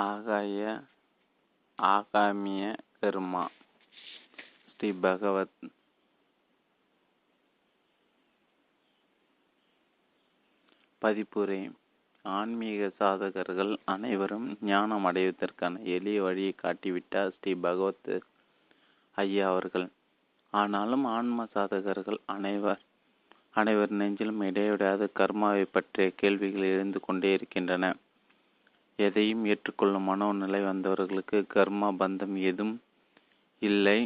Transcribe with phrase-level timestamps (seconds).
[0.00, 0.80] ஆகாய
[1.82, 2.62] ஆகாமிய
[3.02, 3.44] கர்மா.
[4.72, 5.56] ஸ்ரீ பகவத்
[11.02, 11.72] பதிப்புரை.
[12.22, 18.10] ஆன்மீக சாதகர்கள் அனைவரும் ஞானம் அடைவதற்கான எளிய வழியை காட்டிவிட்டார் ஸ்ரீ பகவத்
[19.16, 19.88] ஐயா அவர்கள்.
[20.50, 22.80] ஆனாலும் ஆன்ம சாதகர்கள் அனைவர்
[23.50, 27.94] அனைவர் நெஞ்சிலும் இடைவிடாத கர்மாவை பற்றிய கேள்விகள் எழுந்து கொண்டே இருக்கின்றன.
[29.06, 32.76] எதையும் ஏற்றுக்கொள்ளும் மனோநிலை வந்தவர்களுக்கு கர்மா பந்தம் எதுவும்
[33.62, 34.00] இல்லை.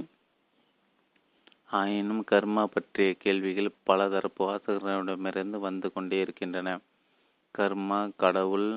[1.71, 6.69] ஆயினும் கர்மா பற்றிய கேள்விகள் பலதரப்பு வாசகர்களிடமிருந்து வந்து கொண்டே இருக்கின்றன.
[7.55, 8.69] கர்மா கடவுள்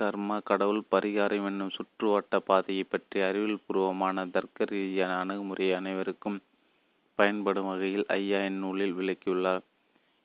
[0.00, 6.38] கர்மா கடவுள் பரிகாரம் என்னும் சுற்றுவட்ட பாதையை பற்றி அறிவியல் பூர்வமான தர்க்க ரீதியான அணுகுமுறை அனைவருக்கும்
[7.18, 9.64] பயன்படும் வகையில் ஐயா இந்நூலில் விளக்கியுள்ளார்.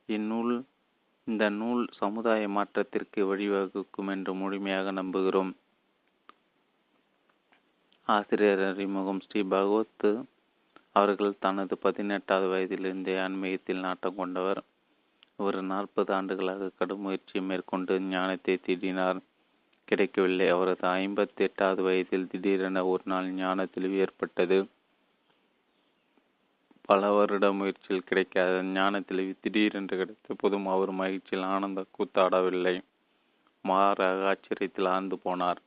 [0.09, 0.53] இந்நூல்
[1.27, 5.52] இந்த நூல் சமுதாய மாற்றத்திற்கு வழிவகுக்கும் என்று முழுமையாக நம்புகிறோம்.
[8.07, 10.25] ஆசிரியர் அறிமுகம் ஸ்ரீ பகவத்
[10.91, 14.61] அவர்கள் தனது பதினெட்டாவது வயதிலிருந்தே ஆன்மீகத்தில் நாட்டம் கொண்டவர்.
[15.38, 19.19] ஒரு நாற்பது ஆண்டுகளாக கடும் முயற்சியை மேற்கொண்டு ஞானத்தை தேடினார்.
[19.85, 20.49] கிடைக்கவில்லை.
[20.49, 24.58] அவரது ஐம்பத்தி எட்டாவது வயதில் திடீரென ஒரு நாள் ஞான தெளிவு ஏற்பட்டது.
[26.89, 32.76] பல வருட முயற்சியில் கிடைக்காத ஞானத்தில் திடீரென்று கிடைத்த போதும் அவர் மகிழ்ச்சியில் ஆனந்த கூத்தாடவில்லை.
[33.66, 35.61] மாறாக ஆச்சரியத்தில் ஆழ்ந்து போனார்.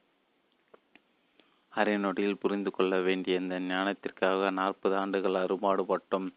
[1.72, 6.28] அரை நொடியில் புரிந்து கொள்ள வேண்டிய இந்த ஞானத்திற்காக நாற்பது ஆண்டுகள் அறுபாடுபட்டோம்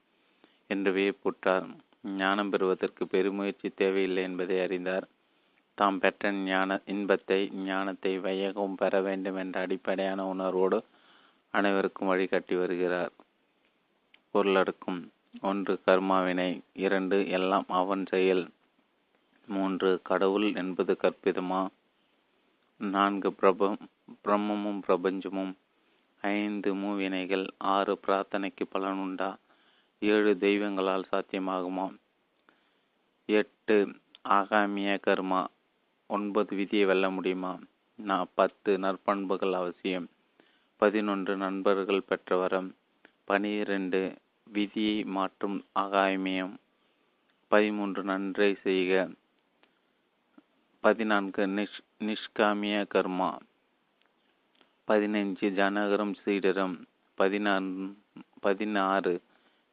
[0.68, 1.68] என்று வியப்புற்றார்.
[2.18, 5.08] ஞானம் பெறுவதற்கு பெருமுயற்சி தேவையில்லை என்பதை அறிந்தார்.
[5.78, 10.80] தாம் பெற்ற ஞான இன்பத்தை ஞானத்தை வையகம் பெற வேண்டும் என்ற அடிப்படையான உணர்வோடு
[11.54, 13.14] அனைவருக்கும் வழிகாட்டி வருகிறார்.
[14.34, 15.10] பொருளடக்கும்.
[15.42, 18.50] ஒன்று கர்மாவினை இரண்டு எல்லாம் அவன் செயல்.
[19.48, 21.68] மூன்று கடவுள் என்பது கற்பிதமா?
[22.78, 23.78] நான்கு பிரப
[24.24, 25.54] பிரம்மமும் பிரபஞ்சமும்.
[26.22, 29.36] ஐந்து மூவினைகள் ஆறு பிரார்த்தனைக்கு பலனுண்டா
[30.00, 31.96] ஏழு தெய்வங்களால் சாத்தியமாகுமா?
[33.26, 33.96] எட்டு
[34.30, 35.46] ஆகாமிய கர்மா.
[36.08, 37.60] ஒன்பது விதியை வெல்ல முடியுமா?
[37.96, 40.08] நான் பத்து நற்பண்புகள் அவசியம்.
[40.78, 42.76] பதினொன்று நண்பர்கள் பெற்ற வரம்
[43.30, 46.54] பனிரெண்டு விதியை மாற்றும் ஆகாயமியம்.
[47.48, 49.10] பதிமூன்று நன்றை செய்க.
[50.80, 53.38] பதினான்கு நிஷ் நிஷ்காமிய கர்மா.
[54.88, 56.88] பதினைஞ்சு ஜனகரம் சீடரம்.
[57.16, 57.98] பதினாறு
[58.40, 59.22] பதினாறு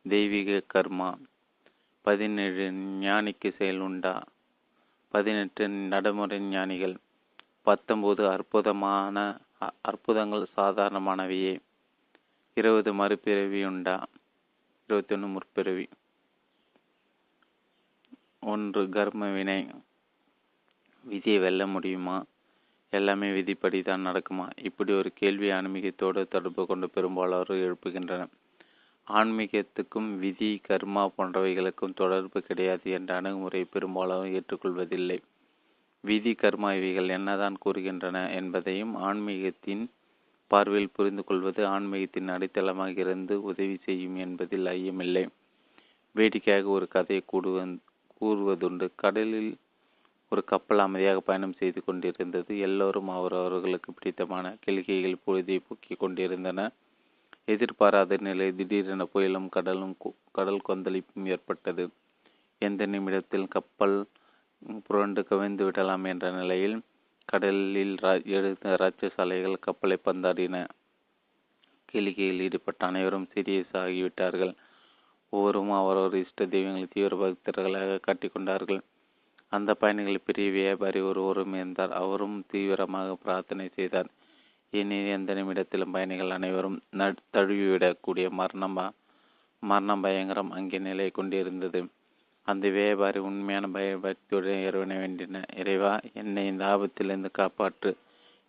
[0.09, 1.15] தெய்வீக கர்மா.
[2.03, 4.25] பதினேழு ஞானிக்கு செயல் உண்டா?
[5.09, 6.97] பதினெட்டு நடைமுறை ஞானிகள்.
[7.62, 9.41] பத்தொன்பது அற்புதமான
[9.83, 11.59] அற்புதங்கள் சாதாரணமானவையே.
[12.59, 14.06] இருபது மறுபிறவி உண்டா?
[14.87, 15.89] இருபத்தி ஒன்று முற்பிறவி.
[18.41, 19.67] ஒன்று கர்ம வினை.
[21.03, 22.25] விதியை வெல்ல முடியுமா?
[22.91, 24.50] எல்லாமே விதிப்படி தான் நடக்குமா?
[24.62, 28.28] இப்படி ஒரு கேள்வி ஆன்மீகத்தோடு தொடர்பு கொண்டு பெரும்பாலோர் எழுப்புகின்றனர்.
[29.09, 35.19] ஆன்மீகத்துக்கும் விதி கர்மா போன்றவைகளுக்கும் தொடர்பு கிடையாது என்ற அணுகுமுறை பெரும்பாலும் ஏற்றுக்கொள்வதில்லை.
[36.00, 39.87] விதி கர்மா இவைகள் என்னதான் கூறுகின்றன என்பதையும் ஆன்மீகத்தின்
[40.51, 45.25] பார்வையில் புரிந்து கொள்வது ஆன்மீகத்தின் அடித்தளமாக இருந்து உதவி செய்யும் என்பதில் ஐயமில்லை.
[46.15, 47.57] வேடிக்கையாக ஒரு கதையை கூடுவ
[48.21, 48.87] கூறுவதுண்டு.
[48.97, 49.51] கடலில்
[50.33, 52.53] ஒரு கப்பல் அமைதியாக பயணம் செய்து கொண்டிருந்தது.
[52.59, 56.61] எல்லோரும் அவர் அவர்களுக்கு பிடித்தமான கிளிகைகள் பொழுதை பூக்கி கொண்டிருந்தன.
[57.45, 59.95] எதிர்பாராத நிலை திடீரென புயலும் கடலும்
[60.33, 61.84] கடல் கொந்தளிப்பும் ஏற்பட்டது.
[62.63, 63.97] எந்த நிமிடத்தில் கப்பல்
[64.87, 66.77] புரண்டு கவிழ்ந்து விடலாம் என்ற நிலையில்
[67.28, 67.97] கடலில்
[68.37, 70.56] எழுந்த ராட்சசாலைகள் கப்பலை பந்தாடின.
[71.88, 74.53] கேளிக்கையில் ஈடுபட்ட அனைவரும் சீரியஸ் ஆகிவிட்டார்கள்
[75.32, 78.81] ஒவ்வொருவரும் அவரவர் இஷ்ட தெய்வங்களை தீவிர பக்தர்களாக காட்டிக்கொண்டார்கள்.
[79.53, 81.92] அந்த பயணிகள் பெரிய வியாபாரி ஒருவரும் இருந்தார்.
[82.03, 84.10] அவரும் தீவிரமாக பிரார்த்தனை செய்தார்.
[84.72, 86.78] இனி எந்த நிமிடத்திலும் பயணிகள் அனைவரும்
[87.34, 88.78] தழுவிவிடக்கூடிய மரணம்
[89.62, 91.81] மரணம் பயங்கரம் அங்கே நிலை கொண்டிருந்தது
[92.47, 97.91] அந்த வியாபாரி உண்மையான பயபக்தியுடன் இறைவனை வேண்டின இறைவா என்னை இந்த ஆபத்திலிருந்து காப்பாற்று.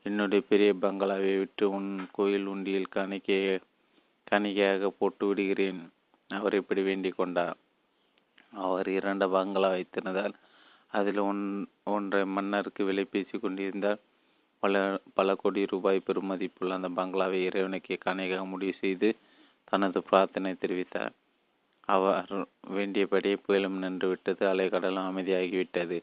[0.06, 3.60] என்னுடைய பெரிய பங்களாவை விட்டு உன் கோயில் உண்டியில் காணிக்கைய
[4.32, 5.82] காணிக்கையாக போட்டு விடுகிறேன்.
[6.32, 7.58] அவர் இப்படி வேண்டிக் கொண்டார்.
[8.66, 10.36] அவர் இரண்டு பங்களா வைத்திருந்தால்
[10.92, 11.42] அதில் ஒன்
[11.84, 14.00] ஒன்றை மன்னருக்கு விலை பேசி கொண்டிருந்தார்.
[14.64, 14.76] பல
[15.14, 19.10] பல கோடி ரூபாய் பெறுமதிப்புள்ள அந்த பங்களாவை இறைவனுக்கு காணிக்காக முடிவு செய்து
[19.64, 21.14] தனது பிரார்த்தனை தெரிவித்தார்.
[21.88, 22.32] அவர்
[22.70, 25.98] வேண்டியபடி புயலும் நின்று விட்டது அலைக்கடலும் அமைதியாகிவிட்டது.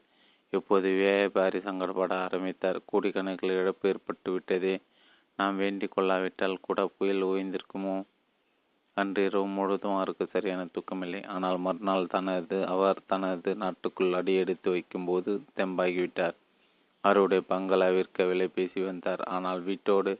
[0.52, 2.78] இப்போது வியாபாரி சங்கடப்பட ஆரம்பித்தார்.
[2.92, 4.74] கோடிக்கணக்கில் இழப்பு ஏற்பட்டுவிட்டதே.
[5.38, 7.96] நாம் வேண்டிக் கொள்ளாவிட்டால் கூட புயல் ஓய்ந்திருக்குமோ?
[8.96, 11.26] அன்று இரவு முழுவதும் அவருக்கு சரியான தூக்கமில்லை.
[11.26, 16.36] ஆனால் மறுநாள் தனது அவர் தனது நாட்டுக்குள் அடி எடுத்து வைக்கும்போது தெம்பாகிவிட்டார்.
[17.04, 19.22] அவருடைய பங்களா விற்க விலை பேசி வந்தார்.
[19.26, 20.12] ஆனால் வீட்டோடு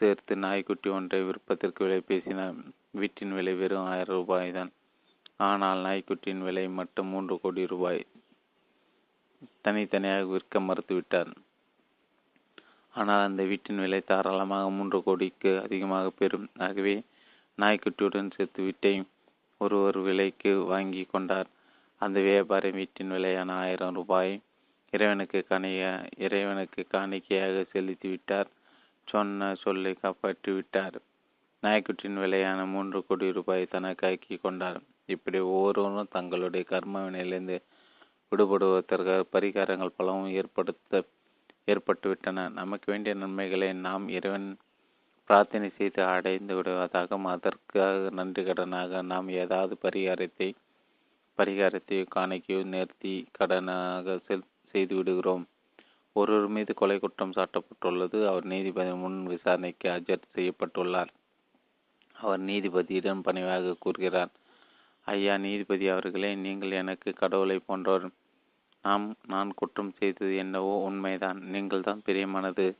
[0.00, 2.56] சேர்த்து நாய்க்குட்டி ஒன்றை விற்பதற்கு விலை பேசினார்.
[3.00, 4.70] வீட்டின் விலை வெறும் ஆயிரம் ரூபாய் தான்.
[5.48, 8.02] ஆனால் நாய்க்குட்டியின் விலை மட்டும் மூன்று கோடி ரூபாய்.
[9.64, 11.30] தனித்தனியாக விற்க மறுத்துவிட்டார்.
[12.94, 16.48] ஆனால் அந்த வீட்டின் விலை தாராளமாக மூன்று கோடிக்கு அதிகமாக பெறும்.
[16.58, 16.94] ஆகவே
[17.58, 18.94] நாய்க்குட்டியுடன் சேர்த்து வீட்டை
[19.60, 21.48] ஒரு ஒரு விலைக்கு வாங்கி கொண்டார்.
[22.00, 24.32] அந்த வியாபாரி வீட்டின் விலையான ஆயிரம் ரூபாய்
[24.92, 25.82] இறைவனுக்கு கணிய
[26.24, 28.48] இறைவனுக்கு காணிக்கையாக செலுத்தி விட்டார்.
[29.08, 30.96] சொன்ன சொல்லை காப்பாற்றி விட்டார்.
[31.62, 34.78] நாய்க்குட்டியின் விலையான மூன்று கோடி ரூபாய் தனக்காக்கி கொண்டார்.
[35.14, 37.56] இப்படி ஒவ்வொருவரும் தங்களுடைய கர்மவினையிலிருந்து
[38.30, 41.02] விடுபடுவதற்காக பரிகாரங்கள் பலவும் ஏற்படுத்த
[41.72, 42.44] ஏற்பட்டுவிட்டன.
[42.60, 44.48] நமக்கு வேண்டிய நன்மைகளை நாம் இறைவன்
[45.30, 50.48] பிரார்த்தனை செய்து அடைந்து விடுவதாகவும் அதற்காக நன்றி கடனாக நாம் ஏதாவது பரிகாரத்தை
[51.38, 55.44] பரிகாரத்தை காணிக்கையோ நேர்த்தி கடனாக செல் செய்து விடுகிறோம்.
[56.16, 58.18] ஒருவர் மீது கொலை குற்றம் சாட்டப்பட்டுள்ளது.
[58.30, 61.10] அவர் நீதிபதி முன் விசாரணைக்கு அஜர் செய்யப்பட்டுள்ளார்.
[62.20, 64.30] அவர் நீதிபதியிடம் பணிவாக கூறுகிறார்.
[65.04, 68.06] ஐயா நீதிபதி அவர்களே நீங்கள் எனக்கு கடவுளை போன்றவர்
[68.84, 71.38] நாம் நான் குற்றம் செய்தது என்னவோ உண்மைதான்.
[71.44, 72.76] நீங்கள் தான் பிரியமானது.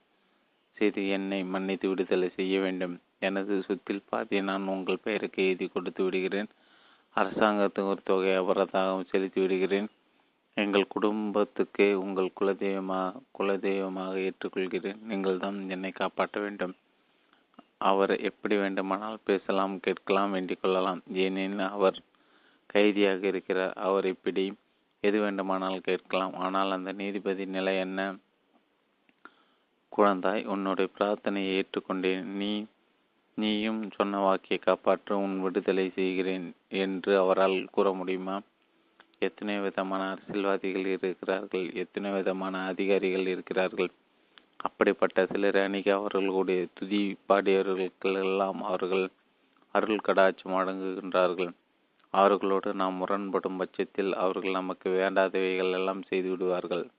[0.73, 3.01] செய்து என்னை மன்னித்து விடுதலை செய்ய வேண்டும்.
[3.19, 6.49] எனது சொத்தில் பாதி நான் உங்கள் பெயருக்கு எழுதி கொடுத்து விடுகிறேன்.
[7.17, 9.89] அரசாங்கத்துக்கு ஒரு தொகை அபராதம் செலுத்தி விடுகிறேன்.
[10.55, 15.01] எங்கள் குடும்பத்துக்கே உங்கள் குலதெய்வமாக குலதெய்வமாக ஏற்றுக்கொள்கிறேன்.
[15.03, 16.75] நீங்கள் தான் என்னை காப்பாற்ற வேண்டும்.
[17.91, 21.01] அவர் எப்படி வேண்டுமானால் பேசலாம் கேட்கலாம் வேண்டிக் கொள்ளலாம்.
[21.25, 21.99] ஏனெனில் அவர்
[22.67, 23.75] கைதியாக இருக்கிறார்.
[23.87, 24.45] அவர் இப்படி
[25.05, 26.35] எது வேண்டுமானால் கேட்கலாம்.
[26.35, 28.01] ஆனால் அந்த நீதிபதி நிலை என்ன?
[29.93, 32.25] குழந்தாய் உன்னுடைய பிரார்த்தனையை ஏற்றுக்கொண்டேன்.
[32.41, 32.51] நீ
[33.39, 36.47] நீயும் சொன்ன வாக்கியை காப்பாற்ற உன் விடுதலை செய்கிறேன்
[36.83, 38.37] என்று அவரால் கூற முடியுமா?
[39.19, 41.67] எத்தனை விதமான அரசியல்வாதிகள் இருக்கிறார்கள்?
[41.75, 43.91] எத்தனை விதமான அதிகாரிகள் இருக்கிறார்கள்?
[44.57, 49.11] அப்படிப்பட்ட சிலர் அணிக அவர்களுடைய துதி பாடியவர்களுக்கெல்லாம் அவர்கள்
[49.71, 51.55] அருள் கடாட்சி அடங்குகின்றார்கள்
[52.11, 56.91] அவர்களோடு நாம் முரண்படும் பட்சத்தில் அவர்கள் நமக்கு வேண்டாதவைகள் எல்லாம் செய்து விடுவார்கள்.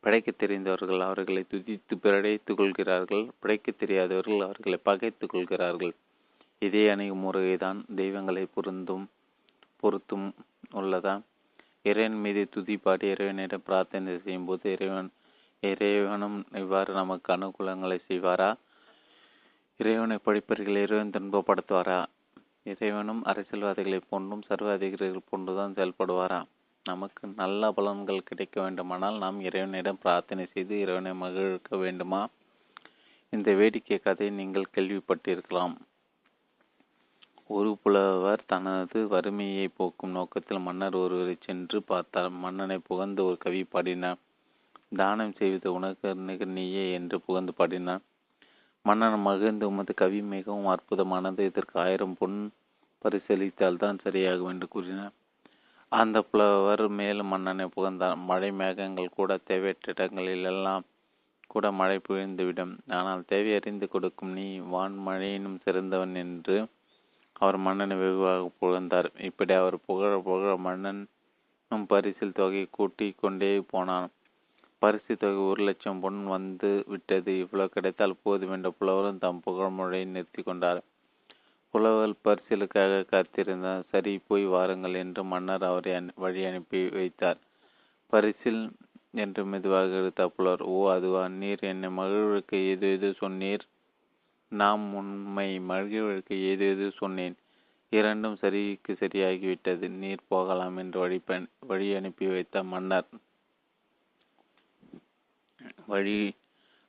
[0.00, 3.30] பிழைக்க தெரிந்தவர்கள் அவர்களை துதித்து பிழைத்துக் கொள்கிறார்கள்.
[3.40, 5.94] பிழைக்க தெரியாதவர்கள் அவர்களை பகைத்துக் கொள்கிறார்கள்.
[6.58, 9.10] இதே அணுகுமுறைதான் தெய்வங்களை பொருந்தும்
[9.76, 10.34] பொருத்தும்
[10.74, 11.20] உள்ளதா
[11.82, 15.10] இறைவன் மீது துதி பாடி இறைவனிடம் பிரார்த்தனை செய்யும் போது இறைவன்
[15.62, 18.54] இறைவனும் இவ்வாறு நமக்கு அனுகூலங்களை செய்வாரா?
[19.76, 22.04] இறைவனை படிப்பவர்கள் இறைவன் துன்பப்படுத்துவாரா?
[22.62, 26.44] இறைவனும் அரசியல்வாதிகளை போன்றும் சர்வ அதிகாரிகள் போன்றுதான் செயல்படுவாரா?
[26.84, 32.28] நமக்கு நல்ல பலன்கள் கிடைக்க வேண்டுமானால் நாம் இறைவனிடம் பிரார்த்தனை செய்து இறைவனை மகிழ்க்க வேண்டுமா?
[33.30, 35.76] இந்த வேடிக்கை கதையை நீங்கள் கேள்விப்பட்டிருக்கலாம்.
[37.46, 42.30] ஒரு புலவர் தனது வறுமையை போக்கும் நோக்கத்தில் மன்னர் ஒருவரை சென்று பார்த்தார்.
[42.30, 44.20] மன்னனை புகழ்ந்து ஒரு கவி பாடினார்.
[44.92, 48.02] தானம் செய்வது உனக்கு நீயே என்று புகழ்ந்து பாடினான்.
[48.84, 51.40] மன்னன் மகிழ்ந்து உமது கவி மிகவும் அற்புதமானது.
[51.50, 52.38] இதற்கு ஆயிரம் பொன்
[53.04, 55.14] பரிசீலித்தால் தான் சரியாகும் என்று கூறினார்.
[55.92, 60.84] அந்த புலவர் மேலும் மன்னனை புகழ்ந்தார் மழை மேகங்கள் கூட தேவையற்ற இடங்களில் எல்லாம்
[61.46, 62.74] கூட மழை புழிந்துவிடும்.
[62.98, 66.56] ஆனால் தேவையறிந்து கொடுக்கும் நீ வான் மழையினும் சிறந்தவன் என்று
[67.42, 69.08] அவர் மன்னனை வெகுவாக புகழ்ந்தார்.
[69.28, 71.02] இப்படி அவர் புகழ புகழ மன்னன்
[71.90, 74.08] பரிசில் தொகை கூட்டி கொண்டே போனான்.
[74.82, 77.38] பரிசு தொகை ஒரு லட்சம் பொன் வந்து விட்டது.
[77.38, 80.80] இவ்வளவு கிடைத்தால் போதும் என்ற புலவரும் தம் புகழ்முறையை நிறுத்தி கொண்டார்.
[81.74, 87.38] புலவர் பரிசிலுக்காக காத்திருந்தார் சரி போய் வாருங்கள் என்று மன்னர் அவரை வழி அனுப்பி வைத்தார்.
[88.12, 88.62] பரிசில்
[89.14, 91.28] என்று மெதுவாக எடுத்த புலவர் ஓ அதுவா?
[91.40, 93.64] நீர் என்னை மகிழ்வுக்கு எது எது சொன்னீர்?
[94.52, 97.36] நாம் உண்மை மகிழ்வுக்கு ஏது எது சொன்னேன்?
[97.92, 99.86] இரண்டும் சரிக்கு சரியாகிவிட்டது.
[100.02, 101.18] நீர் போகலாம் என்று வழி
[101.66, 103.08] வழி அனுப்பி வைத்த மன்னர்
[105.86, 106.34] வழி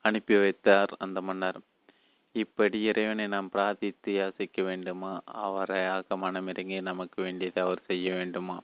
[0.01, 1.59] அனுப்பி வைத்தார் அந்த மன்னர்.
[2.31, 5.21] இப்படி இறைவனை நாம் பிரார்த்தித்து யாசிக்க வேண்டுமா?
[5.35, 8.61] அவரையாக மனமிறங்கி நமக்கு வேண்டியதை அவர் செய்ய வேண்டுமா?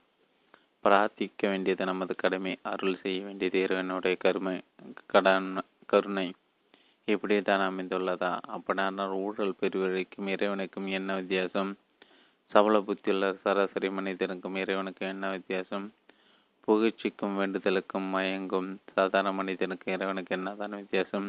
[0.83, 4.61] பிரார்த்திக்க வேண்டியது நமது கடமை அருள் செய்ய வேண்டியது இறைவனுடைய கருமை
[5.05, 6.33] கடன் கருணை.
[7.05, 8.39] இப்படி தான் அமைந்துள்ளதா?
[8.47, 11.77] அப்படியானால் ஊழல் பெறுவதற்கும் இறைவனுக்கும் என்ன வித்தியாசம்?
[12.51, 15.93] சபல புத்தியுள்ள சராசரி மனிதனுக்கும் இறைவனுக்கும் என்ன வித்தியாசம்?
[16.67, 21.27] புகழ்ச்சிக்கும் வேண்டுதலுக்கும் மயங்கும் சாதாரண மனிதனுக்கும் இறைவனுக்கு என்னதான் வித்தியாசம்?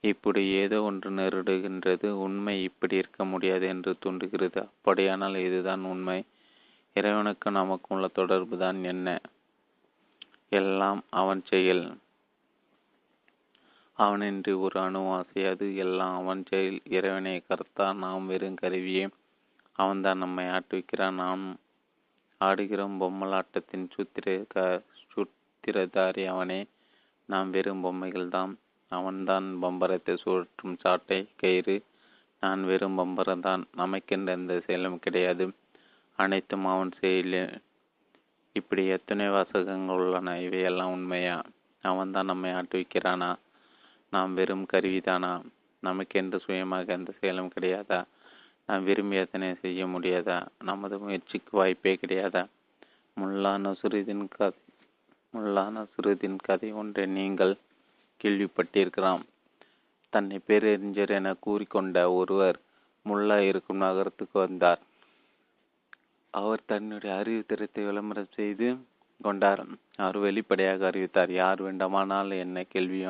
[0.00, 2.06] இப்படி ஏதோ ஒன்று நேரிடுகின்றது.
[2.06, 6.24] உண்மை இப்படி இருக்க முடியாது என்று தோன்றுகிறது அப்படியானால் இதுதான் உண்மை.
[6.94, 9.20] இறைவனுக்கும் நமக்கும் உள்ள தொடர்பு தான் என்ன?
[10.48, 11.96] எல்லாம் அவன் செயல்.
[13.98, 15.76] அவனின்றி ஒரு அணுவாசை அது.
[15.76, 16.80] எல்லாம் அவன் செயல்.
[16.88, 19.08] இறைவனை கருத்தா நாம் வெறும் கருவியே.
[19.72, 21.44] அவன்தான் நம்மை ஆட்டுவிக்கிறான் நாம்
[22.40, 22.96] ஆடுகிறோம்.
[23.00, 24.82] பொம்மலாட்டத்தின் சுத்திர க
[25.14, 26.66] சுத்திரதாரி அவனே
[27.24, 28.54] நாம் வெறும் பொம்மைகள்தான்
[28.88, 31.84] அவன்தான் பம்பரத்தை சுழற்றும் சாட்டை கயிறு.
[32.40, 33.62] நான் வெறும் பம்பரம்தான்.
[33.76, 35.52] நமக்கென்ற எந்த செயலும் கிடையாது.
[36.16, 37.58] அனைத்தும் அவன் செயல.
[38.52, 40.40] இப்படி எத்தனை வாசகங்கள் உள்ளன?
[40.40, 41.42] இவையெல்லாம் உண்மையா?
[41.82, 43.36] அவன்தான் நம்மை ஆட்டுவிக்கிறானா
[44.10, 45.42] நாம் வெறும் கருவிதானா?
[45.82, 48.04] நமக்கென்று சுயமாக எந்த செயலும் கிடையாதா?
[48.68, 50.46] நாம் விரும்பி எத்தனை செய்ய முடியாதா?
[50.64, 52.42] நமது முயற்சிக்கு வாய்ப்பே கிடையாதா?
[53.16, 54.60] முல்லா நசுருதின் கதை
[55.34, 57.54] முல்லா நசுருதின் கதை ஒன்றை நீங்கள்
[58.20, 59.22] கேள்விப்பட்டிருக்கலாம்.
[60.12, 62.58] தன்னை பேரறிஞர் என கூறிக்கொண்ட ஒருவர்
[63.06, 64.80] முல்லா இருக்கும் நகரத்துக்கு வந்தார்.
[66.34, 68.68] அவர் தன்னுடைய அறிவு திறத்தை விளம்பரம் செய்து
[69.22, 69.62] கொண்டார்.
[69.96, 71.32] அவர் வெளிப்படையாக அறிவித்தார்.
[71.32, 73.00] யார் வேண்டுமானால் என்ன கேள்வி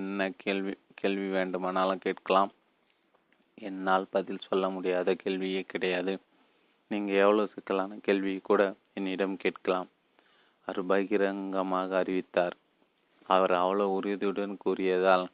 [0.00, 2.50] என்ன கேள்வி கேள்வி வேண்டுமானாலும் கேட்கலாம்.
[3.60, 6.18] என்னால் பதில் சொல்ல முடியாத கேள்வியே கிடையாது.
[6.90, 9.88] நீங்கள் எவ்வளோ சிக்கலான கேள்வி கூட என்னிடம் கேட்கலாம்.
[10.60, 12.56] அவர் பகிரங்கமாக அறிவித்தார்.
[13.26, 15.26] அவர் அவ்வளோ உறுதியுடன் கூறியதால்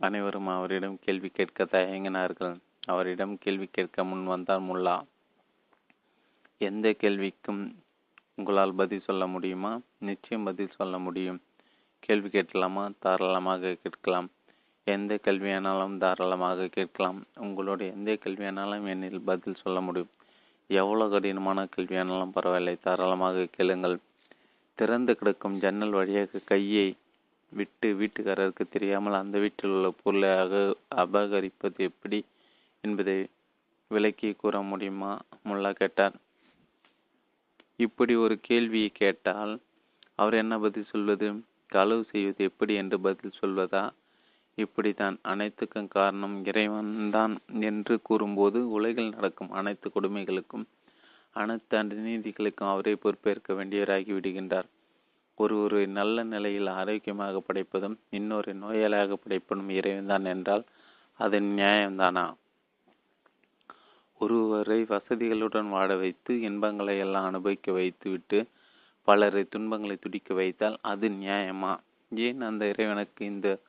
[0.00, 2.54] அனைவரும் அவரிடம் கேள்வி கேட்க தயங்கினார்கள்.
[2.86, 4.96] அவரிடம் கேள்வி கேட்க முன் வந்தார் முல்லா.
[6.60, 7.62] எந்த கேள்விக்கும்
[8.34, 9.80] உங்களால் பதில் சொல்ல முடியுமா?
[9.98, 11.40] நிச்சயம் பதில் சொல்ல முடியும்.
[11.98, 12.90] கேள்வி கேட்கலாமா?
[12.98, 14.28] தாராளமாக கேட்கலாம்.
[14.86, 17.20] எந்த கேள்வியானாலும் தாராளமாக கேட்கலாம்.
[17.36, 20.10] உங்களுடைய எந்த கேள்வியானாலும் என்னில் பதில் சொல்ல முடியும்.
[20.70, 23.96] எவ்வளோ கடினமான கேள்வியானாலும் பரவாயில்லை தாராளமாக கேளுங்கள்.
[24.78, 26.96] திறந்து கிடக்கும் ஜன்னல் வழியாக கையை
[27.52, 30.30] விட்டு வீட்டுக்காரருக்கு தெரியாமல் அந்த வீட்டில் உள்ள பொருளை
[31.02, 32.18] அபகரிப்பது எப்படி
[32.84, 33.16] என்பதை
[33.90, 35.12] விளக்கி கூற முடியுமா?
[35.48, 36.14] முல்லா கேட்டார்.
[37.76, 39.60] இப்படி ஒரு கேள்வியை கேட்டால்
[40.14, 41.28] அவர் என்ன பதில் சொல்வது?
[41.66, 43.84] களவு செய்வது எப்படி என்று பதில் சொல்வதா?
[44.54, 50.66] இப்படித்தான் அனைத்துக்கும் காரணம் இறைவன்தான் என்று கூறும்போது உலகில் நடக்கும் அனைத்து கொடுமைகளுக்கும்
[51.32, 54.68] அனைத்து நீதிகளுக்கும் அவரை பொறுப்பேற்க வேண்டியவராகி விடுகின்றார்.
[55.34, 60.64] ஒருவரை நல்ல நிலையில் ஆரோக்கியமாக படைப்பதும் இன்னொரு நோயாளியாக படைப்பதும் இறைவன்தான் என்றால்
[61.14, 62.34] அது நியாயம்தானா?
[64.18, 68.48] ஒருவரை வசதிகளுடன் வாட வைத்து இன்பங்களை எல்லாம் அனுபவிக்க வைத்துவிட்டு
[69.02, 71.76] பலரை துன்பங்களை துடிக்க வைத்தால் அது நியாயமா?
[72.10, 73.60] ஏன் அந்த இறைவனுக்கு இந்த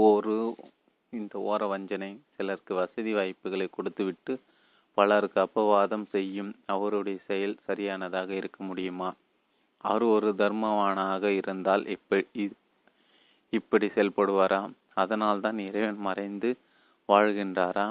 [0.00, 0.34] ஒரு
[1.10, 4.40] இந்த ஓர வஞ்சனை சிலருக்கு வசதி வாய்ப்புகளை கொடுத்துவிட்டு
[4.94, 9.14] பலருக்கு அப்பவாதம் செய்யும் அவருடைய செயல் சரியானதாக இருக்க முடியுமா?
[9.84, 12.44] அவர் ஒரு தர்மவானாக இருந்தால் இப்படி
[13.50, 14.70] இப்படி செயல்படுவாரா?
[14.94, 16.50] அதனால்தான் இறைவன் மறைந்து
[17.08, 17.86] வாழ்கின்றாரா?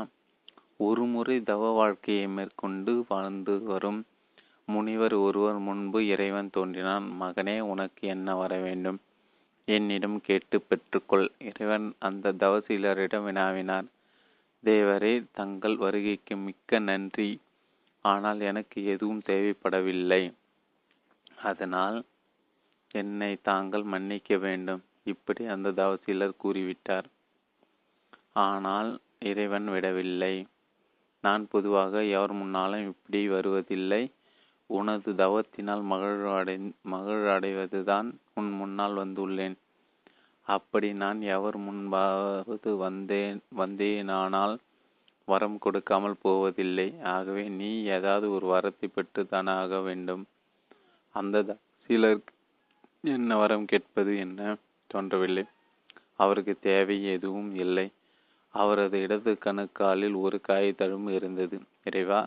[0.77, 4.01] ஒரு முறை தவ வாழ்க்கையை மேற்கொண்டு வாழ்ந்து வரும்
[4.65, 7.08] முனிவர் ஒருவர் முன்பு இறைவன் தோன்றினான்.
[7.22, 9.00] மகனே உனக்கு என்ன வர வேண்டும்?
[9.65, 11.27] என்னிடம் கேட்டு பெற்றுக்கொள்.
[11.39, 13.88] இறைவன் அந்த தவசீலரிடம் வினாவினார்.
[14.63, 17.39] தேவரே தங்கள் வருகைக்கு மிக்க நன்றி.
[18.06, 20.34] ஆனால் எனக்கு எதுவும் தேவைப்படவில்லை.
[21.36, 22.03] அதனால்
[22.91, 24.84] என்னை தாங்கள் மன்னிக்க வேண்டும்.
[25.03, 27.08] இப்படி அந்த தவசீலர் கூறிவிட்டார்.
[28.34, 30.46] ஆனால் இறைவன் விடவில்லை.
[31.22, 34.12] நான் பொதுவாக எவர் முன்னாலும் இப்படி வருவதில்லை.
[34.78, 36.56] உனது தவத்தினால் மகிழ்வடை
[36.92, 39.56] மகிழ்வடைவதுதான் உன் முன்னால் வந்துள்ளேன்.
[40.48, 44.56] அப்படி நான் எவர் முன்பாவது வந்தேன் வந்தேனானால்
[45.28, 46.88] வரம் கொடுக்காமல் போவதில்லை.
[47.13, 50.24] ஆகவே நீ ஏதாவது ஒரு வரத்தை பெற்றுதான் ஆக வேண்டும்.
[51.16, 51.38] அந்த
[51.90, 52.22] சிலர்
[53.16, 54.56] என்ன வரம் கேட்பது என்ன
[54.88, 55.46] தோன்றவில்லை.
[56.16, 57.88] அவருக்கு தேவை எதுவும் இல்லை.
[58.54, 61.58] அவரது இடது கணுக்காலில் ஒரு காயத்தழும்பு இருந்தது.
[61.84, 62.20] இறைவா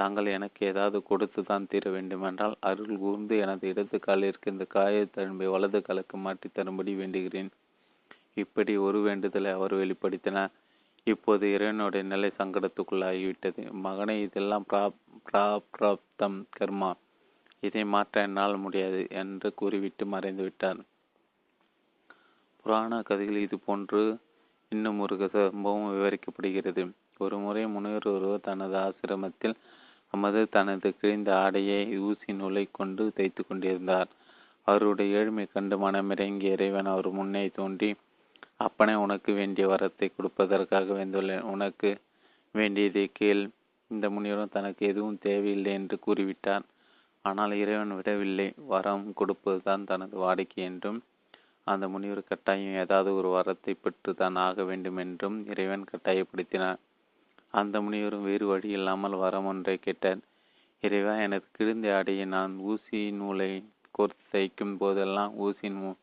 [0.00, 5.80] தாங்கள் எனக்கு ஏதாவது கொடுத்து தான் தீர வேண்டுமென்றால் அருள் கூர்ந்து எனது இடது காலிற்கு இந்த காயத்தழும்பை வலது
[5.86, 7.50] காலுக்கு மாற்றி தரும்படி வேண்டுகிறேன்.
[8.42, 10.52] இப்படி ஒரு வேண்டுதலை அவர் வெளிப்படுத்தினார்.
[11.06, 13.62] இப்போது இறைவனுடைய நிலை சங்கடத்துக்குள்ளாகிவிட்டது.
[13.86, 14.66] மகனை இதெல்லாம்
[15.28, 16.90] பிராப்தம் கர்மா.
[17.62, 20.80] இதை மாற்ற என்னால் முடியாது என்று கூறிவிட்டு மறைந்து விட்டார்
[22.66, 24.00] புராண கதையில் இது போன்று
[24.72, 26.82] இன்னும் ஒரு சம்பவம் விவரிக்கப்படுகிறது.
[27.24, 29.56] ஒரு முறை முனிவர் ஒருவர் தனது ஆசிரமத்தில்
[30.14, 34.08] அமது தனது கிழிந்த ஆடையை ஊசி நூலை கொண்டு தைத்து கொண்டிருந்தார்.
[34.66, 37.90] அவருடைய ஏழ்மை கண்டு மனமிறங்கி இறைவன் அவர் முன்னே தோண்டி
[38.66, 41.90] அப்பனே உனக்கு வேண்டிய வரத்தை கொடுப்பதற்காக வந்துள்ளேன் உனக்கு
[42.54, 43.42] வேண்டியதை கேள்.
[43.90, 46.64] இந்த முனிவரும் தனக்கு எதுவும் தேவையில்லை என்று கூறிவிட்டார்.
[47.24, 48.48] ஆனால் இறைவன் விடவில்லை.
[48.72, 51.00] வரம் கொடுப்பதுதான் தனது வாடிக்கை என்றும்
[51.66, 56.80] அந்த முனிவர் கட்டாயம் ஏதாவது ஒரு வரத்தை பெற்று தான் ஆக வேண்டும் என்றும் இறைவன் கட்டாயப்படுத்தினார்.
[57.50, 60.20] அந்த முனிவரும் வேறு வழி இல்லாமல் வரம் ஒன்றை கேட்டார்.
[60.80, 63.50] இறைவா எனக்கு கிழிந்த ஆடையை நான் ஊசி நூலை
[63.98, 65.96] கோர்த்து தைக்கும் போதெல்லாம் ஊசின்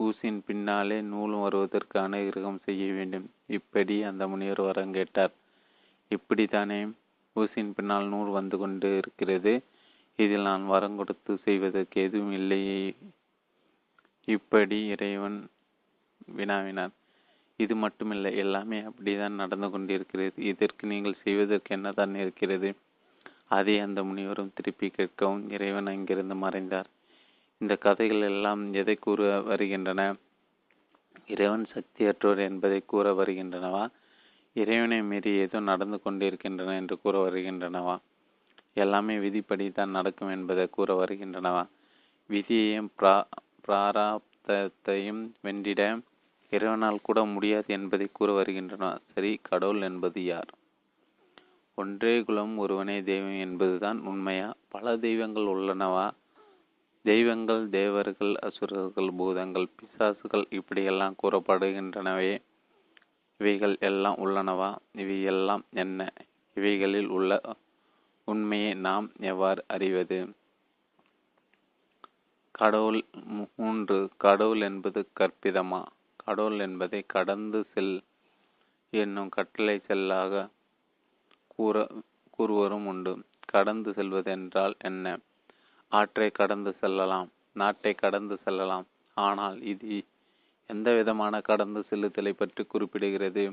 [0.00, 3.30] ஊசின் பின்னாலே நூலும் வருவதற்கு அனுகிரகம் செய்ய வேண்டும்.
[3.46, 5.34] இப்படி அந்த முனிவர் வரம் கேட்டார்.
[6.10, 6.80] இப்படித்தானே?
[7.36, 9.52] ஊசியின் பின்னால் நூல் வந்து கொண்டு இருக்கிறது.
[10.16, 12.94] இதில் நான் வரம் கொடுத்து செய்வதற்கு எதுவும் இல்லையே.
[14.28, 15.38] இப்படி இறைவன்
[16.36, 16.92] வினாவினார்.
[17.56, 20.42] இது மட்டுமில்லை எல்லாமே அப்படிதான் நடந்து கொண்டிருக்கிறது.
[20.42, 22.74] இதற்கு நீங்கள் செய்வதற்கு என்னதான் இருக்கிறது?
[23.48, 26.86] அதை அந்த முனிவரும் திருப்பி கேட்கவும் இறைவன் அங்கிருந்து மறைந்தார்.
[27.58, 30.14] இந்த கதைகள் எல்லாம் எதை கூற வருகின்றன?
[31.26, 33.88] இறைவன் சக்தியற்றோர் என்பதை கூற வருகின்றனவா?
[34.54, 37.98] இறைவனை மீறி ஏதோ நடந்து கொண்டிருக்கின்றன என்று கூற வருகின்றனவா?
[38.74, 41.66] எல்லாமே விதிப்படி தான் நடக்கும் என்பதை கூற வருகின்றனவா?
[42.30, 43.22] விதியையும் பிரா
[43.68, 46.00] பிராராப்தத்தையும் வென்றிட
[46.52, 50.50] இறைவனால் கூட முடியாது என்பதை கூற வருகின்றன சரி கடவுள் என்பது யார்?
[51.74, 54.54] ஒன்றே குலம் ஒருவனே தெய்வம் என்பதுதான் உண்மையா?
[54.68, 56.10] பல தெய்வங்கள் உள்ளனவா?
[57.02, 62.42] தெய்வங்கள் தேவர்கள் அசுரர்கள் பூதங்கள் பிசாசுகள் இப்படியெல்லாம் கூறப்படுகின்றனவே.
[63.38, 64.76] இவைகள் எல்லாம் உள்ளனவா?
[64.92, 66.12] இவை எல்லாம் என்ன?
[66.54, 67.40] இவைகளில் உள்ள
[68.24, 70.28] உண்மையை நாம் எவ்வாறு அறிவது?
[72.50, 73.04] கடவுள்
[73.56, 75.82] மூன்று கடவுள் என்பது கற்பிதமா?
[76.24, 77.94] கடவுள் என்பதை கடந்து செல்
[78.92, 80.50] என்னும் கட்டளை செல்லாக
[81.46, 81.86] கூற
[82.36, 83.12] கூறுவரும் உண்டு.
[83.46, 85.18] கடந்து செல்வதென்றால் என்ன?
[85.92, 88.86] ஆற்றை கடந்து செல்லலாம் நாட்டை கடந்து செல்லலாம்.
[89.16, 90.04] ஆனால் இது
[90.66, 93.52] எந்த விதமான கடந்து செல்லுதலை பற்றி குறிப்பிடுகிறது?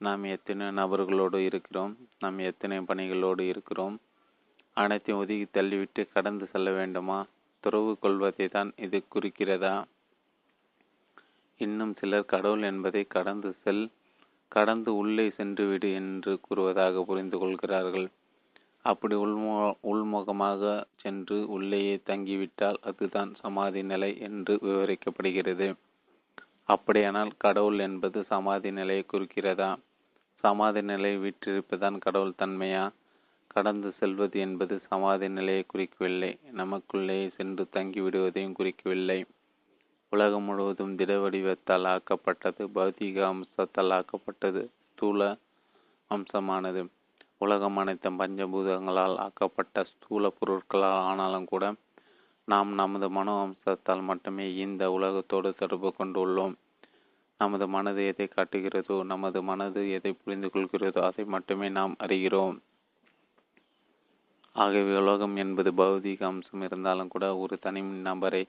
[0.00, 1.96] நாம் எத்தனை நபர்களோடு இருக்கிறோம்?
[2.18, 3.96] நாம் எத்தனை பணிகளோடு இருக்கிறோம்?
[4.76, 7.26] அனைத்தையும் ஒதுக்கி தள்ளிவிட்டு கடந்து செல்ல வேண்டுமா?
[7.60, 9.84] துறவு கொள்வதை தான் இது குறிக்கிறதா?
[11.60, 13.90] இன்னும் சிலர் கடவுள் என்பதை கடந்து செல்
[14.48, 18.08] கடந்து உள்ளே சென்று விடு என்று கூறுவதாக புரிந்து கொள்கிறார்கள்.
[18.84, 20.62] அப்படி உள்மு உள்முகமாக
[20.96, 25.68] சென்று உள்ளேயே தங்கிவிட்டால் அதுதான் சமாதி நிலை என்று விவரிக்கப்படுகிறது.
[26.64, 29.70] அப்படியானால் கடவுள் என்பது சமாதி நிலையை குறிக்கிறதா?
[30.44, 32.84] சமாதி நிலை விற்றிருப்பதான் கடவுள் தன்மையா?
[33.46, 36.38] கடந்து செல்வது என்பது சமாதி நிலையை குறிக்கவில்லை.
[36.52, 39.20] நமக்குள்ளேயே சென்று தங்கிவிடுவதையும் குறிக்கவில்லை.
[40.12, 45.22] உலகம் முழுவதும் திட வடிவத்தால் ஆக்கப்பட்டது பௌதிக அம்சத்தால் ஆக்கப்பட்டது ஸ்தூல
[46.10, 46.82] அம்சமானது.
[47.38, 51.74] உலகம் அனைத்தும் பஞ்சபூதங்களால் ஆக்கப்பட்ட ஸ்தூல பொருட்களால் ஆனாலும் கூட
[52.44, 56.54] நாம் நமது மனோ அம்சத்தால் மட்டுமே இந்த உலகத்தோடு தொடர்பு கொண்டுள்ளோம்.
[57.40, 62.56] நமது மனது எதை காட்டுகிறதோ நமது மனது எதை புரிந்து கொள்கிறதோ அதை மட்டுமே நாம் அறிகிறோம்.
[64.56, 68.42] ஆகவே உலகம் என்பது பௌதிக அம்சம் இருந்தாலும் கூட ஒரு தனி நபரை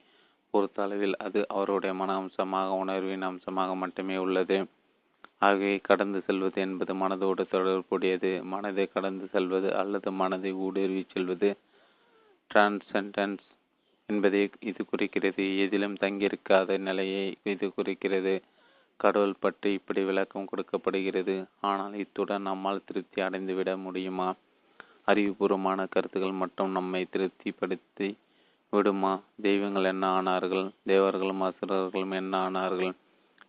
[0.52, 4.58] பொறுத்த அளவில் அது அவருடைய மன அம்சமாக உணர்வின் அம்சமாக மட்டுமே உள்ளது.
[5.38, 8.32] ஆகவே கடந்து செல்வது என்பது மனதோடு தொடர்புடையது.
[8.44, 11.50] மனதை கடந்து செல்வது அல்லது மனதை ஊடுருவி செல்வது
[12.52, 13.46] டிரான்சென்டன்ஸ்
[14.10, 15.58] என்பதை இது குறிக்கிறது.
[15.58, 18.34] எதிலும் தங்கியிருக்காத நிலையை இது குறிக்கிறது.
[19.00, 21.36] கடவுள் பற்றி இப்படி விளக்கம் கொடுக்கப்படுகிறது.
[21.62, 24.30] ஆனால் இத்துடன் நம்மால் திருப்தி அடைந்து விட முடியுமா?
[25.08, 28.10] அறிவுபூர்வமான கருத்துக்கள் மட்டும் நம்மை திருப்திப்படுத்தி
[28.74, 29.12] விடுமா?
[29.42, 30.66] தெய்வங்கள் என்ன ஆனார்கள்?
[30.86, 32.92] தேவர்களும் அசுரர்களும் என்ன ஆனார்கள்?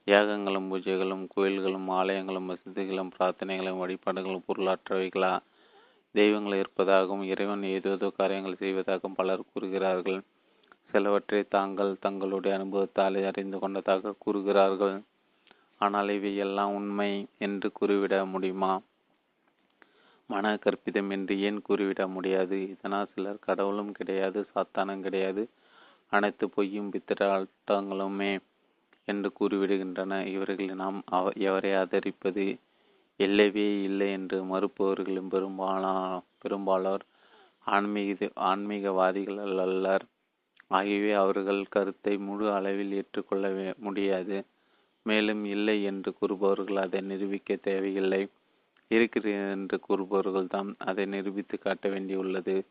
[0.06, 5.33] யாகங்களும் பூஜைகளும் கோயில்களும் ஆலயங்களும் வசதிகளும் பிரார்த்தனைகளும் வழிபாடுகளும் பொருளாற்றவைகளா?
[6.12, 10.20] தெய்வங்கள் இருப்பதாகவும் இறைவன் ஏதேதோ காரியங்கள் செய்வதாகவும் பலர் கூறுகிறார்கள்.
[10.92, 14.96] சிலவற்றை தாங்கள் தங்களுடைய அனுபவத்தாலே அறிந்து கொண்டதாக கூறுகிறார்கள்.
[15.76, 18.72] ஆனால் இவை எல்லாம் உண்மை என்று கூறிவிட முடியுமா?
[20.32, 22.56] மன கற்பிதம் என்று ஏன் கூறிவிட முடியாது?
[22.72, 25.42] இதனால் சிலர் கடவுளும் கிடையாது சாத்தானும் கிடையாது.
[26.12, 28.32] அனைத்து பொய்யும் பித்திராட்டங்களுமே
[29.08, 30.12] என்று கூறிவிடுகின்றன.
[30.34, 30.98] இவர்களை நாம்
[31.48, 32.46] எவரை ஆதரிப்பது?
[33.20, 35.94] இல்லவே இல்லை என்று மறுப்பவர்களும் பெரும்பாலா
[36.42, 37.04] பெரும்பாலோர்.
[37.66, 40.04] ஆன்மீக ஆன்மீகவாதிகள் அல்லர்.
[40.70, 43.46] ஆகியவே அவர்கள் கருத்தை முழு அளவில் ஏற்றுக்கொள்ள
[43.86, 44.36] முடியாது.
[45.06, 48.22] மேலும் இல்லை என்று கூறுபவர்கள் அதை நிரூபிக்க தேவையில்லை.
[48.90, 52.64] இருக்கிறேன் என்று கூறுபவர்கள் தான் அதை நிரூபித்து காட்ட வேண்டியுள்ளது.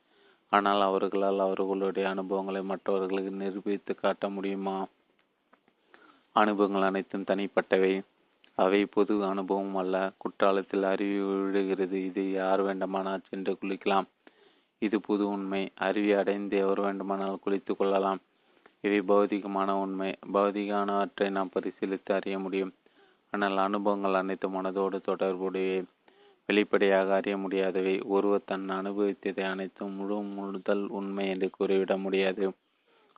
[0.49, 4.85] ஆனால் அவர்களால் அவர்களுடைய அனுபவங்களை மற்றவர்களுக்கு நிரூபித்து காட்ட முடியுமா?
[6.31, 8.01] அனுபவங்கள் அனைத்தும் தனிப்பட்டவை.
[8.55, 10.11] அவை பொது அனுபவம் அல்ல.
[10.17, 12.05] குற்றாலத்தில் அருவி விழுகிறது.
[12.05, 14.07] இது யார் வேண்டுமானால் சென்று குளிக்கலாம்.
[14.79, 15.71] இது புது உண்மை.
[15.75, 18.19] அருவி அடைந்து எவர் வேண்டுமானால் குளித்துக் கொள்ளலாம்.
[18.81, 20.15] இவை பௌதிகமான உண்மை.
[20.33, 22.73] பௌதிகமானவற்றை நாம் பரிசீலித்து அறிய முடியும்.
[23.33, 25.83] ஆனால் அனுபவங்கள் அனைத்து மனதோடு தொடர்புடைய
[26.49, 27.95] வெளிப்படையாக அறிய முடியாதவை.
[28.07, 32.45] ஒருவர் தன் அனுபவித்ததை அனைத்தும் முழு முதல் உண்மை என்று கூறிவிட முடியாது.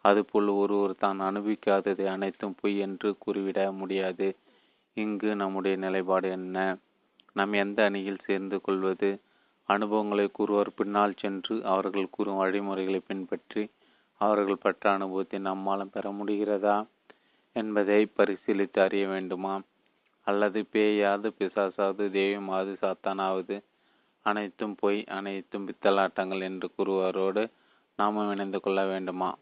[0.06, 4.28] அதுபோல் ஒருவர் தான் அனுபவிக்காததை அனைத்தும் பொய் என்று கூறிவிட முடியாது.
[4.98, 6.58] இங்கு நம்முடைய நிலைப்பாடு என்ன?
[7.34, 9.10] நாம் எந்த அணியில் சேர்ந்து கொள்வது?
[9.70, 10.72] அனுபவங்களை கூறுவோர்.
[10.76, 13.64] பின்னால் சென்று அவர்கள் கூறும் வழிமுறைகளை பின்பற்றி
[14.22, 16.76] அவர்கள் பெற்ற அனுபவத்தை நம்மாலும் பெற முடிகிறதா
[17.56, 19.54] என்பதை பரிசீலித்து அறிய வேண்டுமா
[20.28, 23.62] அல்லது பேயாவது பிசாசாவது தெய்வமாவது சாத்தானாவது
[24.26, 27.52] அனைத்தும் பொய் அனைத்தும் பித்தலாட்டங்கள் என்று கூறுவாரோடு
[27.96, 29.38] நாமும் இணைந்து கொள்ள வேண்டுமா?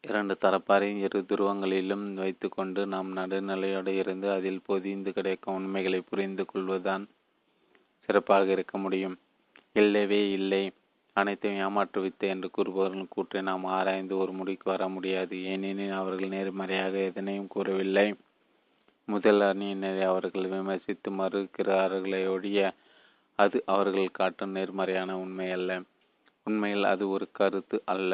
[0.00, 7.08] இரண்டு தரப்பாரையும் இரு துருவங்களிலும் வைத்துக்கொண்டு நாம் நடுநிலையோடு இருந்து அதில் பொதிந்து கிடைக்கும் உண்மைகளை புரிந்து கொள்வதுதான்
[8.00, 9.18] சிறப்பாக இருக்க முடியும்.
[9.72, 10.70] இல்லவே இல்லை.
[11.12, 15.42] அனைத்தையும் ஏமாற்றுவித்து என்று கூறுபவர்கள் கூற்றை நாம் ஆராய்ந்து ஒரு முடிக்கு வர முடியாது.
[15.44, 18.14] ஏனெனில் அவர்கள் நேர்மறையாக எதனையும் கூறவில்லை.
[19.08, 22.60] முதல் அணியினரை அவர்கள் விமர்சித்து மறுக்கிறார்களே ஒழிய
[23.38, 25.70] அது அவர்கள் காட்டும் நேர்மறையான உண்மை அல்ல.
[26.46, 28.12] உண்மையில் அது ஒரு கருத்து அல்ல.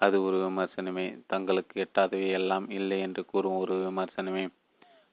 [0.00, 1.06] அது ஒரு விமர்சனமே.
[1.26, 4.44] தங்களுக்கு எட்டாதவை எல்லாம் இல்லை என்று கூறும் ஒரு விமர்சனமே.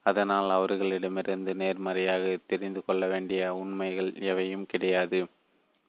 [0.06, 5.20] அதனால் அவர்களிடமிருந்து நேர்மறையாக தெரிந்து கொள்ள வேண்டிய உண்மைகள் எவையும் கிடையாது.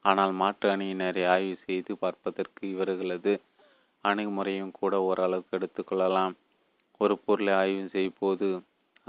[0.05, 3.33] ஆனால் மாற்று அணியினரை ஆய்வு செய்து பார்ப்பதற்கு இவர்களது
[4.03, 6.35] அணுகுமுறையும் கூட ஓரளவுக்கு எடுத்துக்கொள்ளலாம்
[7.01, 8.47] ஒரு பொருளை ஆய்வு செய்யும் போது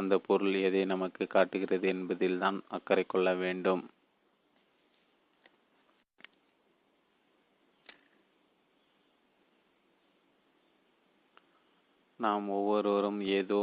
[0.00, 3.82] அந்த பொருள் எதை நமக்கு காட்டுகிறது என்பதில் தான் அக்கறை கொள்ள வேண்டும்.
[12.20, 13.60] நாம் ஒவ்வொருவரும் ஏதோ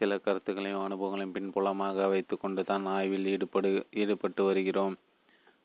[0.00, 3.70] சில கருத்துக்களையும் அனுபவங்களையும் பின்புலமாக வைத்துக்கொண்டு தான் ஆய்வில் ஈடுபடு
[4.02, 4.94] ஈடுபட்டு வருகிறோம்.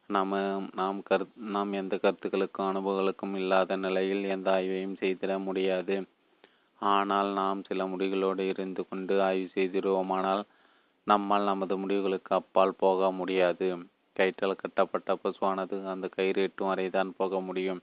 [0.09, 0.33] நாம்
[0.79, 5.95] நாம் கரு நாம் எந்த கருத்துக்களுக்கும் அனுபவங்களுக்கும் இல்லாத நிலையில் எந்த ஆய்வையும் செய்திட முடியாது.
[6.81, 10.43] ஆனால் நாம் சில முடிவுகளோடு இருந்து கொண்டு ஆய்வு செய்திருவோமானால்
[11.07, 13.67] நம்மால் நமது முடிவுகளுக்கு அப்பால் போக முடியாது.
[14.15, 17.81] கயிற்றால் கட்டப்பட்ட பசுவானது அந்த கயிறு எட்டும் வரைதான் போக முடியும்.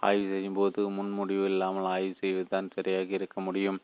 [0.00, 3.80] ஆய்வு செய்யும்போது முன்முடிவு இல்லாமல் ஆய்வு செய்வதுதான் சரியாக இருக்க முடியும்.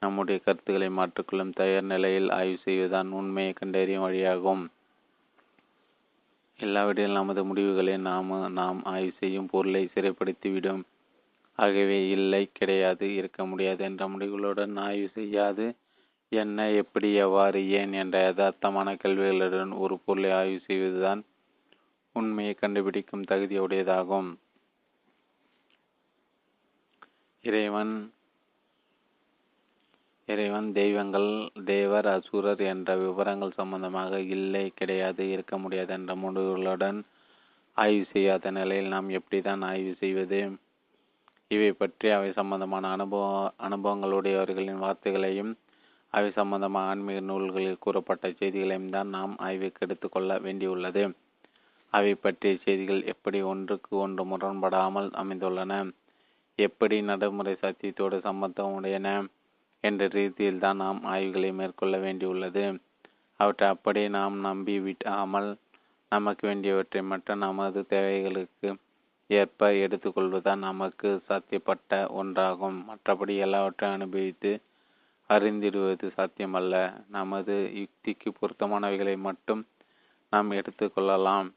[0.00, 4.62] நம்முடைய கருத்துக்களை மாற்றிக்கொள்ளும் தயார் நிலையில் ஆய்வு செய்வதுதான் உண்மையை கண்டறியும் வழியாகும்.
[6.58, 10.82] எல்லாவிடையில் நமது முடிவுகளை நாம் நாம் ஆய்வு செய்யும் பொருளை சிறைப்படுத்திவிடும்.
[11.58, 15.66] ஆகவே இல்லை கிடையாது இருக்க முடியாது என்ற முடிவுகளுடன் ஆய்வு செய்யாது.
[16.32, 21.22] என்ன எப்படி எவ்வாறு ஏன் என்ற யதார்த்தமான கேள்விகளுடன் ஒரு பொருளை ஆய்வு செய்வதுதான்
[22.16, 24.30] உண்மையை கண்டுபிடிக்கும் தகுதியுடையதாகும்.
[27.44, 27.92] இறைவன்
[30.28, 31.28] இறைவன் தெய்வங்கள்
[31.64, 36.98] தேவர் அசுரர் என்ற விவரங்கள் சம்பந்தமாக இல்லை கிடையாது இருக்க முடியாது என்ற முடிவுகளுடன்
[37.76, 40.40] ஆய்வு செய்யாத நிலையில் நாம் எப்படிதான் ஆய்வு செய்வது?
[41.50, 43.22] இவை பற்றி அவை சம்பந்தமான அனுபவ
[43.66, 45.52] அனுபவங்களுடையவர்களின் வார்த்தைகளையும்
[46.12, 51.02] அவை சம்பந்தமான ஆன்மீக நூல்களில் கூறப்பட்ட செய்திகளையும் தான் நாம் ஆய்வுக்கு எடுத்துக்கொள்ள வேண்டியுள்ளது.
[51.92, 55.74] அவை பற்றிய செய்திகள் எப்படி ஒன்றுக்கு ஒன்று முரண்படாமல் அமைந்துள்ளன
[56.58, 59.08] எப்படி நடைமுறை சத்தியத்தோடு சம்பந்தம் உடையன
[59.84, 62.64] என்ற ரீதியில் தான் நாம் ஆய்வுகளை மேற்கொள்ள வேண்டியுள்ளது.
[63.40, 65.50] அவற்றை அப்படியே நாம் நம்பி விட்டாமல்
[66.12, 68.70] நமக்கு வேண்டியவற்றை மற்ற நமது தேவைகளுக்கு
[69.30, 72.78] ஏற்ப எடுத்துக்கொள்வதுதான் நமக்கு சாத்தியப்பட்ட ஒன்றாகும்.
[72.88, 74.52] மற்றபடி எல்லாவற்றையும் அனுபவித்து
[75.30, 76.74] அறிந்திடுவது சாத்தியமல்ல.
[77.08, 79.62] நமது யுக்திக்கு பொருத்தமானவைகளை மட்டும்
[80.32, 81.48] நாம் எடுத்துக்கொள்ளலாம்.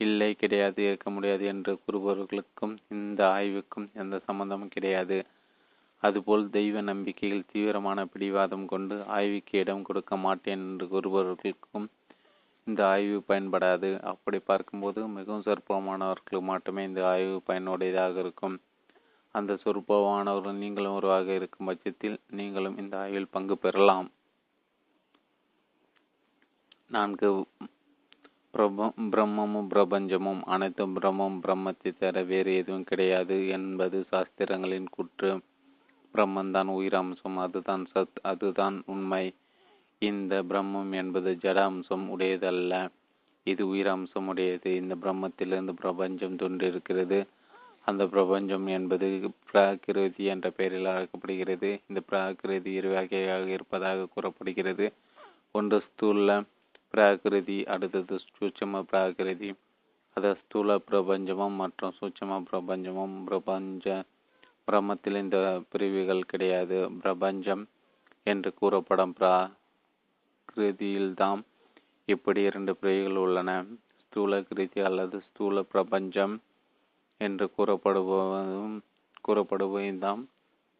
[0.00, 5.18] இல்லை கிடையாது இருக்க முடியாது என்று கூறுபவர்களுக்கும் இந்த ஆய்வுக்கும் எந்த சம்பந்தமும் கிடையாது.
[6.02, 11.86] அதுபோல் தெய்வ நம்பிக்கையில் தீவிரமான பிடிவாதம் கொண்டு ஆய்வுக்கு இடம் கொடுக்க மாட்டேன் என்று கூறுபவர்களுக்கும்
[12.66, 14.02] இந்த ஆய்வு பயன்படாது.
[14.02, 18.60] அப்படி பார்க்கும்போது மிகவும் சொற்பமானவர்களுக்கு மட்டுமே இந்த ஆய்வு பயனுடையதாக இருக்கும்.
[19.34, 24.10] அந்த சொற்பமானவர்கள் நீங்களும் உருவாக இருக்கும் பட்சத்தில் நீங்களும் இந்த ஆய்வில் பங்கு பெறலாம்.
[26.86, 27.46] நான்கு
[28.56, 35.30] பிரம்மமும் பிரபஞ்சமும் அனைத்தும் பிரம்மம் பிரம்மத்தை தர வேறு எதுவும் கிடையாது என்பது சாஸ்திரங்களின் கூற்று.
[36.14, 37.36] பிரம்மந்தான் உயிர் அம்சம்.
[37.36, 39.24] அதுதான் சத் அதுதான் உண்மை.
[40.08, 42.88] இந்த பிரம்மம் என்பது ஜட அம்சம் உடையதல்ல.
[43.46, 44.74] இது உயிர் அம்சம் உடையது.
[44.76, 47.18] இந்த பிரம்மத்திலிருந்து பிரபஞ்சம் தோன்றிருக்கிறது
[47.84, 49.06] அந்த பிரபஞ்சம் என்பது
[49.52, 51.70] பிராகிருதி என்ற பெயரில் அழைக்கப்படுகிறது.
[51.86, 54.92] இந்த பிராகிருதி இரு வகையாக இருப்பதாக கூறப்படுகிறது.
[55.52, 56.40] ஒன்று ஸ்தூல
[56.94, 59.50] பிராகிருதி அடுத்தது சூட்சம பிராகிருதி.
[60.16, 64.02] அது ஸ்தூல பிரபஞ்சமும் மற்றும் சூட்சம பிரபஞ்சமும் பிரபஞ்ச
[64.66, 65.38] பிரம்மத்தில் இந்த
[65.70, 66.78] பிரிவுகள் கிடையாது.
[67.02, 67.64] பிரபஞ்சம்
[68.22, 69.14] என்று கூறப்படும்
[70.54, 71.42] கிருதியில்தாம்
[72.08, 73.50] இப்படி இரண்டு பிரிவுகள் உள்ளன.
[74.02, 76.34] ஸ்தூல கிருதி அல்லது ஸ்தூல பிரபஞ்சம்
[77.20, 78.76] என்று கூறப்படுவதும்
[79.26, 80.22] கூறப்படுவதும்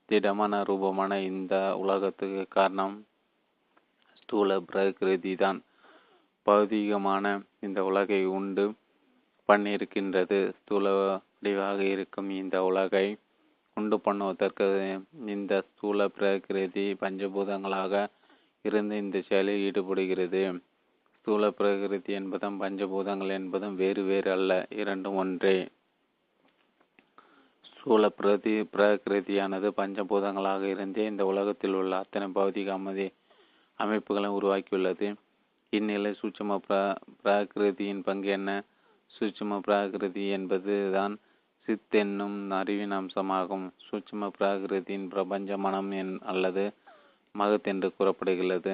[0.08, 2.96] திடமான ரூபமான இந்த உலகத்துக்கு காரணம்
[4.16, 5.60] ஸ்தூல பிரகிருதி தான்
[6.46, 7.24] பௌதீகமான
[7.66, 8.64] இந்த உலகை உண்டு
[9.48, 10.38] பண்ணியிருக்கின்றது.
[10.58, 13.06] ஸ்தூல வடிவாக இருக்கும் இந்த உலகை
[13.76, 14.66] உண்டு பண்ணுவதற்கு
[15.34, 17.94] இந்த ஸ்தூல பிரகிருதி பஞ்சபூதங்களாக
[18.64, 20.42] இருந்து இந்த செயலில் ஈடுபடுகிறது.
[21.16, 25.68] ஸ்தூல பிரகிருதி என்பதும் பஞ்சபூதங்கள் என்பதும் வேறு வேறு அல்ல இரண்டும் ஒன்றே.
[27.68, 33.06] ஸ்தூல பிரதி பிரகிருதியானது பஞ்சபூதங்களாக இருந்தே இந்த உலகத்தில் உள்ள அத்தனை பௌதிக அமைதி
[33.78, 35.14] அமைப்புகளை உருவாக்கியுள்ளது.
[35.70, 36.78] இந்நிலை சூட்சம பிர
[37.24, 38.50] பிராகிருதியின் பங்கு என்ன?
[39.14, 41.18] சூட்சம பிராகிருதி என்பது தான்
[41.68, 43.66] சித் என்னும் அறிவின் அம்சமாகும்.
[43.86, 46.64] சூட்சும பிராகிருதியின் பிரபஞ்ச மனம் என் அல்லது
[47.34, 48.72] மகத் என்று கூறப்படுகிறது.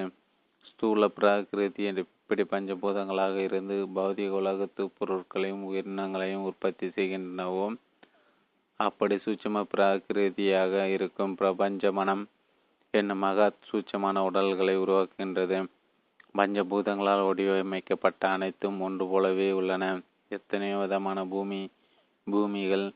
[0.65, 7.67] ஸ்தூல பிராகிருதி இப்படி பஞ்சபூதங்களாக இருந்து பௌதிக உலகத்து பொருட்களையும் உயிரினங்களையும் உற்பத்தி செய்கின்றனவோ
[8.81, 12.23] அப்படி சூட்சம பிராகிருதியாக இருக்கும் பிரபஞ்ச மனம்
[12.95, 15.59] என்னும் மகத் சூட்சமான உடல்களை உருவாக்குகின்றது.
[16.37, 19.85] பஞ்சபூதங்களால் வடிவமைக்கப்பட்ட அனைத்தும் ஒன்று போலவே உள்ளன.
[20.31, 21.61] எத்தனையோ விதமான பூமி
[22.27, 22.87] பூமிகள்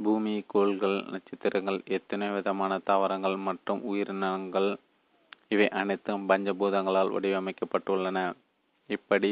[0.00, 4.70] பூமி கோள்கள் நட்சத்திரங்கள் எத்தனை விதமான தாவரங்கள் மற்றும் உயிரினங்கள்
[5.50, 8.18] இவை அனைத்தும் பஞ்சபூதங்களால் வடிவமைக்கப்பட்டுள்ளன.
[8.90, 9.30] இப்படி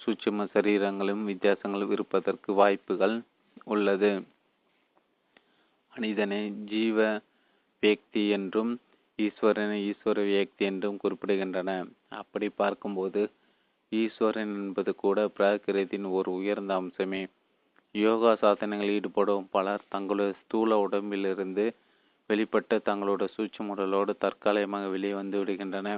[0.00, 3.16] சூட்சும சரீரங்களும் வித்தியாசங்களும் இருப்பதற்கு வாய்ப்புகள்
[3.64, 4.10] உள்ளது.
[5.94, 6.98] மனிதனை ஜீவ
[7.82, 8.72] வியக்தி என்றும்
[9.18, 11.70] ஈஸ்வரனை ஈஸ்வர வியக்தி என்றும் குறிப்பிடுகின்றன.
[12.08, 13.22] அப்படி பார்க்கும்போது
[13.92, 17.22] ஈஸ்வரன் என்பது கூட பிராகிருதியின் ஒரு உயர்ந்த அம்சமே.
[17.94, 21.64] யோகா சாதனைகளில் ஈடுபடும் பலர் தங்களுடைய ஸ்தூல உடம்பிலிருந்து
[22.30, 25.88] வெளிப்பட்டு தங்களோட சூட்சம் உடலோடு தற்காலிகமாக வெளியே வந்து விடுகின்றன.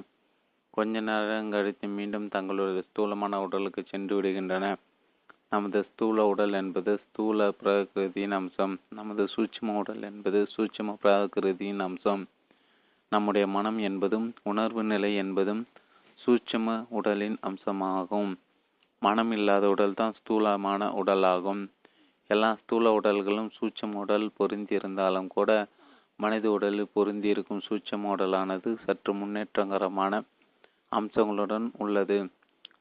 [0.71, 4.67] கொஞ்ச நேரம் கழித்து மீண்டும் தங்களுடைய ஸ்தூலமான உடலுக்கு சென்று விடுகின்றன.
[5.49, 8.75] நமது ஸ்தூல உடல் என்பது ஸ்தூல பிரகிருதியின் அம்சம்.
[8.89, 12.23] நமது சூட்சும உடல் என்பது சூட்சும பிரகிருதியின் அம்சம்.
[13.13, 15.63] நம்முடைய மனம் என்பதும் உணர்வு நிலை என்பதும்
[16.21, 18.31] சூட்சும உடலின் அம்சமாகும்.
[19.03, 21.63] மனம் இல்லாத உடல் தான் ஸ்தூலமான உடலாகும்.
[22.31, 25.51] எல்லா ஸ்தூல உடல்களும் சூட்சம் உடல் பொருந்தியிருந்தாலும் கூட
[26.23, 30.23] மனித உடலில் பொருந்தியிருக்கும் சூட்சம் உடலானது சற்று முன்னேற்றகரமான
[30.93, 32.19] அம்சங்களுடன் உள்ளது.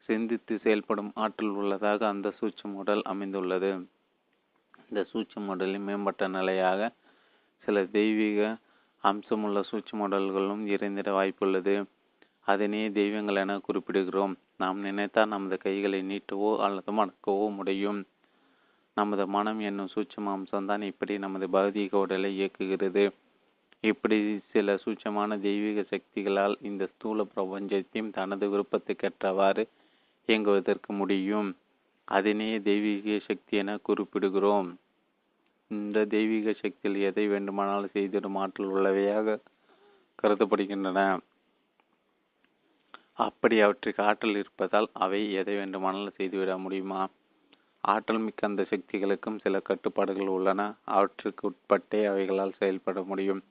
[0.05, 3.71] சிந்தித்து செயல்படும் ஆற்றல் உள்ளதாக அந்த சூட்சம் உடல் அமைந்துள்ளது.
[4.87, 6.91] இந்த சூட்சம் உடலின் மேம்பட்ட நிலையாக
[7.63, 8.57] சில தெய்வீக
[9.03, 11.75] அம்சமுள்ள சூட்சம் உடல்களும் இறைந்திட வாய்ப்புள்ளது.
[12.47, 14.33] அதனையே தெய்வங்கள் என குறிப்பிடுகிறோம்.
[14.57, 17.99] நாம் நினைத்தால் நமது கைகளை நீட்டவோ அல்லது மடக்கவோ முடியும்.
[18.97, 23.03] நமது மனம் என்னும் சூட்சம் அம்சம்தான் இப்படி நமது பௌதீக உடலை இயக்குகிறது.
[23.83, 29.63] இப்படி சில சூட்சமான தெய்வீக சக்திகளால் இந்த ஸ்தூல பிரபஞ்சத்தையும் தனது விருப்பத்துக்கேற்றவாறு
[30.27, 31.55] இயங்குவதற்கு முடியும்.
[32.07, 34.69] அதனையே தெய்வீக சக்தி என குறிப்பிடுகிறோம்.
[35.71, 39.37] இந்த தெய்வீக சக்தியில் எதை வேண்டுமானாலும் செய்திடும் ஆற்றல் உள்ளவையாக
[40.23, 40.99] கருதப்படுகின்றன.
[43.13, 47.01] அப்படி அவற்றுக்கு ஆற்றல் இருப்பதால் அவை எதை வேண்டுமானாலும் செய்துவிட முடியுமா?
[47.83, 50.73] ஆற்றல் மிக்க அந்த சக்திகளுக்கும் சில கட்டுப்பாடுகள் உள்ளன.
[50.85, 53.41] அவற்றுக்கு உட்பட்டே அவைகளால் செயல்பட முடியும்.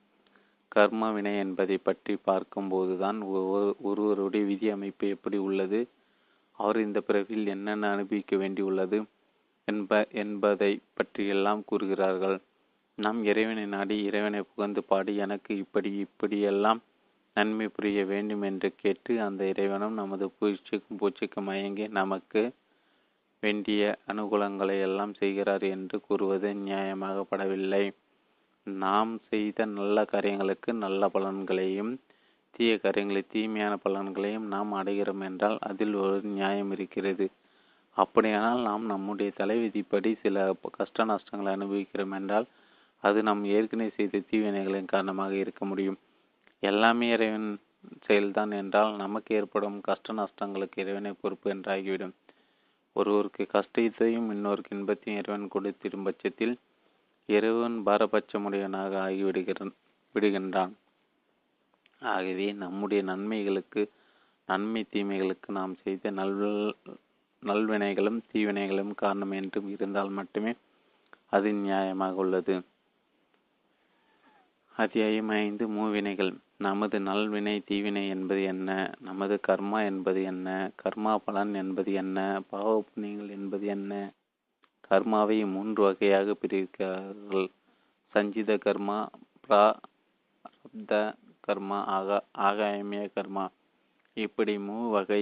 [0.71, 3.19] கர்ம வினை என்பதை பற்றி பார்க்கும்போதுதான்
[3.89, 5.79] ஒருவருடைய விதி அமைப்பு எப்படி உள்ளது
[6.59, 8.99] அவர் இந்த பிறவியில் என்னென்ன அனுபவிக்க வேண்டியுள்ளது
[9.67, 9.91] என்ப
[10.23, 12.37] என்பதை பற்றியெல்லாம் கூறுகிறார்கள்.
[12.97, 16.79] நம் இறைவனை நாடி இறைவனை புகழ்ந்து பாடி எனக்கு இப்படி இப்படியெல்லாம்
[17.35, 22.41] நன்மை புரிய வேண்டும் என்று கேட்டு அந்த இறைவனும் நமது பூச்சிக்கும் பூச்சிக்கும் மயங்கி நமக்கு
[23.43, 27.83] வேண்டிய அனுகூலங்களை எல்லாம் செய்கிறார் என்று கூறுவது நியாயமாகப்படவில்லை.
[28.67, 31.91] நாம் செய்த நல்ல காரியங்களுக்கு நல்ல பலன்களையும்
[32.53, 37.25] தீய காரியங்களை தீமையான பலன்களையும் நாம் அடைகிறோம் என்றால் அதில் ஒரு நியாயம் இருக்கிறது.
[37.97, 42.47] அப்படியானால் நாம் நம்முடைய தலைவிதிப்படி சில கஷ்ட நஷ்டங்களை அனுபவிக்கிறோம் என்றால்
[43.03, 45.99] அது நாம் ஏற்கனவே செய்த தீவினைகளின் காரணமாக இருக்க முடியும்.
[46.63, 47.49] எல்லாமே இறைவன்
[48.07, 52.15] செயல்தான் என்றால் நமக்கு ஏற்படும் கஷ்ட நஷ்டங்களுக்கு இறைவனை பொறுப்பு என்றாகிவிடும்.
[52.95, 56.55] ஒருவருக்கு கஷ்டத்தையும் இன்னொருக்கு இன்பத்தையும் இறைவன் கொடுத்திடும் பட்சத்தில்
[57.29, 59.73] இறைவன் பாரபட்சமுடையவனாக ஆகிவிடுகிறான்
[60.15, 60.73] விடுகின்றான்.
[62.01, 63.81] ஆகவே நம்முடைய நன்மைகளுக்கு
[64.49, 66.35] நன்மை தீமைகளுக்கு நாம் செய்த நல்
[67.43, 70.51] நல்வினைகளும் தீவினைகளும் காரணம் என்றும் இருந்தால் மட்டுமே
[71.27, 72.55] அது நியாயமாக உள்ளது.
[74.75, 76.31] அத்தியாயம் ஐந்து மூவினைகள்.
[76.57, 78.69] நமது நல்வினை தீவினை என்பது என்ன?
[78.99, 80.47] நமது கர்மா என்பது என்ன?
[80.81, 82.17] கர்மா பலன் என்பது என்ன?
[82.49, 83.93] பாவ புண்ணியங்கள் என்பது என்ன?
[84.91, 87.47] கர்மாவை மூன்று வகையாக பிரிக்கிறார்கள்.
[88.13, 88.97] சஞ்சித கர்மா
[89.45, 90.93] பிராப்த
[91.47, 93.45] கர்மா ஆகா ஆகாயமிய கர்மா.
[94.13, 95.21] இப்படி மூ வகை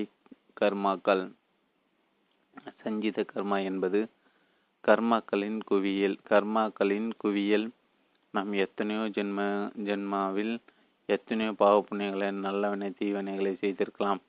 [0.62, 1.23] கர்மாக்கள்.
[2.84, 3.99] சஞ்சித கர்மா என்பது
[4.84, 6.17] கர்மாக்களின் குவியல்.
[6.30, 7.67] கர்மாக்களின் குவியல்
[8.34, 9.41] நாம் எத்தனையோ ஜென்ம
[9.88, 10.56] ஜென்மாவில்
[11.10, 14.21] எத்தனையோ பாவ புண்ணியங்களை நல்லவனை தீவனைகளை செய்திருக்கலாம்.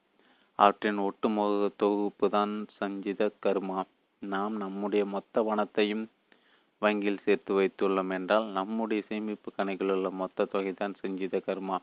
[0.59, 3.81] அவற்றின் ஒட்டுமொக தொகுப்பு தான் சஞ்சித கர்மா.
[4.23, 6.05] நாம் நம்முடைய மொத்த பணத்தையும்
[6.83, 11.79] வங்கியில் சேர்த்து வைத்துள்ளோம் என்றால் நம்முடைய சேமிப்பு கணக்கில் உள்ள மொத்த தொகை தான் சஞ்சித கர்மா.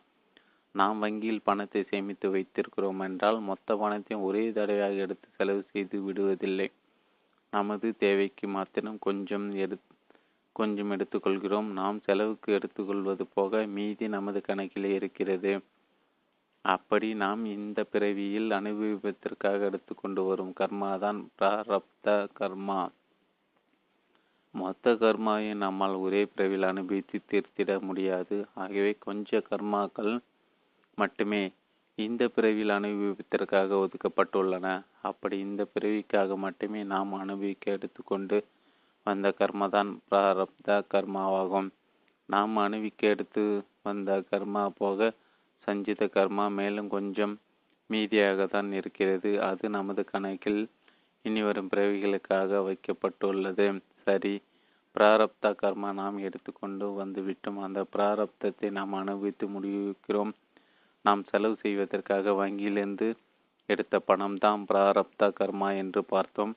[0.76, 6.68] நாம் வங்கியில் பணத்தை சேமித்து வைத்திருக்கிறோம் என்றால் மொத்த பணத்தையும் ஒரே தடவையாக எடுத்து செலவு செய்து விடுவதில்லை.
[7.54, 9.78] நமது தேவைக்கு மாத்திரம் கொஞ்சம் எடு
[10.56, 11.70] கொஞ்சம் எடுத்துக்கொள்கிறோம்.
[11.72, 15.54] நாம் செலவுக்கு எடுத்துக்கொள்வது போக மீதி நமது கணக்கிலே இருக்கிறது.
[16.66, 22.80] அப்படி நாம் இந்த பிறவியில் அனுபவிப்பதற்காக எடுத்துக்கொண்டு வரும் கர்மா தான் பிராரப்த கர்மா.
[24.52, 28.46] மொத்த கர்மாவை நம்மால் ஒரே பிறவியில் அனுபவித்து தீர்த்திட முடியாது.
[28.54, 30.14] ஆகவே கொஞ்ச கர்மாக்கள்
[30.98, 31.44] மட்டுமே
[31.98, 34.68] இந்த பிறவியில் அனுபவிப்பதற்காக ஒதுக்கப்பட்டுள்ளன.
[35.02, 38.40] அப்படி இந்த பிறவிக்காக மட்டுமே நாம் அனுபவிக்க எடுத்துக்கொண்டு
[39.04, 41.70] வந்த கர்மதான் பிராரப்த கர்மாவாகும்.
[42.30, 43.44] நாம் அணுவிக்க எடுத்து
[43.84, 45.12] வந்த கர்மா போக
[45.66, 47.36] சஞ்சித கர்மா மேலும் கொஞ்சம்
[47.90, 49.32] மீதியாக தான் இருக்கிறது.
[49.50, 50.62] அது நமது கணக்கில்
[51.26, 53.68] இனி வரும் பிறவிகளுக்காக வைக்கப்பட்டுள்ளது.
[54.08, 54.34] சரி
[54.96, 57.60] பிராரப்த கர்மா நாம் எடுத்துக்கொண்டு வந்துவிட்டோம்.
[57.68, 60.34] அந்த பிராரப்தத்தை நாம் அனுபவித்து முடிவிக்கிறோம்
[61.06, 63.08] நாம் செலவு செய்வதற்காக வங்கியிலிருந்து
[63.70, 66.54] எடுத்த பணம் தான் பிராரப்த கர்மா என்று பார்த்தோம்.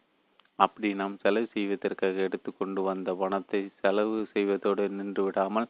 [0.59, 5.69] அப்படி நாம் செலவு செய்வதற்காக எடுத்துக்கொண்டு வந்த பணத்தை செலவு செய்வதோடு நின்று விடாமல்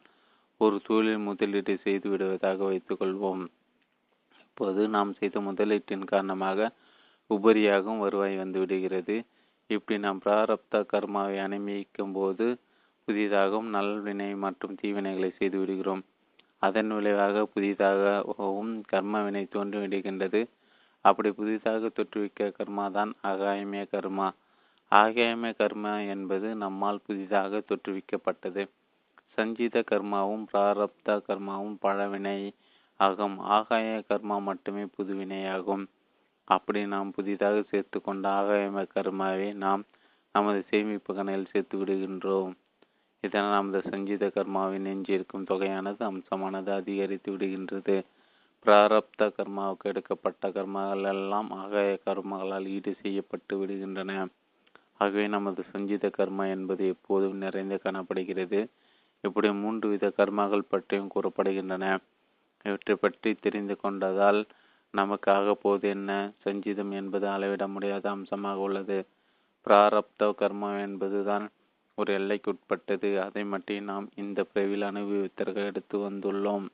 [0.61, 3.43] ஒரு தொழிலில் முதலீடு செய்து விடுவதாக வைத்துக்கொள்வோம்.
[4.43, 6.69] இப்போது நாம் செய்த முதலீட்டின் காரணமாக
[7.29, 9.15] உபரியாகவும் வருவாய் வந்து விடுகிறது.
[9.69, 12.45] இப்படி நாம் பிராரப்த கர்மாவை அனுமதிக்கும் போது
[13.07, 16.03] புதிதாகவும் நல்வினை மற்றும் தீவினைகளை செய்து விடுகிறோம்.
[16.61, 20.41] அதன் விளைவாக புதிதாகவும் கர்மவினை தோன்றிவிடுகின்றது
[21.05, 24.27] அப்படி புதிதாக தொற்றுவிக்க கர்மா தான் ஆகாயமே கர்மா.
[24.91, 28.63] ஆகாயமே கர்மா என்பது நம்மால் புதிதாக தொற்றுவிக்கப்பட்டது.
[29.37, 32.39] சஞ்சித கர்மாவும் பிராரப்த கர்மாவும் பழவினை
[32.99, 33.37] ஆகும்.
[33.49, 35.85] ஆகாய கர்மா மட்டுமே புதுவினையாகும்.
[36.47, 39.83] அப்படி நாம் புதிதாக சேர்த்து கொண்ட ஆகாயம கர்மாவை நாம்
[40.35, 42.51] நமது சேமிப்பு கணையில் சேர்த்து விடுகின்றோம்.
[43.23, 47.95] இதனால் நமது சஞ்சித கர்மாவின் நெஞ்சிருக்கும் தொகையானது அம்சமானது அதிகரித்து விடுகின்றது.
[48.65, 54.13] பிராரப்த கர்மாவுக்கு எடுக்கப்பட்ட கர்மங்கள் எல்லாம் ஆகாய கர்மங்களால் ஈடு செய்யப்பட்டு விடுகின்றன.
[54.95, 58.61] ஆகவே நமது சஞ்சித கர்மா என்பது எப்போதும் நிறைந்து காணப்படுகிறது.
[59.23, 61.85] இப்படி மூன்று வித கர்மாக்கள் பற்றியும் கூறப்படுகின்றன.
[62.65, 64.41] இவற்றை பற்றி தெரிந்து கொண்டதால்
[64.93, 66.11] நமக்கு ஆகப்போது என்ன?
[66.45, 68.97] சஞ்சிதம் என்பது அளவிட முடியாத அம்சமாக உள்ளது.
[69.67, 71.45] பிராரப்த கர்மா என்பதுதான்
[71.97, 73.09] ஒரு எல்லைக்குட்பட்டது.
[73.17, 76.67] அதை மட்டும் நாம் இந்த பிரிவில் அனுபவித்திற்கு எடுத்து வந்துள்ளோம்.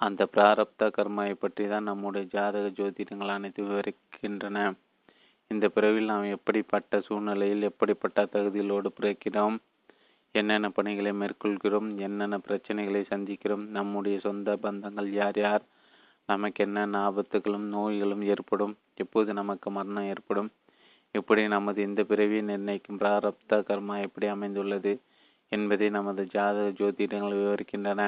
[0.00, 4.58] அந்த பிராரப்த கர்மாவை பற்றி தான் நம்முடைய ஜாதக ஜோதிடங்கள் அனைத்து விவரிக்கின்றன.
[5.50, 9.56] இந்த பிறவில் நாம் எப்படிப்பட்ட சூழ்நிலையில் எப்படிப்பட்ட தகுதிகளோடு பிறக்கிறோம்?
[10.38, 15.64] என்னென்ன பணிகளை மேற்கொள்கிறோம் என்னென்ன பிரச்சனைகளை சந்திக்கிறோம் நம்முடைய சொந்த பந்தங்கள் யார் யார்
[16.28, 20.50] நமக்கு என்னென்ன ஆபத்துகளும் நோய்களும் ஏற்படும் எப்போது நமக்கு மரணம் ஏற்படும்
[21.14, 24.92] இப்படி நமது இந்த பிறவியை நிர்ணயிக்கும் பிராரப்த கர்மா எப்படி அமைந்துள்ளது
[25.52, 28.02] என்பதை நமது ஜாதக ஜோதிடங்கள் விவரிக்கின்றன.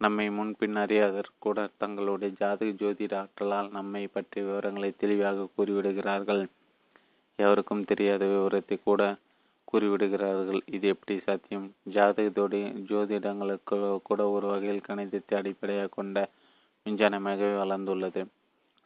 [0.00, 6.42] நம்மை முன்பின் அறியாதர் கூட தங்களுடைய ஜாதக ஜோதிட ஆற்றலால் நம்மை பற்றிய விவரங்களை தெளிவாக கூறிவிடுகிறார்கள்.
[7.38, 9.02] எவருக்கும் தெரியாத விவரத்தை கூட
[9.70, 11.66] கூறிவிடுகிறார்கள் இது எப்படி சாத்தியம்?
[11.94, 12.58] ஜாதகத்தோடு
[12.90, 13.76] ஜோதிடங்களுக்கு
[14.08, 16.18] கூட ஒரு வகையில் கணிதத்தை அடிப்படையாக கொண்ட
[16.86, 18.22] விஞ்ஞானமாகவே வளர்ந்துள்ளது.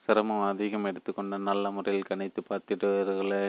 [0.08, 3.44] சிரமம் அதிகம் எடுத்துக்கொண்டு நல்ல முறையில் கணித்து பார்த்திடுவார்களே.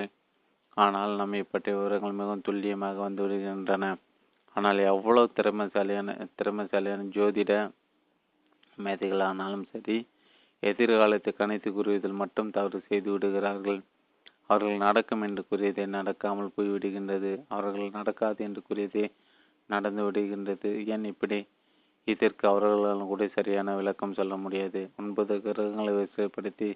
[0.77, 3.85] ஆனால் நம்மை பற்றிய விவரங்கள் மிகவும் துல்லியமாக வந்துவிடுகின்றன.
[4.55, 7.53] ஆனால் எவ்வளவு திறமைசாலியான திறமைசாலியான ஜோதிட
[8.77, 9.97] மேதைகளானாலும் சரி
[10.63, 13.79] எதிர்காலத்தை கணித்து கூறுவதில் மட்டும் தவறு செய்து விடுகிறார்கள்.
[14.49, 17.31] அவர்கள் நடக்கும் என்று கூறியதே நடக்காமல் போய்விடுகின்றது.
[17.47, 19.11] அவர்கள் நடக்காது என்று கூறியதே
[19.69, 20.85] நடந்து விடுகின்றது.
[20.85, 21.47] ஏன் இப்படி?
[22.03, 24.89] இதற்கு அவர்களால் கூட சரியான விளக்கம் சொல்ல முடியாது.
[24.97, 26.69] ஒன்பது கிரகங்களை வரிசைப்படுத்தி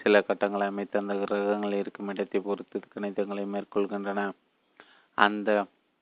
[0.00, 4.30] சில கட்டங்களை அமைத்து அந்த கிரகங்கள் இருக்கும் இடத்தை பொறுத்து கணிதங்களை மேற்கொள்கின்றன.
[5.18, 5.50] அந்த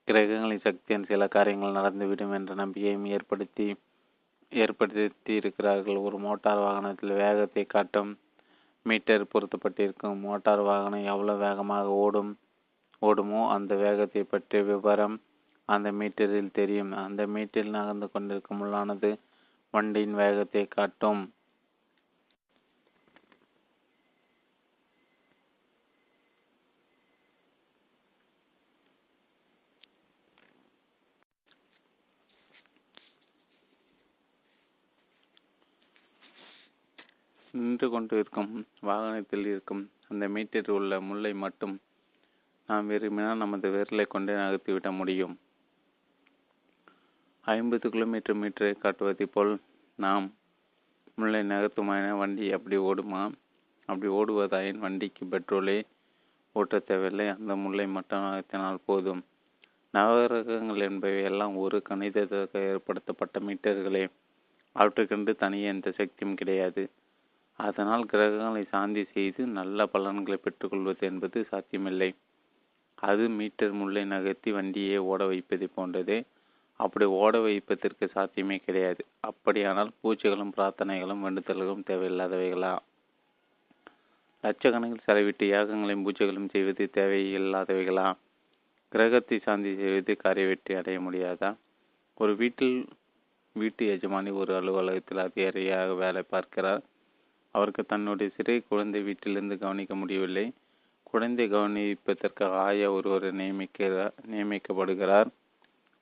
[0.09, 3.75] கிரகங்களின் சக்தியின் சில காரியங்கள் நடந்துவிடும் என்ற நம்பிக்கையும் ஏற்படுத்தி
[4.53, 8.11] ஏற்படுத்தி இருக்கிறார்கள் ஒரு மோட்டார் வாகனத்தில் வேகத்தை காட்டும்
[8.83, 10.21] மீட்டர் பொருத்தப்பட்டிருக்கும்.
[10.21, 12.33] மோட்டார் வாகனம் எவ்வளவு வேகமாக ஓடும்
[13.03, 15.17] ஓடுமோ அந்த வேகத்தை பற்றிய விவரம்
[15.69, 16.91] அந்த மீட்டரில் தெரியும்.
[17.07, 19.11] அந்த மீட்டரில் நகர்ந்து கொண்டிருக்கும் உள்ளானது
[19.75, 21.23] வண்டியின் வேகத்தை காட்டும்.
[37.55, 41.81] நின்று கொண்டு இருக்கும் வாகனத்தில் இருக்கும் அந்த மீட்டரில் உள்ள முல்லை மட்டும்
[42.67, 45.39] நாம் விரும்பினால் நமது விரலை கொண்டே நகர்த்திவிட முடியும்.
[47.41, 49.61] ஐம்பது கிலோமீட்டர் மீட்டரை காட்டுவதை போல்
[49.95, 50.35] நாம்
[51.15, 53.33] முல்லை நகர்த்துமான வண்டி அப்படி ஓடுமா?
[53.85, 55.83] அப்படி ஓடுவதாயின் வண்டிக்கு பெட்ரோலே
[56.53, 57.29] ஓட்ட தேவையில்லை.
[57.29, 59.25] அந்த முல்லை மட்டும் நகர்த்தினால் போதும்.
[59.95, 64.09] நவகிரகங்கள் என்பவை எல்லாம் ஒரு கணிதத்திற்கு ஏற்படுத்தப்பட்ட மீட்டர்களே.
[64.77, 66.91] அவற்றுக்கென்று தனியே எந்த சக்தியும் கிடையாது.
[67.57, 72.15] அதனால் கிரகங்களை சாந்தி செய்து நல்ல பலன்களை பெற்றுக்கொள்வது என்பது சாத்தியமில்லை.
[72.95, 76.25] அது மீட்டர் முல்லை நகர்த்தி வண்டியை ஓட வைப்பதை போன்றதே.
[76.77, 79.05] அப்படி ஓட வைப்பதற்கு சாத்தியமே கிடையாது.
[79.21, 82.77] அப்படியானால் பூஜைகளும் பிரார்த்தனைகளும் வேண்டுதல்களும் தேவையில்லாதவைகளா?
[84.45, 88.15] லட்சக்கணக்கில் செலவிட்டு யாகங்களையும் பூஜைகளும் செய்வது தேவையில்லாதவைகளா?
[88.93, 91.55] கிரகத்தை சாந்தி செய்வது காரிய வெற்றி அடைய முடியாதா?
[92.15, 92.89] ஒரு வீட்டில்
[93.53, 96.83] வீட்டு எஜமானி ஒரு அலுவலகத்தில் அதிகாரியாக வேலை பார்க்கிறார்.
[97.53, 100.53] அவருக்கு தன்னுடைய சிறை குழந்தை வீட்டிலிருந்து கவனிக்க முடியவில்லை.
[101.03, 105.27] குழந்தை கவனிப்பதற்காக ஆயா ஒருவர் நியமிக்கிறார் நியமிக்கப்படுகிறார்.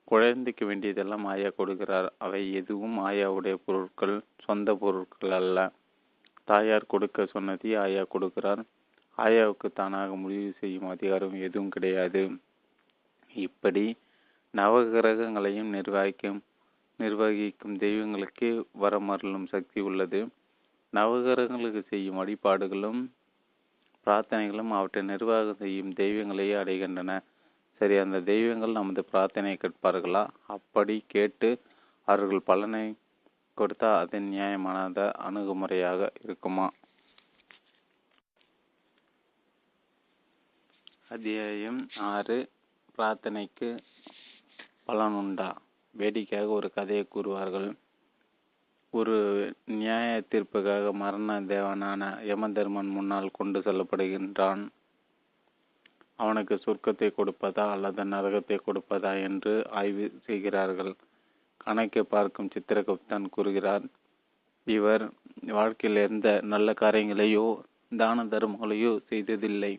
[0.03, 2.07] குழந்தைக்கு வேண்டியதெல்லாம் ஆயா கொடுக்கிறார்.
[2.17, 5.71] அவை எதுவும் ஆயாவுடைய பொருட்கள் சொந்த பொருட்கள் அல்ல.
[6.43, 8.63] தாயார் கொடுக்க சொன்னதை ஆயா கொடுக்கிறார்.
[9.17, 12.29] ஆயாவுக்கு தானாக முடிவு செய்யும் அதிகாரம் எதுவும் கிடையாது.
[13.35, 13.95] இப்படி
[14.57, 16.39] நவகிரகங்களையும் நிர்வகிக்கும்
[16.97, 20.27] நிர்வகிக்கும் தெய்வங்களுக்கு வரமருளும் சக்தி உள்ளது.
[20.93, 23.01] நவகிரகங்களுக்கு செய்யும் வழிபாடுகளும்
[24.07, 27.11] பிரார்த்தனைகளும் அவற்றை நிர்வாகம் செய்யும் தெய்வங்களையே அடைகின்றன.
[27.81, 30.23] சரி அந்த தெய்வங்கள் நமது பிரார்த்தனை கேட்பார்களா?
[30.55, 31.49] அப்படி கேட்டு
[32.07, 32.83] அவர்கள் பலனை
[33.57, 36.67] கொடுத்தா அது நியாயமானத அணுகுமுறையாக இருக்குமா?
[41.07, 41.79] அத்தியாயம்
[42.11, 42.37] ஆறு
[42.97, 43.69] பிரார்த்தனைக்கு
[44.87, 45.49] பலனுண்டா
[45.95, 47.69] வேடிக்கையாக ஒரு கதையை கூறுவார்கள்.
[48.93, 49.15] ஒரு
[49.79, 54.63] நியாய தீர்ப்புக்காக மரண தேவனான யமதர்மன் முன்னால் கொண்டு செல்லப்படுகின்றான்.
[56.19, 60.91] அவனுக்கு சொர்க்கத்தை கொடுப்பதா அல்லது நரகத்தை கொடுப்பதா என்று ஆய்வு செய்கிறார்கள்.
[61.57, 63.85] கணக்கை பார்க்கும் சித்திரகுப்தன் கூறுகிறார்
[64.67, 65.03] இவர்
[65.57, 67.45] வாழ்க்கையில் எந்த நல்ல காரியங்களையோ
[68.01, 69.73] தான தர்மங்களையோ செய்ததில்லை.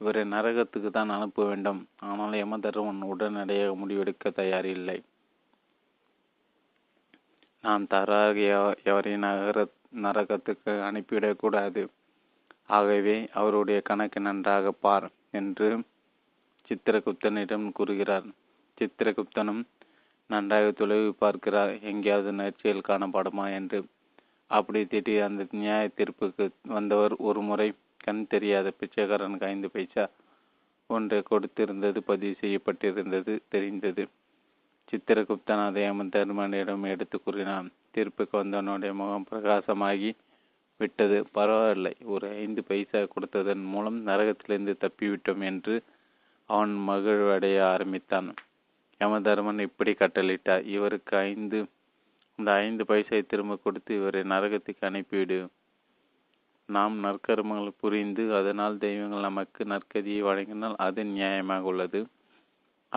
[0.00, 1.80] இவரை நரகத்துக்கு தான் அனுப்ப வேண்டும்.
[2.08, 4.98] ஆனால் யமதர்மன் உடனடியாக முடிவெடுக்க தயாரில்லை.
[7.66, 8.38] நாம் தராக
[8.82, 9.60] எவரையும் நகர
[10.02, 11.82] நரகத்துக்கு அனுப்பிவிடக்கூடாது.
[12.68, 15.68] ஆகவே அவருடைய கணக்கு நன்றாக பார் என்று
[16.70, 18.26] சித்திரகுப்தனிடம் கூறுகிறார்.
[18.78, 19.62] சித்திரகுப்தனும்
[20.30, 21.72] நன்றாக தொலைவு பார்க்கிறார்.
[21.82, 23.78] எங்கேயாவது நேர்ச்சியில் காணப்படுமா என்று.
[24.50, 30.04] அப்படி திடீர் அந்த நியாய தீர்ப்புக்கு வந்தவர் ஒரு முறை கண் தெரியாத பிச்சைக்காரனுக்கு ஐந்து பைசா
[30.90, 34.04] ஒன்றை கொடுத்திருந்தது பதிவு செய்யப்பட்டிருந்தது தெரிந்தது.
[34.88, 35.84] சித்திரகுப்தன் அதை
[36.16, 37.68] தர்மனிடம் எடுத்து கூறினான்.
[37.94, 40.10] தீர்ப்புக்கு வந்தவனுடைய முகம் பிரகாசமாகி
[40.80, 41.18] விட்டது.
[41.32, 45.82] பரவாயில்லை ஒரு ஐந்து பைசா கொடுத்ததன் மூலம் நரகத்திலிருந்து தப்பிவிட்டோம் என்று
[46.50, 48.28] அவன் மகிழ்வடைய ஆரம்பித்தான்.
[49.00, 51.58] யமதர்மன் இப்படி கட்டளிட்டார் இவருக்கு ஐந்து
[52.38, 55.38] இந்த ஐந்து பைசை திரும்ப கொடுத்து இவரை நரகத்துக்கு அனுப்பிவிடு.
[56.68, 62.00] நாம் நற்கர்மங்கள் புரிந்து அதனால் தெய்வங்கள் நமக்கு நற்கதியை வழங்கினால் அது நியாயமாக உள்ளது.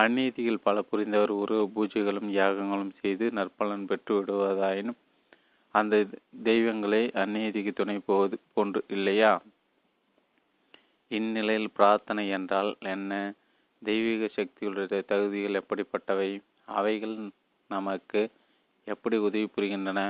[0.02, 5.00] அந்நீதியில் பல புரிந்தவர் உருவ பூஜைகளும் யாகங்களும் செய்து நற்பலன் பெற்று விடுவதாயினும்
[5.76, 5.96] அந்த
[6.44, 9.32] தெய்வங்களே அந்நீதிக்கு துணை போவது போன்று இல்லையா?
[11.12, 13.12] இந்நிலையில் பிரார்த்தனை என்றால் என்ன?
[13.82, 16.32] தெய்வீக சக்தியுடைய தகுதிகள் எப்படிப்பட்டவை?
[16.78, 17.16] அவைகள்
[17.70, 18.22] நமக்கு
[18.88, 20.02] எப்படி உதவி புரிகின்றன?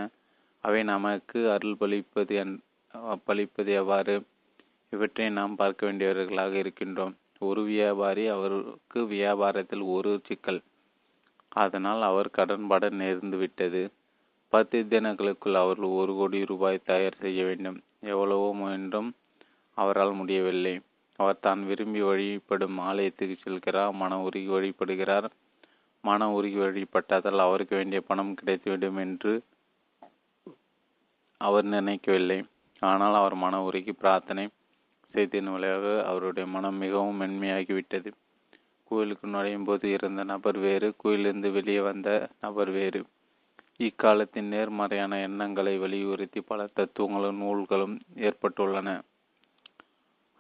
[0.63, 2.55] அவை நமக்கு அருள் பலிப்பது என்
[3.25, 4.15] பலிப்பது எவ்வாறு?
[4.93, 7.15] இவற்றை நாம் பார்க்க வேண்டியவர்களாக இருக்கின்றோம்.
[7.41, 10.61] ஒரு வியாபாரி அவருக்கு வியாபாரத்தில் ஒரு சிக்கல்.
[11.63, 13.81] அதனால் அவர் கடன்பட நேர்ந்துவிட்டது
[14.53, 17.77] பத்து தினங்களுக்குள் அவர்கள் ஒரு கோடி ரூபாய் தயார் செய்ய வேண்டும்.
[18.13, 19.09] எவ்வளவோ முயன்றும்
[19.77, 20.75] அவரால் முடியவில்லை.
[21.19, 25.27] அவர் தான் விரும்பி வழிபடும் ஆலயத்துக்கு செல்கிறார் மன உருகி வழிபடுகிறார்.
[26.03, 29.33] மன உருகி வழிபட்டதால் அவருக்கு வேண்டிய பணம் கிடைத்துவிடும் என்று
[31.41, 32.39] அவர் நினைக்கவில்லை.
[32.81, 34.45] ஆனால் அவர் மன உருகி பிரார்த்தனை
[35.13, 38.11] செய்தியின் விளைவாக அவருடைய மனம் மிகவும் மென்மையாகிவிட்டது.
[38.83, 43.03] கோயிலுக்கு நுழையும் போது இருந்த நபர் வேறு கோயிலிருந்து வெளியே வந்த நபர் வேறு.
[43.77, 49.01] இக்காலத்தின் நேர்மறையான எண்ணங்களை வலியுறுத்தி பல தத்துவங்களும் நூல்களும் ஏற்பட்டுள்ளன.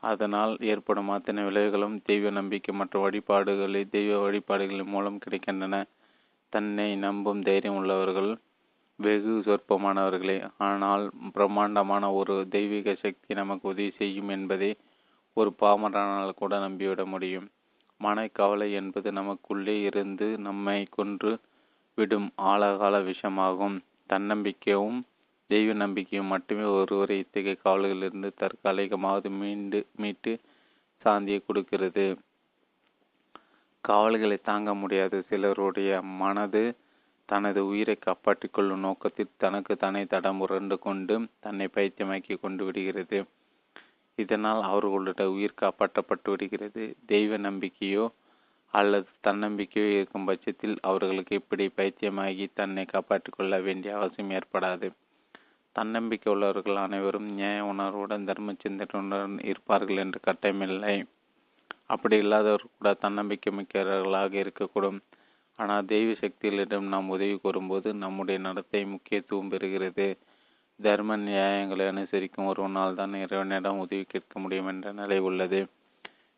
[0.03, 5.83] அதனால் ஏற்படும் அத்தனை விளைவுகளும் தெய்வ நம்பிக்கை மற்ற வழிபாடுகளை தெய்வ வழிபாடுகளின் மூலம் கிடைக்கின்றன.
[6.49, 8.37] தன்னை நம்பும் தைரியம் உள்ளவர்கள்
[8.99, 14.69] வெகு சொற்பமானவர்களே ஆனால் பிரம்மாண்டமான ஒரு தெய்வீக சக்தி நமக்கு உதவி செய்யும் என்பதை
[15.37, 17.47] ஒரு பாமரனால் கூட நம்பிவிட முடியும்.
[18.01, 21.31] மனக்கவலை என்பது நமக்குள்ளே இருந்து நம்மை கொன்று
[21.97, 23.77] விடும் ஆழகால விஷமாகும்.
[24.07, 24.99] தன்னம்பிக்கையும்
[25.49, 30.33] தெய்வ நம்பிக்கையும் மட்டுமே ஒருவரை இத்தகைய கவலைகளிலிருந்து தற்காலிகமாவது மீண்டு மீட்டு
[31.05, 32.05] சாந்தியை கொடுக்கிறது.
[33.83, 36.63] கவலைகளை தாங்க முடியாத சிலருடைய மனது
[37.31, 43.19] தனது உயிரை காப்பாற்றிக் கொள்ளும் நோக்கத்தில் தனக்கு தானே தடம் உரண்டு கொண்டு தன்னை பைத்தியமாக்கி கொண்டு விடுகிறது.
[44.17, 46.83] இதனால் அவர்களுடைய உயிர் காப்பாற்றப்பட்டு விடுகிறது.
[47.05, 48.05] தெய்வ நம்பிக்கையோ
[48.73, 54.89] அல்லது தன்னம்பிக்கையோ இருக்கும் பட்சத்தில் அவர்களுக்கு இப்படி பைத்தியமாகி தன்னை காப்பாற்றிக் கொள்ள வேண்டிய அவசியம் ஏற்படாது.
[55.75, 60.95] தன்னம்பிக்கை உள்ளவர்கள் அனைவரும் நியாய உணர்வுடன் தர்ம சிந்தனையுடன் இருப்பார்கள் என்று கட்டமில்லை
[61.85, 64.99] அப்படி இல்லாதவர்கள் கூட தன்னம்பிக்கை மிக்கவர்களாக இருக்கக்கூடும்.
[65.59, 70.07] ஆனால் தெய்வ சக்திகளிடம் நாம் உதவி கோரும்போது நம்முடைய நடத்தை முக்கியத்துவம் பெறுகிறது.
[70.79, 75.59] தர்ம நியாயங்களை அனுசரிக்கும் ஒருவனால் தான் இறைவனிடம் உதவி கேட்க முடியும் என்ற நிலை உள்ளது.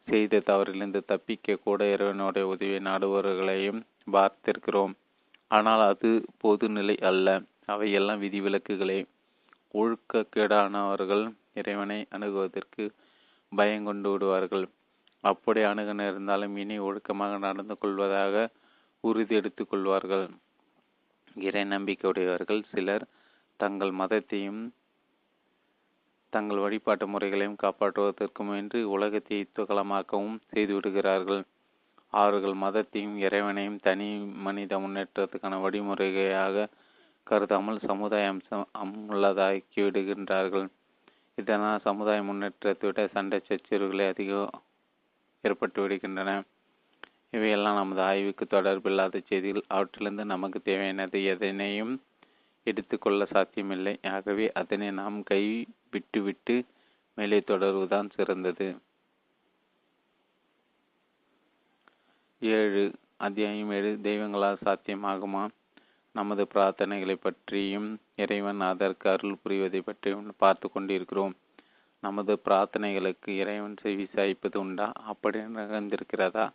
[0.07, 4.93] செய்த தவறிலிருந்து தப்பிக்க கூட இறைவனுடைய உதவியை நாடுபவர்களையும் பார்த்திருக்கிறோம்.
[5.51, 6.09] ஆனால் அது
[6.43, 7.27] பொதுநிலை அல்ல.
[7.65, 8.99] அவையெல்லாம் விதிவிலக்குகளே.
[9.73, 12.83] ஒழுக்கக்கேடானவர்கள் இறைவனை அணுகுவதற்கு
[13.51, 14.65] பயங்கொண்டு விடுவார்கள்.
[15.23, 18.35] அப்படி அணுக நேர்ந்தாலும் இனி ஒழுக்கமாக நடந்து கொள்வதாக
[19.03, 20.25] உறுதி எடுத்துக் கொள்வார்கள்
[21.35, 23.05] இறை நம்பிக்கையுடையவர்கள் சிலர்
[23.59, 24.61] தங்கள் மதத்தையும்
[26.33, 31.41] தங்கள் வழிபாட்டு முறைகளையும் காப்பாற்றுவதற்கு முயன்று உலகத்தை துகலமாக்கவும் செய்துவிடுகிறார்கள்
[32.13, 34.07] அவர்கள் மதத்தையும் இறைவனையும் தனி
[34.45, 36.67] மனித முன்னேற்றத்துக்கான வழிமுறையாக
[37.27, 38.67] கருதாமல் சமுதாய அம்சம்
[39.09, 40.67] உள்ளதாக்கி விடுகின்றார்கள்
[41.37, 44.55] இதனால் சமுதாய முன்னேற்றத்தை விட சண்டை சச்சரவுகளே அதிகம்
[45.43, 46.31] ஏற்பட்டு விடுகின்றன.
[47.33, 49.63] இவையெல்லாம் நமது ஆய்வுக்கு தொடர்பில்லாத செய்திகள்.
[49.67, 51.93] அவற்றிலிருந்து நமக்கு தேவையானது எதனையும்
[52.63, 53.99] எடுத்துக்கொள்ள சாத்தியமில்லை.
[54.03, 56.55] ஆகவே அதனை நாம் கை விட்டுவிட்டு
[57.17, 58.67] மேலே தொடர்வதுதான் சிறந்தது.
[62.41, 62.83] ஏழு
[63.17, 65.43] அத்தியாயம் ஏழு தெய்வங்களால் சாத்தியமாகுமா?
[66.15, 71.35] நமது பிரார்த்தனைகளை பற்றியும் இறைவன் அதற்கு அருள் புரிவதை பற்றியும் பார்த்து கொண்டிருக்கிறோம்.
[72.03, 74.91] நமது பிரார்த்தனைகளுக்கு இறைவன் செவி சாய்ப்பது உண்டா?
[75.05, 76.45] அப்படி நிகழ்ந்திருக்கிறதா?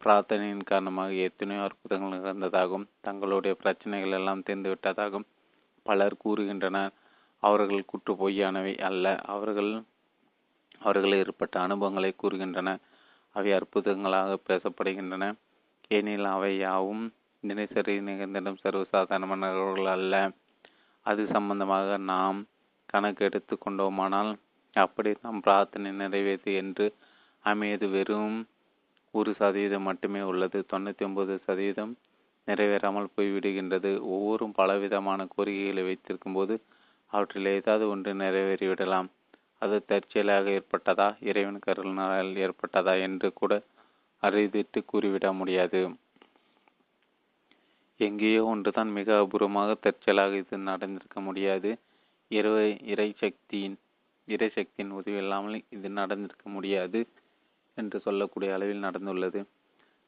[0.00, 5.28] பிரார்த்தனையின் காரணமாக எத்தனையோ அற்புதங்கள் நிகழ்ந்ததாகவும் தங்களுடைய பிரச்சனைகள் எல்லாம் தீர்ந்து விட்டதாகவும்
[5.86, 6.92] பலர் கூறுகின்றனர்.
[7.42, 9.04] அவர்கள் குற்று பொய்யானவை அல்ல.
[9.24, 9.70] அவர்கள்
[10.80, 12.70] அவர்கள் ஏற்பட்ட அனுபவங்களை கூறுகின்றன.
[13.36, 15.24] அவை அற்புதங்களாக பேசப்படுகின்றன.
[15.90, 17.04] ஏனெனில் அவை யாவும்
[17.44, 20.14] தினசரி நிகழ்ந்திடும் சர்வசாதாரணமான நிகழ்வுகள் அல்ல.
[21.06, 22.38] அது சம்பந்தமாக நாம்
[22.86, 24.30] கணக்கு எடுத்து கொண்டோமானால்
[24.76, 26.86] அப்படி நாம் பிரார்த்தனை நிறைவேறு என்று
[27.44, 28.38] அமையது வெறும்
[29.14, 30.58] ஒரு சதவீதம் மட்டுமே உள்ளது.
[30.72, 31.92] தொண்ணூற்றி ஒன்பது சதவீதம்
[32.48, 33.90] நிறைவேறாமல் போய்விடுகின்றது.
[34.14, 36.54] ஒவ்வொரும் பலவிதமான கோரிக்கைகளை வைத்திருக்கும் போது
[37.12, 39.08] அவற்றில் ஏதாவது ஒன்று நிறைவேறிவிடலாம்.
[39.58, 41.08] அது தற்செயலாக ஏற்பட்டதா?
[41.20, 43.52] இறைவன் கருணால் ஏற்பட்டதா என்று கூட
[44.22, 45.80] அறிவித்து கூறிவிட முடியாது.
[48.00, 51.70] எங்கேயோ ஒன்றுதான் மிக அபூர்வமாக தற்செயலாக இது நடந்திருக்க முடியாது.
[52.30, 53.76] இறை இறை சக்தியின்
[54.28, 57.00] இறை சக்தியின் உதவி இல்லாமல் இது நடந்திருக்க முடியாது.
[57.78, 59.40] என்று சொல்லக்கூடிய அளவில் நடந்துள்ளது.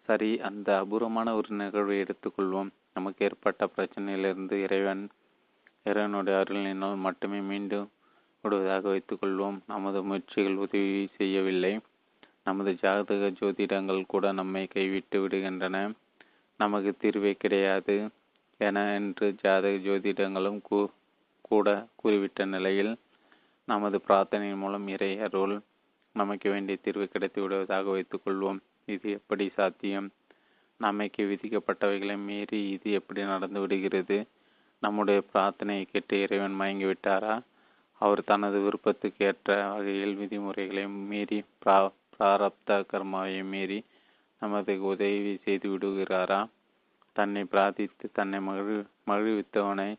[0.08, 2.70] சரி அந்த அபூர்வமான ஒரு நிகழ்வை எடுத்துக்கொள்வோம்.
[2.94, 5.02] நமக்கு ஏற்பட்ட பிரச்சனையிலிருந்து இறைவன்
[5.88, 7.86] இறைவனுடைய அருளினால் மட்டுமே மீண்டும்
[8.44, 9.58] விடுவதாக வைத்துக்கொள்வோம்.
[9.66, 11.72] நமது முயற்சிகள் உதவி செய்யவில்லை.
[12.44, 15.76] நமது ஜாதக ஜோதிடங்கள் கூட நம்மை கைவிட்டு விடுகின்றன.
[16.60, 17.96] நமக்கு தீர்வே கிடையாது
[18.60, 20.60] என என்று ஜாதக ஜோதிடங்களும்
[21.48, 21.68] கூட
[22.00, 22.92] கூறிவிட்ட நிலையில்
[23.68, 25.54] நமது பிரார்த்தனையின் மூலம் இறை அருள்
[26.20, 30.08] நமக்கு வேண்டிய தீர்வு கிடைத்து விடுவதாக வைத்துக்கொள்வோம் இது எப்படி சாத்தியம்?
[30.80, 34.18] நமக்கு விதிக்கப்பட்டவைகளை மீறி இது எப்படி நடந்து விடுகிறது?
[34.82, 37.34] நம்முடைய பிரார்த்தனையை கேட்டு இறைவன் மயங்கி விட்டாரா?
[38.00, 41.76] அவர் தனது விருப்பத்துக்கு ஏற்ற வகையில் விதிமுறைகளை மீறி பிரா
[42.14, 43.78] பிராரப்த கர்மாவை மீறி
[44.42, 46.40] நமது உதவி செய்து விடுகிறாரா?
[47.16, 49.90] தன்னை பிரார்த்தித்து தன்னை மகிழ் மகிழ்வித்தவனை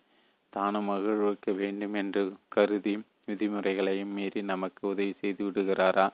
[0.54, 2.22] தானும் மகிழ்விக்க வேண்டும் என்று
[2.56, 2.94] கருதி
[3.32, 6.08] விதிமுறைகளையும் மீறி நமக்கு உதவி செய்து விடுகிறாரா?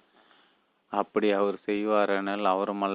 [0.94, 2.86] அப்படி அவர் செய்வாரெனில் அவரும்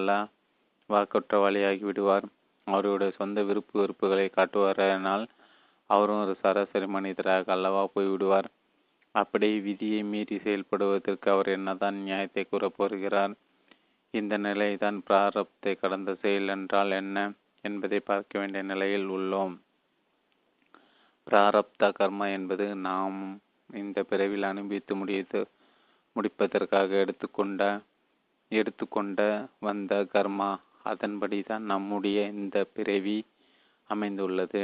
[0.90, 2.26] வாக்குற்றவாளியாகி விடுவார்.
[2.66, 5.24] அவருடைய சொந்த விருப்பு வெறுப்புகளை காட்டுவாரெனால்
[5.90, 8.48] அவரும் ஒரு சராசரி மனிதராக அல்லவா போய்விடுவார்
[9.14, 13.32] அப்படி விதியை மீறி செயல்படுவதற்கு அவர் என்னதான் நியாயத்தை கூறப்போகிறார்
[14.10, 17.18] இந்த நிலைதான் பிராரப்தை கடந்த செயல் என்றால் என்ன
[17.64, 19.54] என்பதை பார்க்க வேண்டிய நிலையில் உள்ளோம்.
[21.26, 23.18] பிராரப்த கர்மா என்பது நாம்
[23.72, 25.40] இந்த பிறவில் அனுபவித்து முடித்து
[26.16, 27.62] முடிப்பதற்காக எடுத்துக்கொண்ட
[28.50, 29.20] எடுத்துக்கொண்ட
[29.60, 30.50] வந்த கர்மா
[30.82, 33.18] அதன்படி தான் நம்முடைய இந்த பிறவி
[33.90, 34.62] அமைந்துள்ளது.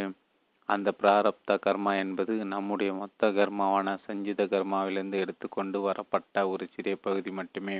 [0.68, 7.76] அந்த பிராரப்த கர்மா என்பது நம்முடைய மொத்த கர்மாவான சஞ்சித கர்மாவிலிருந்து எடுத்துக்கொண்டு வரப்பட்ட ஒரு சிறிய பகுதி மட்டுமே.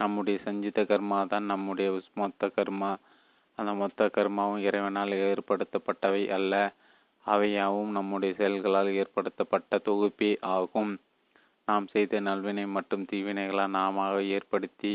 [0.00, 2.90] நம்முடைய சஞ்சித கர்மா தான் நம்முடைய மொத்த கர்மா.
[3.58, 6.54] அந்த மொத்த கர்மாவும் இறைவனால் ஏற்படுத்தப்பட்டவை அல்ல.
[7.26, 10.92] அவையாவும் நம்முடைய செயல்களால் ஏற்படுத்தப்பட்ட தொகுப்பே ஆகும்.
[11.68, 14.04] நாம் செய்த நல்வினை மற்றும் தீவினைகளால் நாம
[14.36, 14.92] ஏற்படுத்தி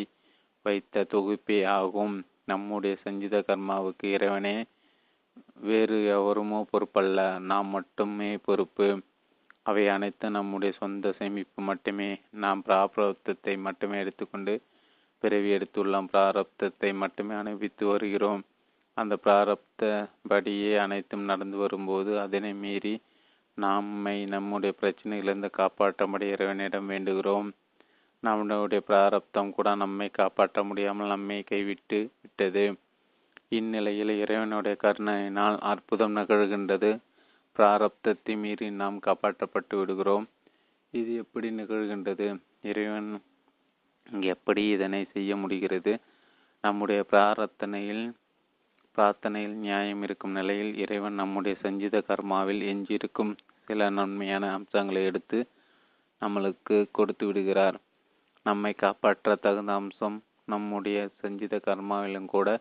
[0.66, 2.16] வைத்த தொகுப்பே ஆகும்.
[2.46, 4.56] நம்முடைய சஞ்சித கர்மாவுக்கு இறைவனே
[5.62, 8.88] வேறு எவருமோ பொறுப்பல்ல நாம் மட்டுமே பொறுப்பு.
[9.64, 12.10] அவை அனைத்து நம்முடைய சொந்த சேமிப்பு மட்டுமே.
[12.44, 14.54] நாம் பிராரப்தத்தை மட்டுமே எடுத்துக்கொண்டு
[15.24, 16.08] பிறவி எடுத்துள்ளோம்.
[16.14, 18.42] பிராரப்தத்தை மட்டுமே அனுபவித்து வருகிறோம்.
[18.94, 23.02] அந்த பிராரப்த படியே அனைத்தும் நடந்து வரும்போது அதனை மீறி
[23.54, 27.50] நம்மை நம்முடைய பிரச்சனையிலிருந்து காப்பாற்றும்படி இறைவனிடம் வேண்டுகிறோம்.
[28.20, 32.66] நம்முடைய பிராரப்தம் கூட நம்மை காப்பாற்ற முடியாமல் நம்மை கைவிட்டு விட்டது.
[33.50, 36.92] இந்நிலையில் இறைவனுடைய கருணையினால் அற்புதம் நிகழ்கின்றது.
[37.60, 40.28] பிராரப்தத்தை மீறி நாம் காப்பாற்றப்பட்டு விடுகிறோம்.
[40.92, 42.28] இது எப்படி நிகழ்கின்றது?
[42.62, 43.22] இறைவன்
[44.26, 46.00] எப்படி இதனை செய்ய முடிகிறது?
[46.62, 48.04] நம்முடைய பிரார்த்தனையில்
[48.98, 55.48] பிரார்த்தனையில் நியாயம் இருக்கும் நிலையில் இறைவன் நம்முடைய சஞ்சித கர்மாவில் எஞ்சியிருக்கும் சில நன்மையான அம்சங்களை எடுத்து
[56.22, 57.78] நம்மளுக்கு கொடுத்து விடுகிறார்.
[58.44, 62.60] நம்மை காப்பாற்ற தகுந்த அம்சம் நம்முடைய சஞ்சித கர்மாவிலும் கூட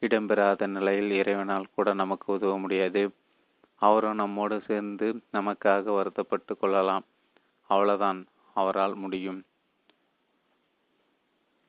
[0.00, 3.02] இடம்பெறாத நிலையில் இறைவனால் கூட நமக்கு உதவ முடியாது.
[3.82, 7.04] அவரும் நம்மோடு சேர்ந்து நமக்காக வருத்தப்பட்டு கொள்ளலாம்.
[7.70, 8.26] அவ்வளவுதான்.
[8.54, 9.40] அவரால் முடியும்.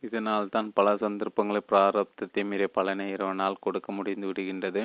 [0.04, 4.82] இதனால் தான் பல சந்தர்ப்பங்களை பிராரப்தத்தை மீறிய பலனை இறைவனால் கொடுக்க முடிந்து விடுகின்றது.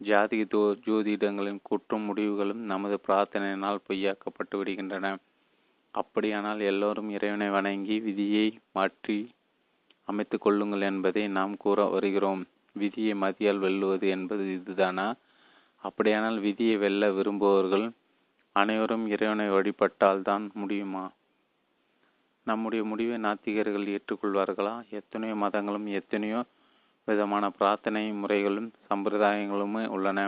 [0.00, 5.06] ஜாதி தோ ஜோதிடங்களின் குற்றம் முடிவுகளும் நமது பிரார்த்தனையினால் பொய்யாக்கப்பட்டு விடுகின்றன.
[5.94, 9.18] அப்படியானால் எல்லோரும் இறைவனை வணங்கி விதியை மாற்றி
[10.08, 12.42] அமைத்து கொள்ளுங்கள் என்பதை நாம் கூற வருகிறோம்.
[12.76, 15.06] விதியை மதியால் வெல்லுவது என்பது இதுதானா?
[15.84, 17.86] அப்படியானால் விதியை வெல்ல விரும்புபவர்கள்
[18.56, 21.04] அனைவரும் இறைவனை வழிபட்டால் தான் முடியுமா?
[22.50, 24.74] நம்முடைய முடிவை நாத்திகர்கள் ஏற்றுக்கொள்வார்களா?
[24.98, 26.40] எத்தனையோ மதங்களும் எத்தனையோ
[27.08, 30.20] விதமான பிரார்த்தனை முறைகளும் சம்பிரதாயங்களுமே உள்ளன.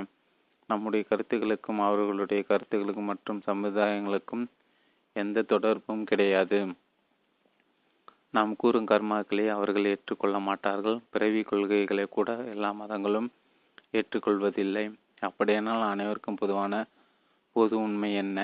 [0.71, 4.45] நம்முடைய கருத்துக்களுக்கும் அவர்களுடைய கருத்துக்களுக்கும் மற்றும் சம்பிரதாயங்களுக்கும்
[5.17, 6.59] எந்த தொடர்பும் கிடையாது.
[8.37, 10.99] நாம் கூறும் கர்மாக்களை அவர்கள் ஏற்றுக்கொள்ள மாட்டார்கள்.
[11.13, 13.29] பிறவி கொள்கைகளை கூட எல்லா மதங்களும்
[13.93, 14.85] ஏற்றுக்கொள்வதில்லை.
[15.29, 16.75] அப்படியானால் அனைவருக்கும் பொதுவான
[17.57, 18.39] பொது உண்மை என்ன?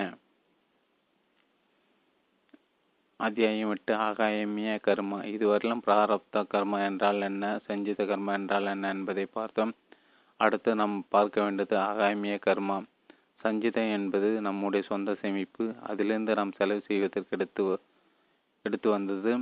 [3.21, 5.19] அத்தியாயம் விட்டு ஆகாயமிய கர்மா.
[5.35, 7.45] இதுவரையிலும் பிராரப்த கர்மா என்றால் என்ன?
[7.67, 9.73] சஞ்சித கர்மா என்றால் என்ன என்பதை பார்த்தோம்.
[10.41, 12.77] அடுத்து நாம் பார்க்க வேண்டியது ஆகாயமிய கர்மா.
[13.45, 15.65] சஞ்சிதம் என்பது நம்முடைய சொந்த சேமிப்பு.
[15.91, 17.65] அதிலிருந்து நாம் செலவு செய்வதற்கு எடுத்து
[18.65, 19.33] எடுத்து வந்தது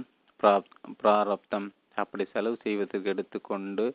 [1.03, 1.69] பிராரப்தம்.
[2.03, 3.87] அப்படி செலவு செய்வதற்கு எடுத்துக்கொண்டு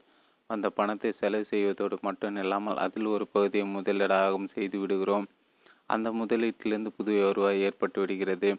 [0.50, 5.28] அந்த பணத்தை செலவு செய்வதோடு மட்டும் இல்லாமல் அதில் ஒரு பகுதியை முதலீடாகவும் செய்து விடுகிறோம்.
[5.96, 8.50] அந்த முதலீட்டிலிருந்து புது வருவாய் ஏற்பட்டு விடுகிறது.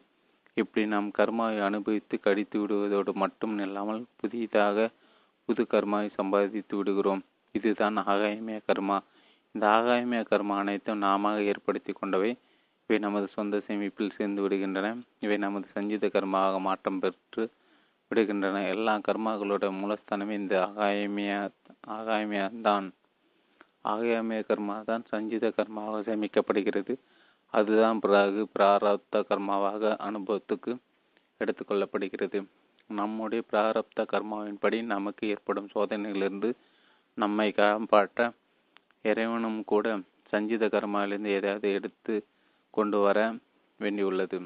[0.63, 4.89] இப்படி நாம் கர்மாவை அனுபவித்து கடித்து விடுவதோடு மட்டும் இல்லாமல் புதிதாக
[5.49, 7.23] புது கர்மாவை சம்பாதித்து விடுகிறோம்.
[7.55, 8.99] இதுதான் ஆகாயமய கர்மா.
[9.55, 12.31] இந்த ஆகாயமய கர்மா அனைத்தும் நாம ஏற்படுத்தி கொண்டவை.
[12.87, 14.89] இவை நமது சொந்த சேமிப்பில் சேர்ந்து விடுகின்றன.
[15.21, 17.45] இவை நமது சஞ்சித கர்மாவாக மாற்றம் பெற்று
[18.11, 18.63] விடுகின்றன.
[18.75, 21.33] எல்லா கர்மாக்களோட மூலஸ்தானமே இந்த ஆகாயமிய
[22.69, 22.89] தான்.
[23.85, 26.95] ஆகாயமய கர்மா தான் சஞ்சித கர்மாவாக சேமிக்கப்படுகிறது.
[27.55, 30.73] அதுதான் பிறகு பிராரப்த கர்மாவாக அனுபவத்துக்கு
[31.41, 32.39] எடுத்துக்கொள்ளப்படுகிறது
[32.91, 36.51] நம்முடைய பிராரப்த கர்மாவின்படி நமக்கு ஏற்படும் சோதனைகளிலிருந்து
[37.19, 38.21] நம்மை காப்பாற்ற
[39.03, 39.87] இறைவனும் கூட
[40.33, 42.15] சஞ்சித கர்மாவிலிருந்து எதையாவது எடுத்து
[42.75, 43.19] கொண்டு வர
[43.81, 44.39] வேண்டியுள்ளது.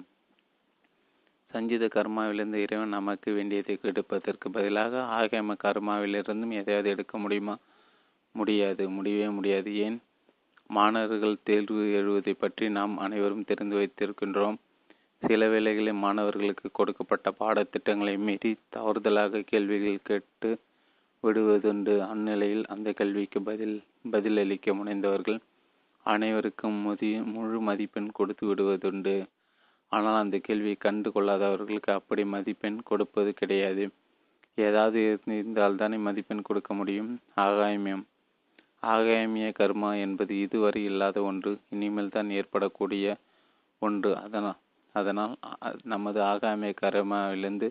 [1.54, 7.54] சஞ்சித கர்மாவிலிருந்து இறைவன் நமக்கு வேண்டியதை எடுப்பதற்கு பதிலாக ஆகம கர்மாவிலிருந்தும் எதையாவது எடுக்க முடியுமா?
[8.34, 8.90] முடியாது.
[8.90, 9.74] முடியவே முடியாது.
[9.76, 9.98] ஏன்?
[10.70, 14.56] மாணவர்கள் தேர்வு எழுவதை பற்றி நாம் அனைவரும் தெரிந்து வைத்திருக்கின்றோம்.
[15.22, 20.58] சில வேளைகளில் மாணவர்களுக்கு கொடுக்கப்பட்ட பாடத்திட்டங்களை மீறி தவறுதலாக கேள்விகள் கேட்டு
[21.22, 21.98] விடுவதுண்டு.
[21.98, 25.38] அந்நிலையில் அந்த கேள்விக்கு பதில் பதிலளிக்க முனைந்தவர்கள்
[26.02, 29.26] அனைவருக்கும் முதி முழு மதிப்பெண் கொடுத்து விடுவதுண்டு.
[29.88, 33.88] ஆனால் அந்த கேள்வியை கண்டு கொள்ளாதவர்களுக்கு அப்படி மதிப்பெண் கொடுப்பது கிடையாது.
[34.54, 37.20] ஏதாவது இருந்தால் தானே மதிப்பெண் கொடுக்க முடியும்?
[37.36, 38.04] ஆகாயமியம்.
[38.92, 41.52] ஆகாயமிய கர்மா என்பது இதுவரை இல்லாத ஒன்று.
[41.70, 43.06] இனிமேல் தான் ஏற்படக்கூடிய
[43.82, 44.10] ஒன்று.
[44.24, 44.58] அதனால்
[44.94, 45.34] அதனால்
[45.84, 47.68] நமது ஆகாமிய கர்மாவிலிருந்து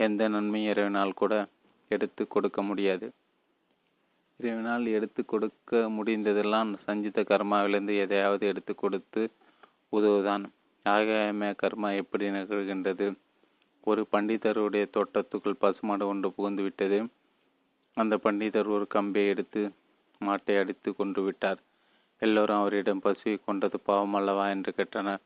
[0.00, 1.34] எந்த நன்மையும் இறைவனால் கூட
[1.90, 3.06] எடுத்து கொடுக்க முடியாது.
[4.40, 9.22] இறைவனால் எடுத்து கொடுக்க முடிந்ததெல்லாம் சஞ்சித கர்மாவிலிருந்து எதையாவது எடுத்து கொடுத்து
[9.92, 10.44] உதவுதான்.
[10.86, 13.06] ஆகாயமய கர்மா எப்படி நிகழ்கின்றது?
[13.86, 16.98] ஒரு பண்டிதருடைய தோட்டத்துக்குள் பசுமாடு ஒன்று புகுந்து விட்டது
[17.96, 19.62] அந்த பண்டிதர் ஒரு கம்பை எடுத்து
[20.28, 21.60] மாட்டை அடித்து கொண்டு விட்டார்.
[22.22, 25.22] எல்லோரும் அவரிடம் பசுவை கொண்டது பாவம் அல்லவா என்று கேட்டனர்.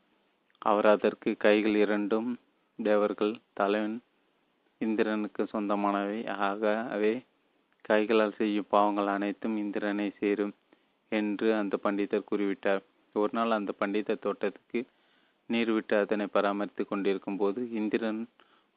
[0.61, 2.29] அவர் அதற்கு கைகள் இரண்டும்
[2.79, 3.97] தேவர்கள் தலைவன்
[4.81, 6.19] இந்திரனுக்கு சொந்தமானவை.
[6.47, 7.13] ஆகவே
[7.89, 10.55] கைகளால் செய்யும் பாவங்கள் அனைத்தும் இந்திரனை சேரும்
[11.11, 12.81] என்று அந்த பண்டிதர் கூறிவிட்டார்.
[13.15, 14.79] ஒரு நாள் அந்த பண்டிதர் தோட்டத்துக்கு
[15.49, 18.19] நீர் விட்டு அதனை பராமரித்து கொண்டிருக்கும் போது இந்திரன்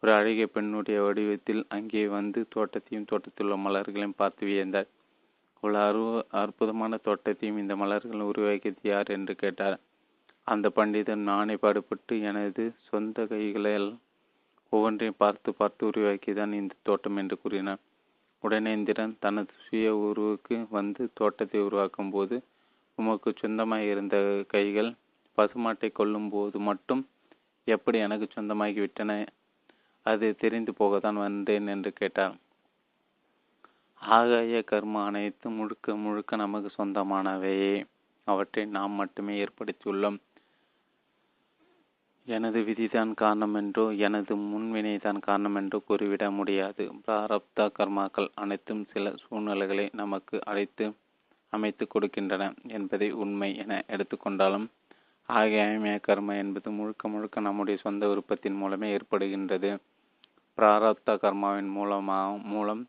[0.03, 4.89] ஒரு அழகிய பெண்ணுடைய வடிவத்தில் அங்கே வந்து தோட்டத்தையும் தோட்டத்தில் உள்ள மலர்களையும் பார்த்து வியந்தார்.
[5.63, 6.03] உள்ள அரு
[6.41, 9.77] அற்புதமான தோட்டத்தையும் இந்த மலர்கள் உருவாக்கியது யார் என்று கேட்டார்.
[10.47, 13.89] அந்த பண்டிதன் நானே பாடுபட்டு எனது சொந்த கைகளால்
[14.73, 17.81] ஒவ்வொன்றையும் பார்த்து பார்த்து உருவாக்கிதான் இந்த தோட்டம் என்று கூறினார்.
[18.43, 22.37] உடனே இந்திரன் தனது சுய உருவுக்கு வந்து தோட்டத்தை உருவாக்கும் போது
[22.99, 24.91] உமக்கு சொந்தமாக இருந்த கைகள்
[25.39, 27.03] பசுமாட்டை கொல்லும் போது மட்டும்
[27.69, 29.13] எப்படி எனக்கு சொந்தமாகிவிட்டன
[30.07, 32.35] அது தெரிந்து போகத்தான் வந்தேன் என்று கேட்டார்.
[34.03, 37.75] ஆகாய கர்ம அனைத்து முழுக்க முழுக்க நமக்கு சொந்தமானவையே
[38.27, 40.19] அவற்றை நாம் மட்டுமே ஏற்படுத்தியுள்ளோம்.
[42.29, 46.85] எனது விதிதான் காரணம் என்றோ எனது முன்வினைதான் காரணம் என்றோ கூறிவிட முடியாது.
[47.07, 50.87] பிராரப்த கர்மாக்கள் அனைத்தும் சில சூழ்நிலைகளை நமக்கு அழைத்து
[51.53, 54.67] அமைத்து கொடுக்கின்றன என்பதை உண்மை என எடுத்துக்கொண்டாலும்
[55.29, 55.65] ஆகிய
[56.01, 59.71] கர்ம என்பது முழுக்க முழுக்க நம்முடைய சொந்த விருப்பத்தின் மூலமே ஏற்படுகின்றது.
[60.59, 62.83] பிராரப்த கர்மாவின் மூலமாக மூலம்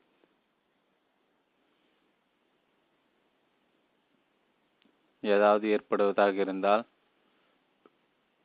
[5.22, 6.84] ஏதாவது ஏற்படுவதாக இருந்தால்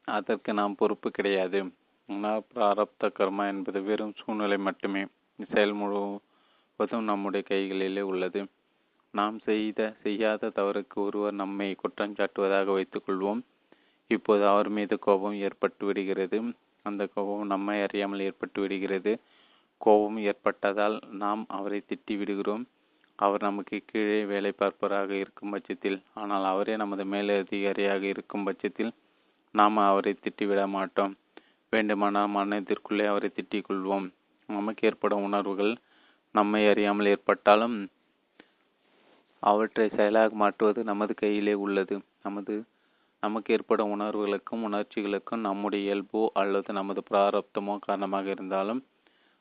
[0.08, 1.60] அதற்கு நாம் பொறுப்பு கிடையாது.
[2.54, 5.02] பிராரப்த கர்மா என்பது வெறும் சூழ்நிலை மட்டுமே.
[5.52, 8.40] செயல் முழுவதும் நம்முடைய கைகளிலே உள்ளது.
[9.14, 13.40] நாம் செய்த செய்யாத தவறுக்கு ஒருவர் நம்மை குற்றம் சாட்டுவதாக வைத்துக்கொள்வோம்.
[14.10, 16.38] இப்போது அவர் மீது கோபம் ஏற்பட்டு விடுகிறது.
[16.82, 19.12] அந்த கோபம் நம்மை அறியாமல் ஏற்பட்டு விடுகிறது.
[19.80, 22.64] கோபம் ஏற்பட்டதால் நாம் அவரை திட்டி விடுகிறோம்.
[23.24, 28.92] அவர் நமக்கு கீழே வேலை பார்ப்பவராக இருக்கும் பட்சத்தில் ஆனால் அவரே நமது மேலதிகாரியாக இருக்கும் பட்சத்தில்
[29.54, 31.12] நாம் அவரை திட்டிவிட மாட்டோம்.
[31.72, 34.06] வேண்டுமானால் மனதிற்குள்ளே அவரை திட்டிக் கொள்வோம்.
[34.48, 35.72] நமக்கு ஏற்படும் உணர்வுகள்
[36.34, 37.76] நம்மை அறியாமல் ஏற்பட்டாலும்
[39.42, 41.96] அவற்றை செயலாக மாற்றுவது நமது கையிலே உள்ளது.
[42.22, 42.54] நமது
[43.22, 48.80] நமக்கு ஏற்படும் உணர்வுகளுக்கும் உணர்ச்சிகளுக்கும் நம்முடைய இயல்போ அல்லது நமது பிராரப்தமோ காரணமாக இருந்தாலும்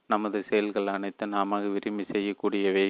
[0.09, 2.87] நமது செயல்கள் அனைத்தும் நாம விரும்பி செய்யக்கூடியவை.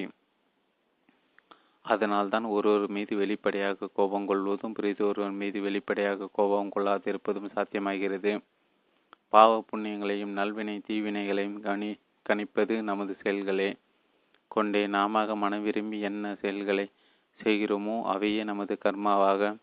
[1.85, 8.43] அதனால்தான் ஒருவர் மீது வெளிப்படையாக கோபம் கொள்வதும் ஒருவர் மீது வெளிப்படையாக கோபம் கொள்ளாதிருப்பதும் சாத்தியமாகிறது.
[9.29, 13.75] பாவ புண்ணியங்களையும் நல்வினை தீவினைகளையும் கணி கணிப்பது நமது செயல்களே.
[14.47, 16.85] கொண்டே நாம மன விரும்பி என்ன செயல்களை
[17.43, 19.57] செய்கிறோமோ அவையே நமது கர்மாவாக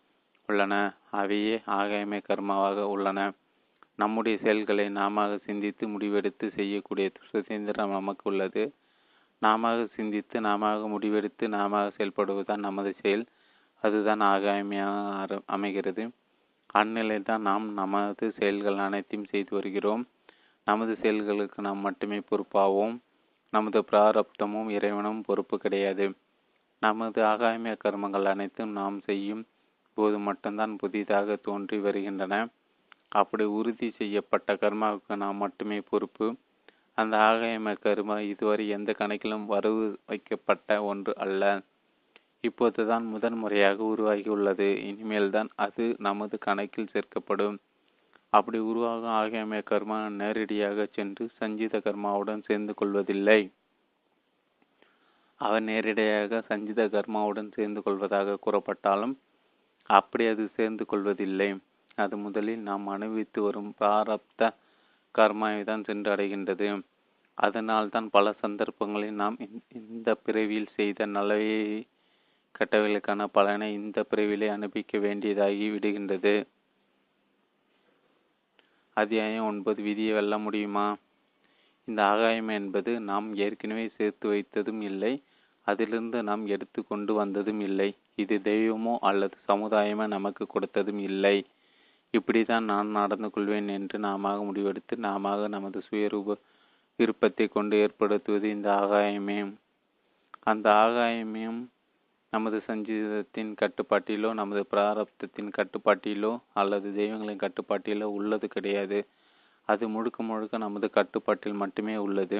[0.47, 0.73] உள்ளன.
[1.11, 3.31] அவையே ஆகாயமே கர்மாவாக உள்ளன.
[3.95, 8.63] நம்முடைய செயல்களை நாம சிந்தித்து முடிவெடுத்து செய்யக்கூடிய சுதந்திரம் நமக்கு உள்ளது.
[9.43, 13.23] நாம சிந்தித்து நாம முடிவெடுத்து நாம செயல்படுவதுதான் நமது செயல்.
[13.83, 16.03] அதுதான் ஆகாமையாக அமைகிறது.
[16.73, 20.03] அந்நிலை தான் நாம் நமது செயல்கள் அனைத்தையும் செய்து வருகிறோம்.
[20.67, 22.95] நமது செயல்களுக்கு நாம் மட்டுமே பொறுப்பாவோம்.
[23.53, 26.05] நமது பிராரப்தமும் இறைவனும் பொறுப்பு கிடையாது.
[26.81, 29.43] நமது ஆகாமிய கர்மங்கள் அனைத்தும் நாம் செய்யும்
[29.97, 32.35] போது மட்டும்தான் புதிதாக தோன்றி வருகின்றன.
[33.11, 36.27] அப்படி உறுதி செய்யப்பட்ட கர்மாவுக்கு நாம் மட்டுமே பொறுப்பு.
[36.97, 41.43] அந்த ஆகாயம கருமா இதுவரை எந்த கணக்கிலும் வரவு வைக்கப்பட்ட ஒன்று அல்ல.
[42.39, 44.67] இப்போதுதான் முதன் முறையாக உருவாகியுள்ளது.
[44.89, 47.57] இனிமேல் தான் அது நமது கணக்கில் சேர்க்கப்படும்.
[48.33, 53.41] அப்படி உருவாகும் ஆகியமை கர்மா நேரடியாக சென்று சஞ்சித கர்மாவுடன் சேர்ந்து கொள்வதில்லை.
[55.41, 59.15] அவர் நேரடியாக சஞ்சித கர்மாவுடன் சேர்ந்து கொள்வதாக கூறப்பட்டாலும்
[59.89, 61.49] அப்படி அது சேர்ந்து கொள்வதில்லை.
[61.97, 64.51] அது முதலில் நாம் அனுபவித்து வரும் பிராரப்த
[65.15, 66.67] கர்மாவை தான் சென்று அடைகின்றது
[67.37, 69.37] அதனால் தான் பல சந்தர்ப்பங்களில் நாம்
[69.79, 71.51] இந்த பிறவியில் செய்த நல்லவை
[72.57, 76.33] கட்டவைகளுக்கான பலனை இந்த பிறவிலே அனுப்பிக்க வேண்டியதாகி விடுகின்றது.
[78.97, 80.87] அத்தியாயம் ஒன்பது விதியை வெல்ல முடியுமா?
[81.87, 85.13] இந்த ஆகாயம் என்பது நாம் ஏற்கனவே சேர்த்து வைத்ததும் இல்லை
[85.67, 87.89] அதிலிருந்து நாம் எடுத்து கொண்டு வந்ததும் இல்லை.
[88.23, 91.37] இது தெய்வமோ அல்லது சமுதாயமோ நமக்கு கொடுத்ததும் இல்லை.
[92.13, 96.35] இப்படித்தான் நான் நடந்து கொள்வேன் என்று நாம முடிவெடுத்து நாம நமது சுயரூப
[96.99, 99.37] விருப்பத்தை கொண்டு ஏற்படுத்துவது இந்த ஆகாயமே.
[100.43, 101.61] அந்த ஆகாயமையும்
[102.29, 108.99] நமது சஞ்சீதத்தின் கட்டுப்பாட்டிலோ நமது பிராரப்தத்தின் கட்டுப்பாட்டிலோ அல்லது தெய்வங்களின் கட்டுப்பாட்டிலோ உள்ளது கிடையாது.
[109.69, 112.37] அது முழுக்க முழுக்க நமது கட்டுப்பாட்டில் மட்டுமே உள்ளது.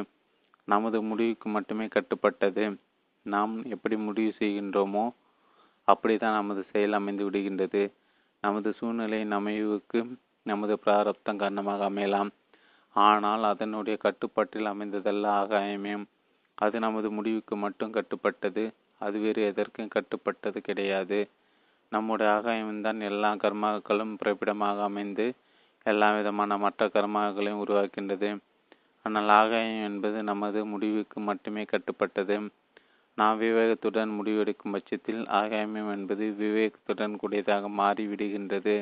[0.65, 2.78] நமது முடிவுக்கு மட்டுமே கட்டுப்பட்டது.
[3.26, 5.05] நாம் எப்படி முடிவு செய்கின்றோமோ
[5.88, 7.84] அப்படித்தான் நமது செயல் அமைந்து விடுகின்றது.
[8.43, 9.99] நமது சூழ்நிலையின் அமைவுக்கு
[10.45, 12.31] நமது பிராரப்தம் காரணமாக அமையலாம்.
[12.95, 15.93] ஆனால் அதனுடைய கட்டுப்பாட்டில் அமைந்ததல்ல ஆகாயமே.
[16.57, 18.63] அது நமது முடிவுக்கு மட்டும் கட்டுப்பட்டது.
[18.97, 21.19] அது வேறு எதற்கும் கட்டுப்பட்டது கிடையாது.
[21.91, 25.25] நம்முடைய ஆகாயம்தான் எல்லா கர்மாக்களும் பிறப்பிடமாக அமைந்து
[25.85, 28.29] எல்லா விதமான மற்ற கர்மாக்களையும் உருவாக்கின்றது.
[29.05, 32.35] ஆனால் ஆகாயம் என்பது நமது முடிவுக்கு மட்டுமே கட்டுப்பட்டது.
[33.16, 38.76] நாம் விவேகத்துடன் முடிவெடுக்கும் பட்சத்தில் ஆகாமியம் என்பது விவேகத்துடன் கூடியதாக மாறிவிடுகின்றது.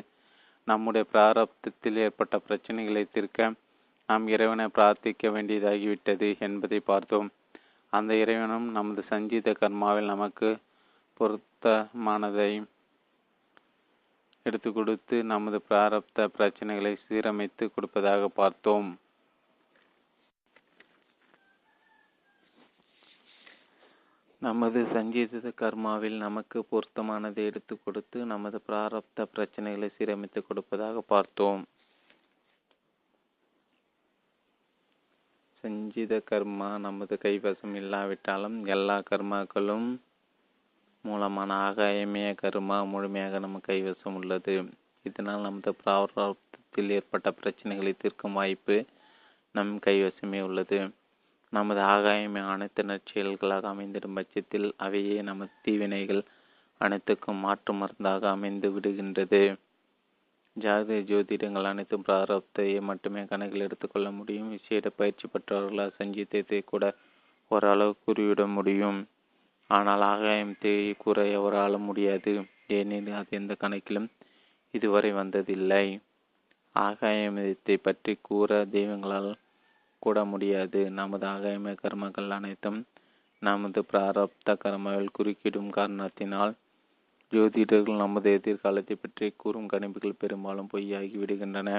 [0.67, 3.53] நம்முடைய பிராரப்தத்தில் ஏற்பட்ட பிரச்சனைகளை தீர்க்க
[4.07, 7.29] நாம் இறைவனை பிரார்த்திக்க வேண்டியதாகிவிட்டது என்பதை பார்த்தோம்.
[7.89, 10.57] அந்த இறைவனும் நமது சஞ்சீத கர்மாவில் நமக்கு
[11.19, 12.63] பொருத்தமானதை
[14.45, 18.89] எடுத்து கொடுத்து நமது பிராரப்த பிரச்சனைகளை சீரமைத்து கொடுப்பதாக பார்த்தோம்.
[24.41, 31.61] நமது சஞ்சீத கர்மாவில் நமக்கு பொருத்தமானதை எடுத்து கொடுத்து நமது பிராரப்த பிரச்சனைகளை சீரமைத்து கொடுப்பதாக பார்த்தோம்.
[35.63, 39.87] சஞ்சித கர்மா நமது கைவசம் இல்லாவிட்டாலும் எல்லா கர்மாக்களும்
[41.01, 44.55] மூலமான ஆகாயமய கர்மா முழுமையாக நம்ம கைவசம் உள்ளது.
[45.03, 48.85] இதனால் நமது பிராரப்தத்தில் ஏற்பட்ட பிரச்சனைகளை தீர்க்கும் வாய்ப்பு
[49.55, 50.79] நம் கைவசமே உள்ளது.
[51.53, 56.21] நமது ஆகாயமே அனைத்து நற்செயல்களாக அமைந்திடும் பட்சத்தில் அவையே நமது தீவினைகள்
[56.81, 59.41] அனைத்துக்கும் மாற்று மருந்தாக அமைந்து விடுகின்றது.
[60.55, 64.49] ஜாதி ஜோதிடங்கள் அனைத்தும் பிராரப்தையை மட்டுமே கணக்கில் எடுத்துக்கொள்ள முடியும்.
[64.49, 66.85] விசேட பயிற்சி பெற்றவர்களால் சங்கீதத்தை கூட
[67.51, 68.99] ஓரளவு கூறிவிட முடியும்.
[69.69, 72.33] ஆனால் ஆகாயம் ஆகாயத்தை கூற எவரால முடியாது.
[72.67, 74.09] ஏனெனில் அது எந்த கணக்கிலும்
[74.73, 75.85] இதுவரை வந்ததில்லை.
[76.75, 79.31] ஆகாயத்தை பற்றி கூற தெய்வங்களால்
[80.01, 80.79] கூட முடியாது.
[80.91, 82.79] நமது ஆகாயம கர்மங்கள் அனைத்தும்
[83.41, 86.53] நமது பிராரப்த கர்மாவில் குறுக்கிடும் காரணத்தினால்
[87.31, 91.69] ஜோதிடர்கள் நமது எதிர்காலத்தை பற்றி கூறும் கணிப்புகள் பெரும்பாலும் பொய்யாகி விடுகின்றன.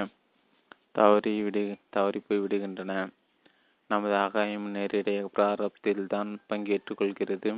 [0.91, 2.93] தவறி விடு தவறி போய் விடுகின்றன.
[3.89, 7.51] நமது ஆகாயம் நேரடியாக பிராரப்தில்தான் பங்கேற்றுக் கொள்கிறது.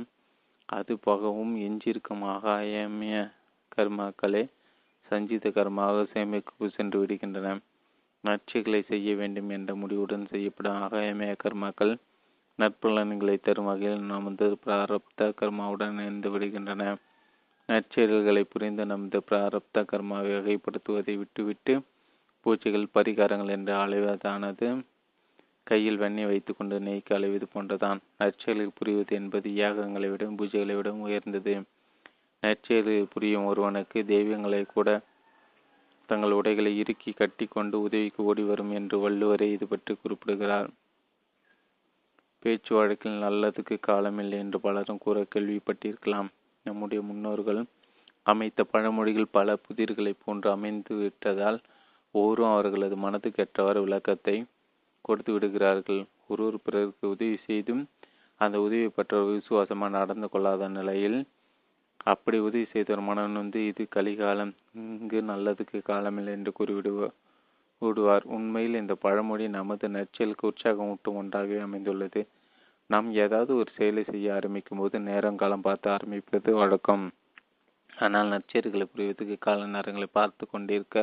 [0.68, 3.16] அது போகவும் எஞ்சிருக்கும் ஆகாயமிய
[3.76, 4.42] கர்மாக்களே
[5.08, 7.48] சஞ்சித கர்மாக சேமிக்கு சென்று விடுகின்றன.
[8.26, 11.94] நற்சைகளை செய்ய வேண்டும் என்ற முடிவுடன் செய்யப்படும் ஆகாயமய கர்மாக்கள்
[12.58, 16.82] நற்பலன்களை தரும் வகையில் நமது பிராரப்த கர்மாவுடன் இணைந்து விடுகின்றன.
[17.68, 21.74] நற்செயல்களை புரிந்து நமது பிராரப்த கர்மாவை வகைப்படுத்துவதை விட்டுவிட்டு
[22.46, 24.68] பூச்சிகள் பரிகாரங்கள் என்று அலைவதானது
[25.66, 28.00] கையில் வெண்ணெய் வைத்துக்கொண்டு நெய்க்கு அலைவது போன்றதான்.
[28.18, 31.54] நற்செயலில் புரிவது என்பது யாகங்களை விட பூஜைகளை விட உயர்ந்தது.
[32.42, 34.88] நற்செயலில் புரியும் ஒருவனுக்கு தெய்வங்களை கூட
[36.08, 40.68] தங்கள் உடைகளை இறுக்கி கட்டி கொண்டு உதவிக்கு ஓடி வரும் என்று வள்ளுவரே இது பற்றி குறிப்பிடுகிறார்.
[42.42, 46.28] பேச்சு வழக்கில் நல்லதுக்கு காலமில்லை என்று பலரும் கூற கேள்விப்பட்டிருக்கலாம்.
[46.66, 47.60] நம்முடைய முன்னோர்கள்
[48.26, 51.58] அமைத்த பழமொழிகள் பல புதிர்களைப் போன்று அமைந்து விட்டதால்
[52.14, 54.36] ஒவ்வொரும் அவர்களது மனதுக்கு ஏற்றவாறு விளக்கத்தை
[55.04, 56.00] கொடுத்து விடுகிறார்கள்.
[56.28, 57.82] ஒருவர் பிறருக்கு உதவி செய்தும்
[58.40, 61.18] அந்த உதவி பெற்றவர் விசுவாசமாக நடந்து கொள்ளாத நிலையில்
[62.06, 64.52] அப்படி உதவி செய்தவர் மனம் வந்து இது கலிகாலம்
[64.82, 67.14] இங்கு நல்லதுக்கு காலமில்லை என்று கூறிவிடுவார்
[67.82, 72.20] விடுவார் உண்மையில் இந்த பழமொழி நமது நற்செயலுக்கு உற்சாகம் ஊட்டும் ஒன்றாகவே அமைந்துள்ளது.
[72.90, 77.04] நாம் ஏதாவது ஒரு செயலை செய்ய ஆரம்பிக்கும் போது நேரங்காலம் பார்த்து ஆரம்பிப்பது வழக்கம்.
[78.04, 80.98] ஆனால் நற்செயல்களை புரிவதற்கு கால நேரங்களை பார்த்து கொண்டிருக்க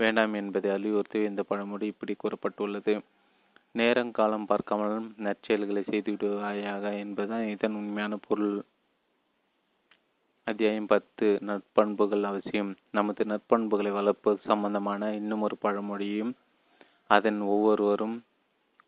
[0.00, 2.94] வேண்டாம் என்பதை அறிவுறுத்தி இந்த பழமொழி இப்படி கூறப்பட்டுள்ளது.
[3.74, 4.94] நேரங்காலம் பார்க்காமல்
[5.26, 8.56] நற்செயல்களை செய்துவிடுவாயாக என்பதுதான் இதன் உண்மையான பொருள்.
[10.50, 12.70] அத்தியாயம் பத்து நற்பண்புகள் அவசியம்.
[12.90, 16.32] நமது நற்பண்புகளை வளர்ப்பது சம்பந்தமான இன்னும் ஒரு பழமொழியும்
[17.06, 18.16] அதன் ஒவ்வொருவரும்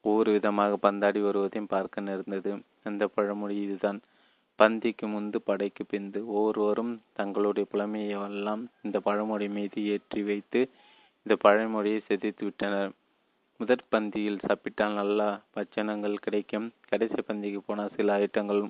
[0.00, 2.52] ஒவ்வொரு விதமாக பந்தாடி வருவதையும் பார்க்க நேர்ந்தது.
[2.82, 4.00] அந்த பழமொழி இதுதான்.
[4.58, 6.20] பந்திக்கு முந்து படைக்கு பிந்து.
[6.26, 10.62] ஒவ்வொருவரும் தங்களுடைய புலமையெல்லாம் இந்த பழமொழி மீது ஏற்றி வைத்து
[11.22, 12.92] இந்த பழமொழியை செதித்து விட்டனர்.
[13.60, 16.72] முதற் பந்தியில் சாப்பிட்டால் நல்லா பச்சனங்கள் கிடைக்கும்.
[16.88, 18.62] கடைசி பந்திக்கு போனால் சில ஐட்டங்கள்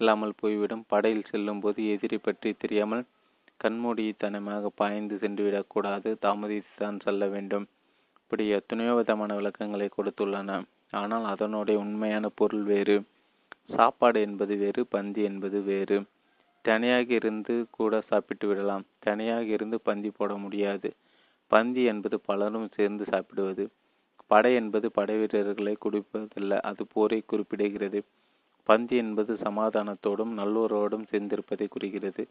[0.00, 0.84] இல்லாமல் போய்விடும்.
[0.86, 3.04] படையில் செல்லும் போது எதிரி பற்றி தெரியாமல்
[3.64, 6.68] கண்மூடித்தனமாக பாய்ந்து சென்றுவிடக்கூடாது விடக்கூடாது.
[6.78, 7.66] தான் செல்ல வேண்டும்.
[8.16, 10.62] இப்படி எத்தனையோ விதமான விளக்கங்களை கொடுத்துள்ளன.
[10.90, 13.02] ஆனால் அதனுடைய உண்மையான பொருள் வேறு.
[13.66, 16.02] சாப்பாடு என்பது வேறு பந்தி என்பது வேறு.
[16.62, 18.84] தனியாக இருந்து கூட சாப்பிட்டு விடலாம்.
[18.98, 20.94] தனியாக இருந்து பந்தி போட முடியாது.
[21.46, 23.70] பந்தி என்பது பலரும் சேர்ந்து சாப்பிடுவது.
[24.26, 26.58] படை என்பது படை வீரர்களை குடிப்பதில்லை.
[26.60, 28.00] அது போரை குறிப்பிடுகிறது.
[28.70, 32.22] பந்தி என்பது சமாதானத்தோடும் நல்லுறவோடும் சேர்ந்திருப்பதை குறிக்கிறது.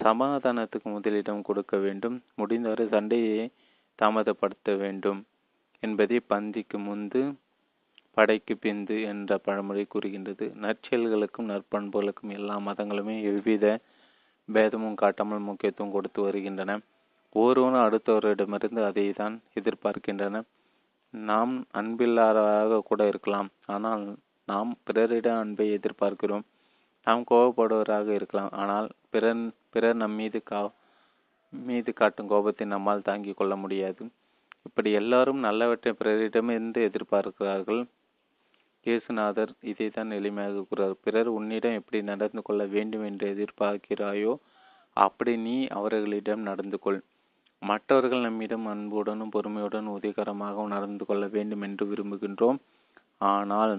[0.00, 2.16] சமாதானத்துக்கு முதலிடம் கொடுக்க வேண்டும்.
[2.34, 3.44] முடிந்தவரை சண்டையை
[3.98, 5.20] தாமதப்படுத்த வேண்டும்
[5.82, 7.22] என்பதை பந்திக்கு முந்து
[8.16, 10.46] படைக்கு பிந்து என்ற பழமொழி கூறுகின்றது.
[10.64, 13.66] நற்செயல்களுக்கும் நற்பண்புகளுக்கும் எல்லா மதங்களுமே எவ்வித
[14.48, 16.72] பேதமும் காட்டாமல் முக்கியத்துவம் கொடுத்து வருகின்றன.
[17.34, 20.40] ஒருவனும் அடுத்தவரிடமிருந்து அதை தான் எதிர்பார்க்கின்றன.
[21.14, 23.48] நாம் அன்பில்லாதவராக கூட இருக்கலாம்.
[23.74, 24.04] ஆனால்
[24.48, 26.44] நாம் பிறரிடம் அன்பை எதிர்பார்க்கிறோம்.
[27.06, 28.52] நாம் கோபப்படுவராக இருக்கலாம்.
[28.62, 29.42] ஆனால் பிறர்
[29.74, 30.60] பிறர் நம் மீது கா
[31.52, 34.02] மீது காட்டும் கோபத்தை நம்மால் தாங்கிக் கொள்ள முடியாது.
[34.66, 37.82] இப்படி எல்லாரும் நல்லவற்றை பிறரிடமிருந்து எதிர்பார்க்கிறார்கள்.
[38.86, 44.32] இயேசுநாதர் இதைத்தான் எளிமையாக கூறார் பிறர் உன்னிடம் எப்படி நடந்து கொள்ள வேண்டும் என்று எதிர்பார்க்கிறாயோ
[44.96, 47.00] அப்படி நீ அவர்களிடம் நடந்து கொள்.
[47.62, 52.58] மற்றவர்கள் நம்மிடம் அன்புடனும் பொறுமையுடன் உதவிகரமாகவும் நடந்து கொள்ள வேண்டும் என்று விரும்புகின்றோம்.
[53.30, 53.74] ஆனால்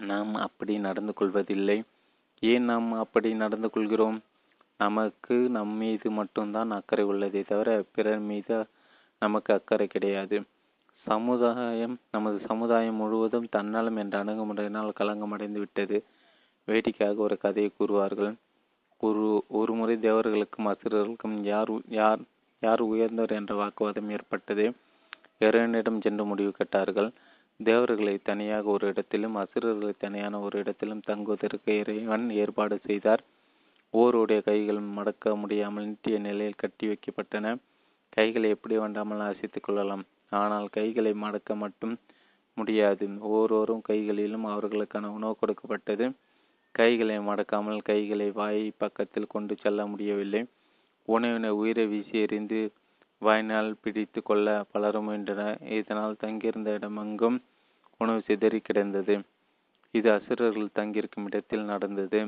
[0.00, 1.82] நாம் அப்படி நடந்து கொள்வதில்லை.
[2.40, 4.20] ஏன் நாம் அப்படி நடந்து கொள்கிறோம்?
[4.78, 8.66] நமக்கு நம் மீது மட்டும்தான் அக்கறை உள்ளதே தவிர பிறர் மீது
[9.18, 10.42] நமக்கு அக்கறை கிடையாது.
[11.06, 16.04] சமுதாயம் நமது சமுதாயம் முழுவதும் தன்னலம் என்ற அணுகுமுறையினால் களங்கமடைந்து விட்டது.
[16.64, 18.34] வேடிக்கையாக ஒரு கதையை கூறுவார்கள்.
[18.98, 22.18] ஒரு ஒரு முறை தேவர்களுக்கும் அசுரர்களுக்கும் யார் யார்
[22.60, 24.72] யார் உயர்ந்தவர் என்ற வாக்குவாதம் ஏற்பட்டது.
[25.38, 27.10] இறைவனிடம் சென்று முடிவு கட்டார்கள்.
[27.60, 33.22] தேவர்களை தனியாக ஒரு இடத்திலும் அசுரர்களை தனியான ஒரு இடத்திலும் தங்குவதற்கு இறைவன் ஏற்பாடு செய்தார்.
[33.94, 37.56] ஓருடைய கைகள் மடக்க முடியாமல் நிட்டிய நிலையில் கட்டி வைக்கப்பட்டன.
[38.08, 40.04] கைகளை எப்படி வேண்டாமல் அசைத்துக் கொள்ளலாம்?
[40.32, 41.94] ஆனால் கைகளை மடக்க மட்டும்
[42.54, 43.06] முடியாது.
[43.20, 46.06] ஒவ்வொருவரும் கைகளிலும் அவர்களுக்கான உணவு கொடுக்கப்பட்டது.
[46.74, 50.42] கைகளை மடக்காமல் கைகளை வாய் பக்கத்தில் கொண்டு செல்ல முடியவில்லை.
[51.08, 52.60] உணவினை உயிரை வீசி எறிந்து
[53.22, 57.38] வாயினால் பிடித்து கொள்ள பலரும் முயன்றனர் இதனால் தங்கியிருந்த இடமெங்கும்
[58.00, 59.14] உணவு சிதறி கிடந்தது.
[59.94, 62.20] இது அசுரர்கள் தங்கியிருக்கும் இடத்தில் நடந்தது.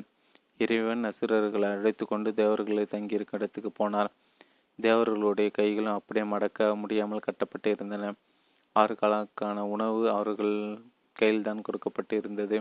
[0.59, 4.11] இறைவன் அசுரர்களை அழைத்து கொண்டு தேவர்களை தங்கியிருக்கும் இடத்துக்கு போனார்.
[4.78, 8.12] தேவர்களுடைய கைகளும் அப்படியே மடக்க முடியாமல் கட்டப்பட்டு இருந்தன.
[8.76, 10.57] ஆறு காலக்கான உணவு அவர்கள்
[11.16, 12.59] கையில்தான் கொடுக்கப்பட்டு இருந்தது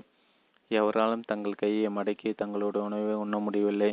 [0.72, 3.92] எவராலும் தங்கள் கையை மடக்கி தங்களுடைய உணவை உண்ண முடியவில்லை.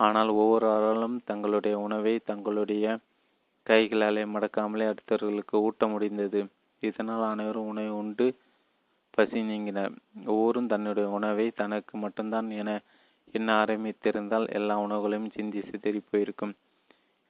[0.00, 2.84] ஆனால் ஒவ்வொரு ஒவ்வொருவராலும் தங்களுடைய உணவை தங்களுடைய
[3.68, 6.46] கைகளாலே மடக்காமலே அடுத்தவர்களுக்கு ஊட்ட முடிந்தது.
[6.80, 8.26] இதனால் அனைவரும் உணவை உண்டு
[9.10, 9.96] பசி நீங்கினர்.
[10.26, 12.80] ஒவ்வொரும் தன்னுடைய உணவை தனக்கு மட்டும்தான் என
[13.32, 16.54] எண்ண ஆரம்பித்திருந்தால் எல்லா உணவுகளையும் சிந்தி சிதறி போயிருக்கும்.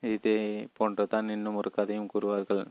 [0.01, 2.65] இதே போன்றதான் இன்னும் ஒரு கதையும் கூறுவார்கள்.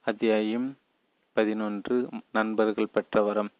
[0.00, 0.76] அத்தியாயம்
[1.32, 3.50] பதினொன்று நண்பர்கள் பெற்ற வரம்.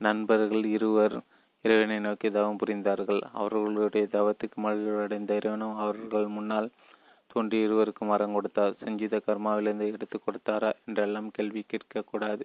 [0.00, 1.20] நண்பர்கள் இருவர்
[1.64, 3.22] இறைவனை நோக்கி தவம் புரிந்தார்கள்.
[3.40, 6.68] அவர்களுடைய தவத்துக்கு மகிழ்வடைந்த இறைவனும் அவர்கள் முன்னால்
[7.30, 8.78] தோன்றி இருவருக்கும் வரம் கொடுத்தார்.
[8.82, 12.44] செஞ்சித கர்மாவிலிருந்து எடுத்து கொடுத்தாரா என்றெல்லாம் கேள்வி கேட்கக்கூடாது.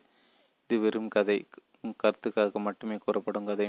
[0.65, 1.37] இது வெறும் கதை.
[2.03, 3.67] கருத்துக்காக மட்டுமே கூறப்படும் கதை.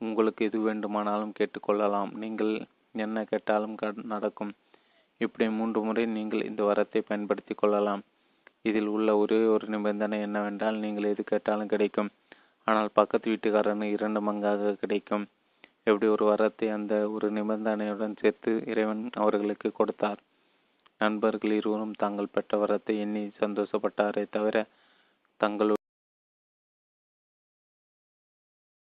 [0.00, 2.52] உங்களுக்கு எது வேண்டுமானாலும் கேட்டுக்கொள்ளலாம் நீங்கள்
[3.04, 3.76] என்ன கேட்டாலும்
[4.14, 4.52] நடக்கும்.
[5.20, 8.02] இப்படி மூன்று முறை நீங்கள் இந்த வரத்தை பயன்படுத்தி கொள்ளலாம்.
[8.68, 12.10] இதில் உள்ள ஒரே ஒரு நிபந்தனை என்னவென்றால் நீங்கள் எது கேட்டாலும் கிடைக்கும்.
[12.66, 15.24] ஆனால் பக்கத்து வீட்டுக்காரனு இரண்டு மங்காக கிடைக்கும்.
[15.84, 20.20] எப்படி ஒரு வரத்தை அந்த ஒரு நிபந்தனையுடன் சேர்த்து இறைவன் அவர்களுக்கு கொடுத்தார்?
[20.98, 24.56] நண்பர்கள் இருவரும் தாங்கள் பெற்ற வரத்தை எண்ணி சந்தோஷப்பட்டாரே தவிர
[25.40, 25.72] தங்கள்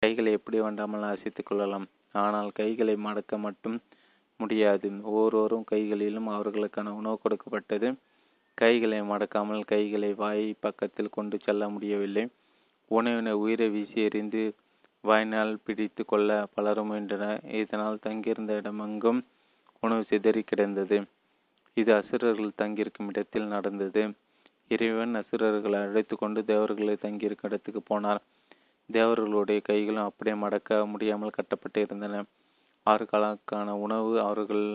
[0.01, 1.87] கைகளை எப்படி வேண்டாமல் அசைத்துக் கொள்ளலாம்?
[2.15, 3.77] ஆனால் கைகளை மடக்க மட்டும்
[4.39, 4.89] முடியாது.
[5.03, 7.89] ஒவ்வொருவரும் கைகளிலும் அவர்களுக்கான உணவு கொடுக்கப்பட்டது.
[8.57, 12.23] கைகளை மடக்காமல் கைகளை வாய் பக்கத்தில் கொண்டு செல்ல முடியவில்லை.
[12.89, 14.43] உணவினை உயிரை வீசி எறிந்து
[15.01, 17.43] வாயினால் பிடித்து கொள்ள பலரும் முயன்றனர்.
[17.53, 19.19] இதனால் தங்கியிருந்த இடமெங்கும்
[19.79, 20.97] உணவு சிதறி கிடந்தது.
[21.73, 24.01] இது அசுரர்கள் தங்கியிருக்கும் இடத்தில் நடந்தது.
[24.67, 28.21] இறைவன் அசுரர்களை அழைத்து கொண்டு தேவர்களை தங்கியிருக்கும் இடத்துக்கு போனார்.
[28.89, 32.23] தேவர்களுடைய கைகளும் அப்படியே மடக்க முடியாமல் கட்டப்பட்டு இருந்தன.
[32.83, 34.65] ஆறு காலக்கான உணவு அவர்கள்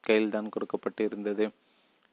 [0.00, 1.46] கையில்தான் கொடுக்கப்பட்டு இருந்தது.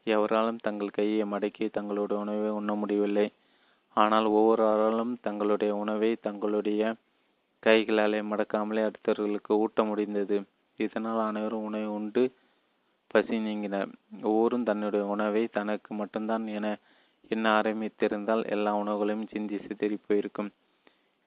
[0.08, 3.28] எவராலும் தங்கள் கையை மடக்கி தங்களுடைய உணவை உண்ண முடியவில்லை.
[3.94, 6.96] ஆனால் ஒவ்வொரு ஆளாலும் தங்களுடைய உணவை தங்களுடைய
[7.66, 10.38] கைகளாலே மடக்காமலே அடுத்தவர்களுக்கு ஊட்ட முடிந்தது.
[10.80, 12.24] இதனால் அனைவரும் உணவை உண்டு
[13.08, 13.92] பசி நீங்கினர்.
[14.22, 16.78] ஒவ்வொரும் தன்னுடைய உணவை தனக்கு மட்டும்தான் என
[17.30, 20.52] எண்ண ஆரம்பித்திருந்தால் எல்லா உணவுகளையும் சிந்தி சிதறி போயிருக்கும்.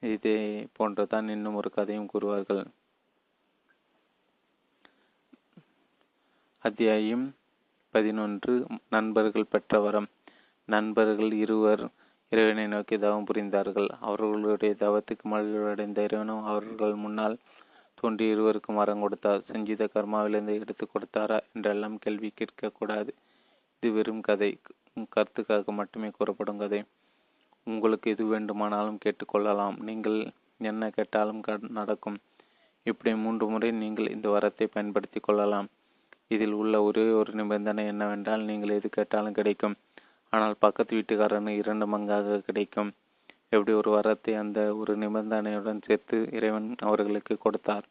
[0.03, 2.64] இதே போன்றதான் இன்னும் ஒரு கதையும் கூறுவார்கள்.
[6.59, 7.35] அத்தியாயம்
[7.91, 10.09] பதினொன்று நண்பர்கள் பெற்ற வரம்.
[10.69, 11.85] நண்பர்கள் இருவர்
[12.33, 13.89] இறைவனை நோக்கி தவம் புரிந்தார்கள்.
[14.09, 17.37] அவர்களுடைய தவத்துக்கு மகிழ்வடைந்த இறைவனும் அவர்கள் முன்னால்
[18.01, 19.45] தோன்றி இருவருக்கும் வரம் கொடுத்தார்.
[19.51, 23.11] சஞ்சீத கர்மாவிலிருந்து எடுத்து கொடுத்தாரா என்றெல்லாம் கேள்வி கேட்கக்கூடாது.
[23.83, 24.51] இது வெறும் கதை.
[25.14, 26.81] கருத்துக்காக மட்டுமே கூறப்படும் கதை.
[27.66, 29.77] உங்களுக்கு எது வேண்டுமானாலும் கேட்டுக்கொள்ளலாம்.
[29.89, 30.18] நீங்கள்
[30.70, 31.43] என்ன கேட்டாலும்
[31.79, 32.18] நடக்கும்.
[32.87, 35.68] இப்படி மூன்று முறை நீங்கள் இந்த வரத்தை பயன்படுத்தி கொள்ளலாம்.
[36.35, 39.77] இதில் உள்ள ஒரே ஒரு நிபந்தனை என்னவென்றால் நீங்கள் எது கேட்டாலும் கிடைக்கும்.
[40.33, 42.91] ஆனால் பக்கத்து வீட்டுக்காரனு இரண்டு மங்காக கிடைக்கும்.
[43.49, 47.87] எப்படி ஒரு வரத்தை அந்த ஒரு நிபந்தனையுடன் சேர்த்து இறைவன் அவர்களுக்கு கொடுத்தார்?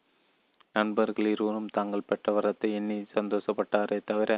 [0.76, 4.32] நண்பர்கள் இருவரும் தாங்கள் பெற்ற வரத்தை எண்ணி சந்தோஷப்பட்டாரே தவிர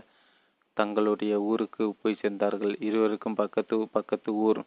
[0.78, 2.74] தங்களுடைய ஊருக்கு போய் சேர்ந்தார்கள்.
[2.88, 4.62] இருவருக்கும் பக்கத்து பக்கத்து ஊர்.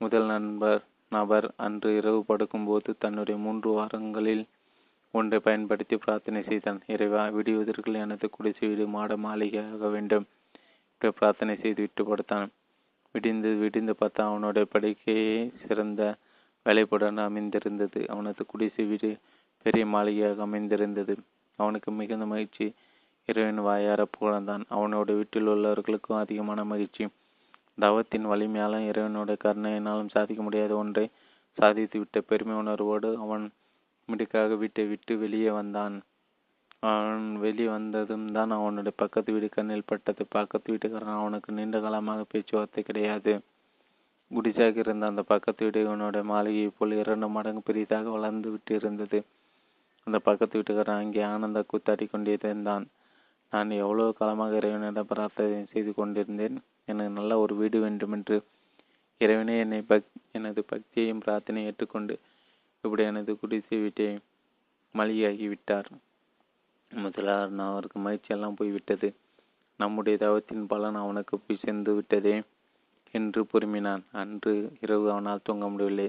[0.00, 4.44] முதல் நண்பர் நபர் அன்று இரவு படுக்கும்போது தன்னுடைய மூன்று வாரங்களில்
[5.14, 6.80] ஒன்றை பயன்படுத்தி பிரார்த்தனை செய்தான்.
[6.94, 10.26] இறைவா விடுவதற்குள் எனது குடிசை வீடு மாட மாளிகையாக வேண்டும்
[11.18, 12.48] பிரார்த்தனை செய்து விட்டு படுத்தான்
[13.10, 16.16] விடிந்து விடிந்து பார்த்தா அவனுடைய படுக்கையே சிறந்த
[16.64, 18.08] வேலைப்புடன் அமைந்திருந்தது.
[18.08, 19.16] அவனது குடிசை வீடு
[19.62, 21.18] பெரிய மாளிகையாக அமைந்திருந்தது.
[21.56, 22.74] அவனுக்கு மிகுந்த மகிழ்ச்சி.
[23.26, 24.64] இறைவன் வாயார புகழ்ந்தான்.
[24.70, 27.06] அவனோட வீட்டில் உள்ளவர்களுக்கும் அதிகமான மகிழ்ச்சி.
[27.80, 31.10] தவத்தின் வலிமையாலும் இறைவனுடைய கருணையினாலும் சாதிக்க முடியாத ஒன்றை
[31.58, 33.50] சாதித்து விட்ட பெருமை உணர்வோடு அவன்
[34.06, 36.02] மிடுக்காக வீட்டை விட்டு வெளியே வந்தான்.
[36.82, 40.22] அவன் வெளியே வந்ததும் தான் அவனுடைய பக்கத்து வீடு கண்ணில் பட்டது.
[40.36, 43.32] பக்கத்து வீட்டுக்காரன் அவனுக்கு நீண்ட காலமாக பேச்சுவார்த்தை கிடையாது.
[44.30, 49.18] குடிசாக இருந்த அந்த பக்கத்து வீடு இவனுடைய மாளிகை போல் இரண்டு மடங்கு பெரிதாக வளர்ந்து விட்டு இருந்தது
[50.06, 52.86] அந்த பக்கத்து வீட்டுக்காரன் அங்கே ஆனந்த கூத்தாடி கொண்டிருந்தான்
[53.52, 56.56] நான் எவ்வளவு காலமாக இறைவனிடம் பிரார்த்தனை செய்து கொண்டிருந்தேன்?
[56.84, 58.36] எனக்கு நல்ல ஒரு வீடு வேண்டுமென்று.
[59.20, 62.16] இறைவனே என்னை பக் எனது பக்தியையும் பிரார்த்தனை ஏற்றுக்கொண்டு
[62.84, 64.08] இப்படி எனது குடிசை வீட்டை
[64.94, 65.46] மளிகையாகி
[66.90, 69.08] விட்டார் முதலாளர் அவருக்கு மகிழ்ச்சியெல்லாம் போய்விட்டது
[69.80, 72.36] நம்முடைய தவத்தின் பலன் அவனுக்கு போய் சென்று விட்டதே
[73.14, 74.02] என்று பொறுமினான்.
[74.20, 74.52] அன்று
[74.84, 76.08] இரவு அவனால் தூங்க முடியவில்லை.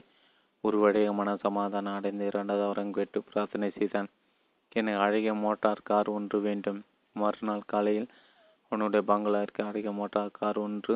[0.63, 4.09] ஒரு வழியாக மன சமாதானம் அடைந்து இரண்டாவது அவரம் கேட்டு பிரார்த்தனை செய்தான்.
[4.75, 6.79] எனக்கு அழகிய மோட்டார் கார் ஒன்று வேண்டும்.
[7.15, 8.09] மறுநாள் காலையில்
[8.71, 10.95] அவனுடைய பங்களாவிற்கு அழகிய மோட்டார் கார் ஒன்று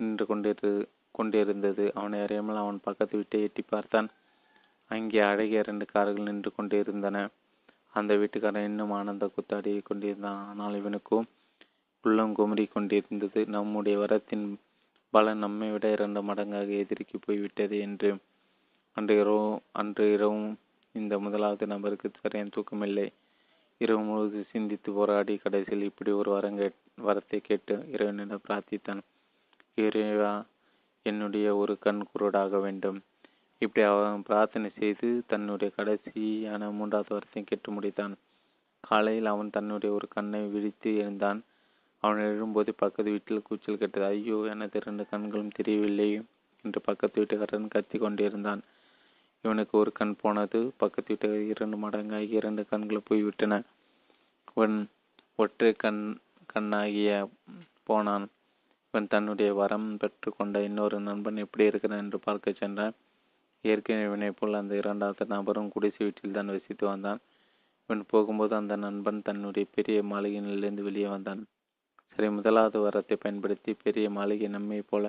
[0.00, 0.72] நின்று கொண்டிரு
[1.14, 1.84] கொண்டிருந்தது.
[1.94, 4.08] அவனை அறியாமல் அவன் பக்கத்து வீட்டை எட்டி பார்த்தான்.
[4.90, 7.18] அங்கே அழகிய இரண்டு கார்கள் நின்று கொண்டிருந்தன.
[7.94, 10.42] அந்த வீட்டுக்காரன் இன்னும் ஆனந்த குத்தாடி கொண்டிருந்தான்.
[10.46, 11.26] ஆனால் இவனுக்கும்
[12.04, 13.40] உள்ளம் குமரி கொண்டிருந்தது.
[13.46, 14.46] நம்முடைய வரத்தின்
[15.14, 18.10] பலன் நம்மை விட இரண்டு மடங்காக எதிர்க்கி போய்விட்டது என்று
[18.96, 20.48] அன்று இரவு அன்று இரவும்
[20.94, 23.06] இந்த முதலாவது நபருக்கு சரியான தூக்கமில்லை.
[23.80, 26.64] இரவு முழுவதும் சிந்தித்து போராடி கடைசியில் இப்படி ஒரு வரங்க
[27.04, 29.02] வரத்தை கேட்டு இறைவனிடம் பிரார்த்தித்தான்.
[29.78, 30.32] இறைவா
[31.06, 32.98] என்னுடைய ஒரு கண் குருடாக வேண்டும்.
[33.62, 38.14] இப்படி அவன் பிரார்த்தனை செய்து தன்னுடைய கடைசியான மூன்றாவது வருஷம் கேட்டு முடித்தான்.
[38.80, 41.40] காலையில் அவன் தன்னுடைய ஒரு கண்ணை விழித்து எழுந்தான்.
[42.02, 46.08] அவன் எழும்போது பக்கத்து வீட்டில் கூச்சல் கேட்டது ஐயோ எனது இரண்டு கண்களும் தெரியவில்லை
[46.64, 48.62] என்று பக்கத்து வீட்டுக்காரன் கத்தி கொண்டிருந்தான்.
[49.44, 53.60] இவனுக்கு ஒரு கண் போனது பக்கத்து வீட்டுக்காரர் இரண்டு மடங்காகி இரண்டு கண்கள் போய்விட்டன.
[54.56, 54.76] இவன்
[55.36, 56.02] ஒற்றை கண்
[56.54, 57.10] கண்ணாகிய
[57.84, 58.26] போனான்.
[58.88, 62.94] இவன் தன்னுடைய வரம் பெற்றுக்கொண்ட இன்னொரு நண்பன் எப்படி இருக்கிறான் என்று பார்க்க சென்றான்.
[63.64, 67.20] ஏற்கனவே இவனை போல் அந்த இரண்டாவது நபரும் குடிசை வீட்டில் தான் வசித்து வந்தான்.
[67.84, 71.42] இவன் போகும்போது அந்த நண்பன் தன்னுடைய பெரிய மாளிகையிலிருந்து வெளியே வந்தான்.
[72.12, 75.04] சரி முதலாவது வரத்தை பயன்படுத்தி பெரிய மாளிகை நம்மை போல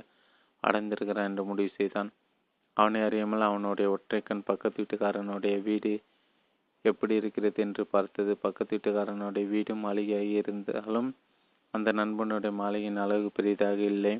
[0.64, 2.10] அடைந்திருக்கிறான் என்று முடிவு செய்தான்.
[2.78, 5.94] அவனை அறியாமல் அவனுடைய ஒற்றைக்கண் பக்கத்து வீட்டுக்காரனுடைய வீடு
[6.86, 8.32] எப்படி இருக்கிறது என்று பார்த்தது.
[8.46, 11.10] பக்கத்து வீட்டுக்காரனுடைய வீடும் மாளிகையாக இருந்தாலும்
[11.74, 14.14] அந்த நண்பனுடைய மாளிகையின் அளவு பெரிதாக இல்லை.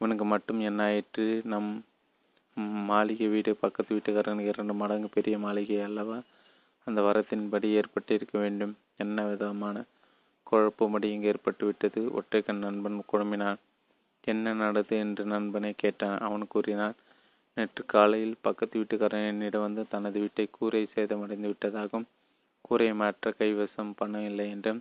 [0.00, 1.70] இவனுக்கு மட்டும் என்ன ஆயிற்று நம்
[2.88, 6.18] மாளிகை வீடு பக்கத்து வீட்டுக்காரன் இரண்டு மடங்கு பெரிய மாளிகை அல்லவா?
[6.86, 8.72] அந்த வரத்தின்படி ஏற்பட்டிருக்க வேண்டும்.
[8.96, 9.76] என்ன விதமான
[10.46, 12.02] குழப்பமடி இங்கு ஏற்பட்டுவிட்டது?
[12.18, 13.58] ஒற்றைக்கண் நண்பன் குழம்பினான்.
[14.24, 16.16] என்ன நடந்தது என்று நண்பனை கேட்டான்.
[16.20, 16.96] அவன் கூறினான்
[17.56, 22.08] நேற்று காலையில் பக்கத்து வீட்டுக்காரன் என்னிடம் வந்து தனது வீட்டை கூரை சேதமடைந்து விட்டதாகவும்
[22.64, 24.80] கூரை மாற்ற கைவசம் பணம் இல்லை என்றும்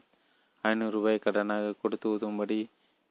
[0.63, 2.57] ஐநூறு ரூபாய் கடனாக கொடுத்து உதவும்படி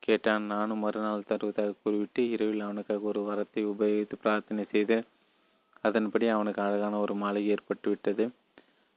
[0.06, 0.44] கேட்டான்.
[0.52, 4.96] நானும் மறுநாள் தருவதாக கூறிவிட்டு இரவில் அவனுக்காக ஒரு வரத்தை உபயோகித்து பிரார்த்தனை செய்து
[5.88, 8.24] அதன்படி அவனுக்கு அழகான ஒரு மாளிகை ஏற்பட்டுவிட்டது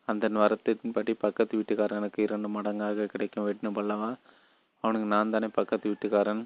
[0.08, 3.48] அந்த வரத்தின்படி பக்கத்து வீட்டுக்காரனுக்கு இரண்டு மடங்காக கிடைக்கும்.
[3.48, 4.12] வேண்டும் பல்லவா
[4.84, 6.44] அவனுக்கு நான் தானே பக்கத்து வீட்டுக்காரன்.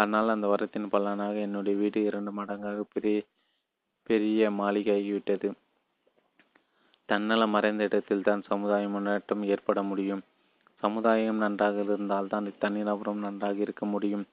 [0.00, 3.18] ஆனால் அந்த வரத்தின் பலனாக என்னுடைய வீடு இரண்டு மடங்காக பெரிய
[4.10, 5.48] பெரிய மாளிகையாகிவிட்டது.
[7.08, 10.22] தன்னலம் மறைந்த இடத்தில் தான் சமுதாய முன்னேற்றம் ஏற்பட முடியும்.
[10.82, 14.24] சமுதாயம் நன்றாக இருந்தால்தான் தனிநபரும் நன்றாக இருக்க முடியும்.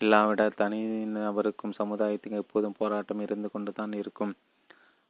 [0.00, 4.32] இல்லாவிட தனிநபருக்கும் சமுதாயத்துக்கும் எப்போதும் போராட்டம் இருந்து கொண்டுதான் இருக்கும்.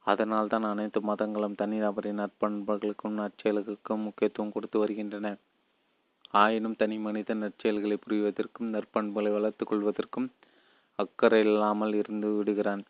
[0.07, 5.29] அதனால் தான் அனைத்து மதங்களும் தனிநபரின் நற்பண்புகளுக்கும் நற்செயல்களுக்கும் முக்கியத்துவம் கொடுத்து வருகின்றன.
[6.31, 10.29] ஆயினும் தனி மனித நற்செயல்களை புரிவதற்கும் நற்பண்புகளை வளர்த்து கொள்வதற்கும்
[10.99, 12.83] அக்கறை இல்லாமல் இருந்து விடுகிறான்.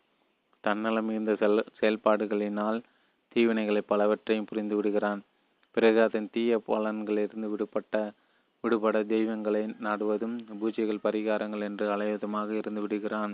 [0.63, 2.79] தன்னலம் மிகுந்த செல் செயல்பாடுகளினால்
[3.35, 5.21] தீவினைகளை பலவற்றையும் புரிந்து விடுகிறான்.
[5.75, 7.95] பிறகு அதன் தீய பலன்களிலிருந்து விடுபட்ட
[8.63, 13.33] விடுபட தெய்வங்களை நாடுவதும் பூஜைகள் பரிகாரங்கள் என்று அலைவதுமாக இருந்து விடுகிறான்.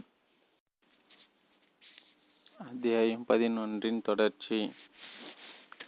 [2.59, 4.59] அத்தியாயம் பதினொன்றின் தொடர்ச்சி.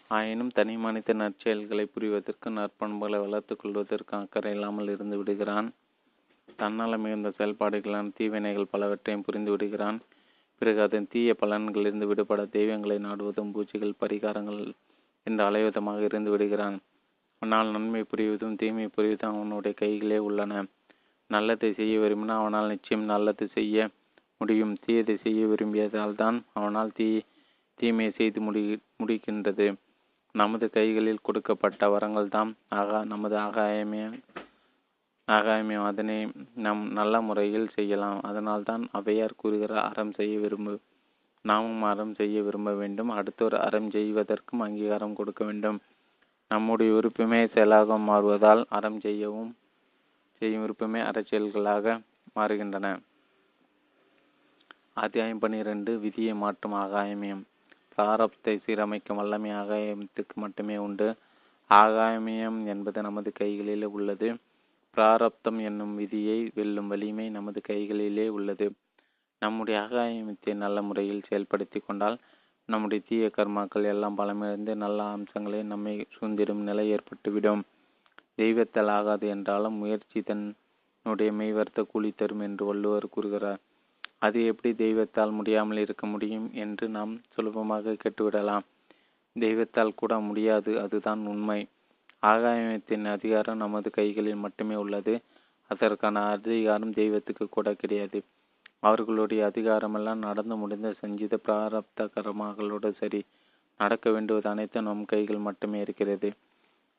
[0.08, 5.68] ஆயினும் தனி மனித நற்செயல்களை புரிவதற்கு நற்பண்புகளை வளர்த்துக் கொள்வதற்கு அக்கறை இல்லாமல் இருந்து விடுகிறான்.
[6.60, 10.00] தன்னால மிகுந்த செயல்பாடுகளான தீவினைகள் பலவற்றையும் புரிந்து விடுகிறான்.
[10.62, 14.62] பிறகு அதன் தீய பலன்களிலிருந்து விடுபட தெய்வங்களை நாடுவதும் பூஜைகள் பரிகாரங்கள்
[15.28, 16.78] என்று அலைவிதமாக இருந்து விடுகிறான்.
[17.42, 20.64] ஆனால் நன்மை புரிவதும் தீமை புரிவதும் அவனுடைய கைகளே உள்ளன.
[21.30, 23.78] நல்லதை செய்ய விரும்பினால் அவனால் நிச்சயம் நல்லது செய்ய
[24.42, 24.74] முடியும்.
[24.86, 27.08] தீயதை செய்ய விரும்பியதால் தான் அவனால் தீ
[27.78, 28.62] தீமையை செய்து முடி
[29.02, 29.68] முடிக்கின்றது.
[30.36, 34.02] நமது கைகளில் கொடுக்கப்பட்ட வரங்கள் தான் ஆகா நமது ஆகாயமே
[35.28, 36.18] ஆகாயமே அதனை
[36.66, 38.20] நம் நல்ல முறையில் செய்யலாம்.
[38.30, 40.74] அதனால்தான் அவையார் கூறுகிற அறம் செய்ய விரும்பு
[41.46, 43.10] நாமும் அறம் செய்ய விரும்ப வேண்டும்.
[43.10, 45.80] அடுத்தவர் அறம் செய்வதற்கும் அங்கீகாரம் கொடுக்க வேண்டும்.
[46.50, 49.56] நம்முடைய விருப்பமே செயலாக மாறுவதால் அறம் செய்யவும்
[50.38, 52.02] செய்யும் விருப்பமே அறச்செயல்களாக
[52.36, 53.00] மாறுகின்றன.
[54.94, 57.42] அத்தியாயம் பன்னிரண்டு விதியை மாற்றும் ஆகாயமியம்.
[57.98, 61.16] பிராரப்தை சீரமைக்கும் வல்லமை ஆகாயத்துக்கு மட்டுமே உண்டு.
[61.70, 64.36] ஆகாயமியம் என்பது நமது கைகளிலே உள்ளது.
[64.98, 68.72] பிராரப்தம் என்னும் விதியை வெல்லும் வலிமை நமது கைகளிலே உள்ளது.
[69.44, 72.18] நம்முடைய ஆகாயத்தை நல்ல முறையில் செயல்படுத்தி கொண்டால்
[72.70, 77.64] நம்முடைய தீய கர்மாக்கள் எல்லாம் பலமிழந்து நல்ல அம்சங்களை நம்மை சுந்திரும் நிலை ஏற்பட்டுவிடும்.
[78.38, 83.62] தெய்வத்தால் ஆகாது என்றாலும் முயற்சி தன்னுடைய மெய்வர்த்த கூலி தரும் என்று வள்ளுவர் கூறுகிறார்.
[84.20, 88.66] அது எப்படி தெய்வத்தால் முடியாமல் இருக்க முடியும் என்று நாம் சுலபமாக கேட்டுவிடலாம்.
[89.36, 91.60] தெய்வத்தால் கூட முடியாது அதுதான் உண்மை.
[92.24, 95.16] ஆகாயத்தின் அதிகாரம் நமது கைகளில் மட்டுமே உள்ளது.
[95.72, 98.20] அதற்கான அதிகாரம் தெய்வத்துக்கு கூட கிடையாது.
[98.84, 103.22] அவர்களுடைய அதிகாரமெல்லாம் நடந்து முடிந்த சஞ்சித பிராரப்த கர்மாக்களோடு சரி
[103.80, 106.30] நடக்க வேண்டுவது அனைத்தும் நம் கைகள் மட்டுமே இருக்கிறது.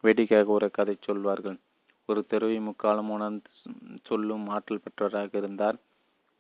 [0.05, 1.59] வேடிக்கையாக ஒரு கதை சொல்வார்கள்.
[2.09, 3.51] ஒரு தெருவை முக்காலம் உணர்ந்து
[4.03, 5.77] சொல்லும் ஆற்றல் பெற்றவராக இருந்தார்.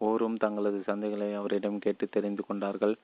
[0.00, 2.94] ஓரும் தங்களது சந்தைகளை அவரிடம் கேட்டு தெரிந்து கொண்டார்கள்.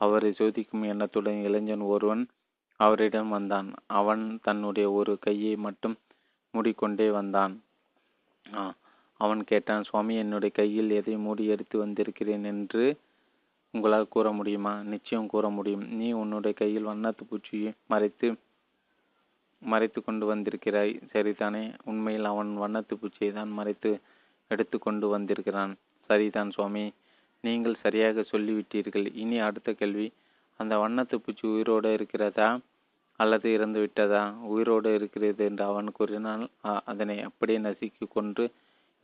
[0.00, 2.24] அவரை சோதிக்கும் எண்ணத்துடன் இளைஞன் ஒருவன்
[2.80, 3.68] அவரிடம் வந்தான்.
[3.86, 5.96] அவன் தன்னுடைய ஒரு கையை மட்டும்
[6.54, 7.54] மூடிக்கொண்டே வந்தான்.
[9.22, 12.84] அவன் கேட்டான் சுவாமி என்னுடைய கையில் எதை மூடி எடுத்து வந்திருக்கிறேன் என்று
[13.74, 14.72] உங்களால் கூற முடியுமா?
[14.92, 15.84] நிச்சயம் கூற முடியும்.
[15.98, 18.28] நீ உன்னுடைய கையில் வண்ணத்து பூச்சியை மறைத்து
[19.62, 20.92] மறைத்து கொண்டு வந்திருக்கிறாய்.
[21.12, 21.64] சரிதானே.
[21.84, 23.90] உண்மையில் அவன் வண்ணத்து பூச்சியை தான் மறைத்து
[24.50, 25.72] எடுத்து கொண்டு வந்திருக்கிறான்.
[26.10, 26.84] சரிதான் சுவாமி.
[27.44, 29.06] நீங்கள் சரியாக சொல்லிவிட்டீர்கள்.
[29.14, 30.08] இனி அடுத்த கேள்வி.
[30.60, 32.48] அந்த வண்ணத்து பூச்சி உயிரோடு இருக்கிறதா
[33.20, 36.44] அல்லது இறந்து விட்டதா உயிரோடு இருக்கிறது என்று அவன் கூறினால்
[36.84, 38.44] அதனை அப்படியே நசுக்கி கொன்று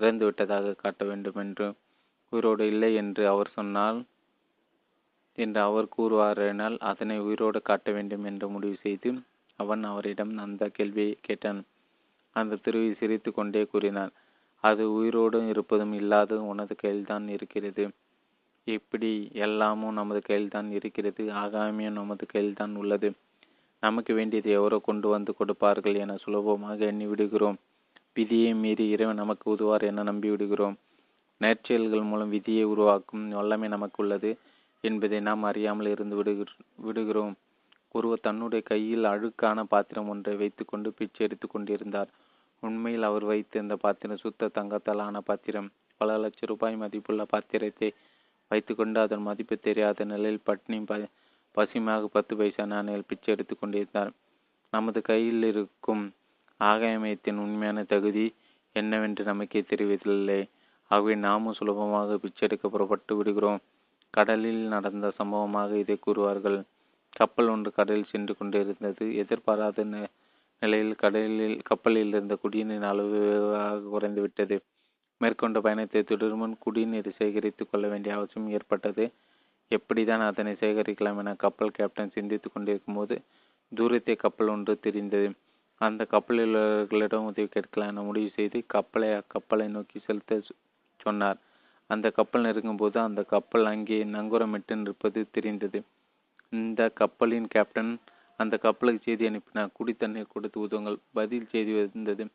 [0.01, 1.67] இறந்து விட்டதாக காட்ட வேண்டும் என்று
[2.33, 3.99] உயிரோடு இல்லை என்று அவர் சொன்னால்
[5.39, 9.11] என்று அவர் கூறுவாரெனால் அதனை உயிரோடு காட்ட வேண்டும் என்று முடிவு செய்து
[9.59, 11.61] அவன் அவரிடம் அந்த கேள்வியை கேட்டான்.
[12.37, 14.13] அந்த திருவி சிரித்து கொண்டே கூறினார்
[14.65, 17.85] அது உயிரோடும் இருப்பதும் இல்லாததும் உனது கையில்தான் இருக்கிறது.
[18.67, 21.23] இப்படி எல்லாமும் நமது கையில்தான் இருக்கிறது.
[21.43, 23.09] ஆகாமியும் நமது கையில்தான் உள்ளது.
[23.83, 27.59] நமக்கு வேண்டியது எவரோ கொண்டு வந்து கொடுப்பார்கள் என சுலபமாக எண்ணி விடுகிறோம்.
[28.19, 30.77] விதியை மீறி இறைவன் நமக்கு உதுவார் என நம்பிவிடுகிறோம்
[31.41, 34.31] நேர்ச்செயல்கள் மூலம் விதியை உருவாக்கும் வல்லமை நமக்கு உள்ளது
[34.85, 37.35] என்பதை நாம் அறியாமல் இருந்து விடுகிற விடுகிறோம்.
[37.95, 42.11] ஒருவர் தன்னுடைய கையில் அழுக்கான பாத்திரம் ஒன்றை வைத்துக்கொண்டு பிச்சை எடுத்து கொண்டிருந்தார்.
[42.63, 45.69] உண்மையில் அவர் வைத்திருந்த பாத்திரம் சுத்த தங்கத்தால் ஆன பாத்திரம்.
[46.01, 47.89] பல லட்சம் ரூபாய் மதிப்புள்ள பாத்திரத்தை
[48.51, 50.95] வைத்துக்கொண்டு அதன் மதிப்பு தெரியாத நிலையில் பட்னி ப
[51.55, 54.13] பசுமையாக பத்து பைசா நாணயில் பிச்சை எடுத்து கொண்டிருந்தார்.
[54.73, 56.05] நமது கையில் இருக்கும்
[56.61, 58.27] ஆகாயமயத்தின் உண்மையான தகுதி
[58.77, 60.41] என்னவென்று நமக்கே தெரிவதில்லை.
[60.91, 63.61] ஆகவே நாமும் சுலபமாக பிச்செடுக்க புறப்பட்டு விடுகிறோம்.
[64.15, 66.59] கடலில் நடந்த சம்பவமாக இதை கூறுவார்கள்.
[67.13, 69.85] கப்பல் ஒன்று கடலில் சென்று கொண்டிருந்தது எதிர்பாராத
[70.63, 73.19] நிலையில் கடலில் கப்பலில் இருந்த குடிநீரின் அளவு
[73.93, 74.57] குறைந்துவிட்டது
[75.21, 79.05] மேற்கொண்ட பயணத்தை தொடர்முன் குடிநீர் சேகரித்து கொள்ள வேண்டிய அவசியம் ஏற்பட்டது.
[79.71, 83.17] எப்படிதான் அதனை சேகரிக்கலாம் என கப்பல் கேப்டன் சிந்தித்துக் கொண்டிருக்கும் போது
[83.73, 85.29] தூரத்தை கப்பல் ஒன்று தெரிந்தது.
[85.81, 90.41] அந்த கப்பலர்களிடம் உதவி கேட்கலாம் என முடிவு செய்து கப்பலை அக்கப்பலை நோக்கி செலுத்த
[90.97, 91.39] சொன்னார்.
[91.87, 95.83] அந்த கப்பல் நெருங்கும் போது அந்த கப்பல் அங்கே நங்குரமிட்டு நிற்பது தெரிந்தது.
[96.49, 97.99] இந்த கப்பலின் கேப்டன்
[98.37, 99.71] அந்த கப்பலுக்கு செய்தி அனுப்பினார்.
[99.79, 100.99] குடித்தண்ணீர் கொடுத்து உதவுங்கள்.
[101.13, 102.27] பதில் செய்தி வந்தது.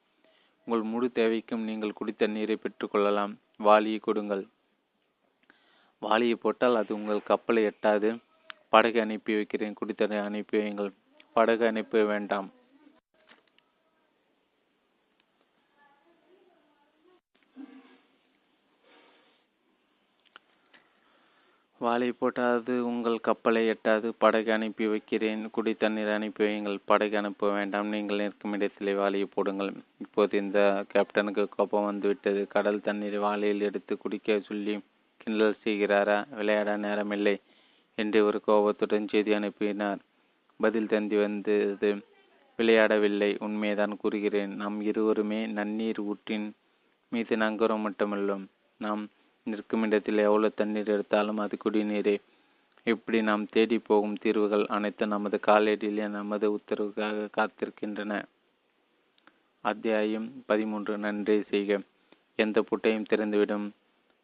[0.65, 4.47] உங்கள் முழு தேவைக்கும் நீங்கள் குடித்தண்ணீரை பெற்றுக்கொள்ளலாம் வாளியை கொடுங்கள்.
[5.99, 8.09] வாளியை போட்டால் அது உங்கள் கப்பலை எட்டாது.
[8.69, 9.75] படகு அனுப்பி வைக்கிறேன்.
[9.81, 10.91] குடித்தண்ணீர் அனுப்பி வையுங்கள்.
[11.33, 12.49] படகு அனுப்ப வேண்டாம்.
[21.83, 24.07] வாளை போட்டாது உங்கள் கப்பலை எட்டாது.
[24.17, 25.41] படகு அனுப்பி வைக்கிறேன்.
[25.49, 26.77] குடி தண்ணீர் அனுப்பி வையுங்கள்.
[26.85, 27.87] படகு அனுப்ப வேண்டாம்.
[27.87, 29.71] நீங்கள் நிற்கும் இடத்திலே வாளியை போடுங்கள்.
[29.97, 30.59] இப்போது இந்த
[30.93, 32.47] கேப்டனுக்கு கோபம் வந்துவிட்டது.
[32.47, 34.75] கடல் தண்ணீரை வாளியில் எடுத்து குடிக்க சொல்லி
[35.17, 36.17] கிண்டல் செய்கிறாரா?
[36.35, 37.35] விளையாட நேரமில்லை
[37.97, 40.01] என்று ஒரு கோபத்துடன் செய்தி அனுப்பினார்.
[40.59, 41.91] பதில் தந்தி வந்தது
[42.59, 43.31] விளையாடவில்லை.
[43.39, 44.53] உண்மையைதான் கூறுகிறேன்.
[44.55, 46.47] நாம் இருவருமே நன்னீர் ஊற்றின்
[47.11, 48.45] மீது நங்கரம் மட்டுமல்லும்
[48.77, 49.03] நாம்
[49.47, 52.15] நிற்கும் இடத்தில் எவ்வளவு தண்ணீர் எடுத்தாலும் அது குடிநீரே.
[52.83, 58.13] இப்படி நாம் தேடி போகும் தீர்வுகள் அனைத்தும் நமது காலடியிலே நமது உத்தரவுக்காக காத்திருக்கின்றன.
[59.63, 61.79] அத்தியாயம் பதிமூன்று நன்றி செய்க.
[62.35, 63.67] எந்த புட்டையும் திறந்துவிடும்.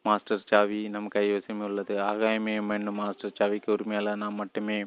[0.04, 1.94] மாஸ்டர் சாவி நம் கைவசமே உள்ளது.
[2.02, 4.78] ஆகாயமயம் என்னும் மாஸ்டர் சாவிக்கு உரிமையாளர் நாம் மட்டுமே.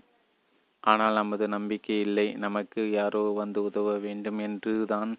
[0.83, 2.33] ஆனால் நமது நம்பிக்கை இல்லை.
[2.35, 5.17] நமக்கு யாரோ வந்து உதவ வேண்டும் என்று தான்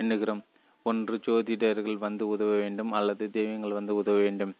[0.00, 0.42] எண்ணுகிறோம்.
[0.86, 4.52] ஒன்று ஜோதிடர்கள் வந்து உதவ வேண்டும் அல்லது தெய்வங்கள் வந்து உதவ வேண்டும்.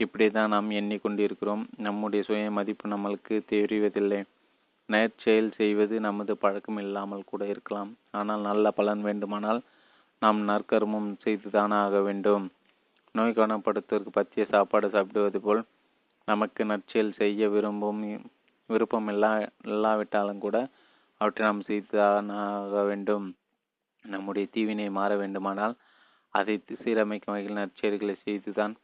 [0.00, 1.64] இப்படி தான் நாம் எண்ணிக்கொண்டிருக்கிறோம்.
[1.78, 4.20] நம்முடைய சுய மதிப்பு நம்மளுக்கு தெரிவதில்லை.
[4.88, 7.90] நேர்ச்செயல் செய்வது நமது பழக்கம் இல்லாமல் கூட இருக்கலாம்.
[8.10, 9.60] ஆனால் நல்ல பலன் வேண்டுமானால்
[10.22, 12.46] நாம் நற்கர்மம் செய்துதான் ஆக வேண்டும்.
[13.14, 15.62] நோய் காணப்படுத்துவதற்கு பற்றிய சாப்பாடு சாப்பிடுவது போல்
[16.28, 18.02] நமக்கு நற்செயல் செய்ய விரும்பும்
[18.70, 19.30] விருப்பம் இல்லா
[19.66, 20.56] இல்லாவிட்டாலும் கூட
[21.20, 23.26] அவற்றை நாம் செய்துதான் ஆக வேண்டும்.
[24.04, 25.74] நம்முடைய தீவினை மாற வேண்டுமானால்
[26.34, 26.54] அதை
[26.84, 28.74] சீரமைக்கும் வகையில் நற்செயல்களை செய்துதான்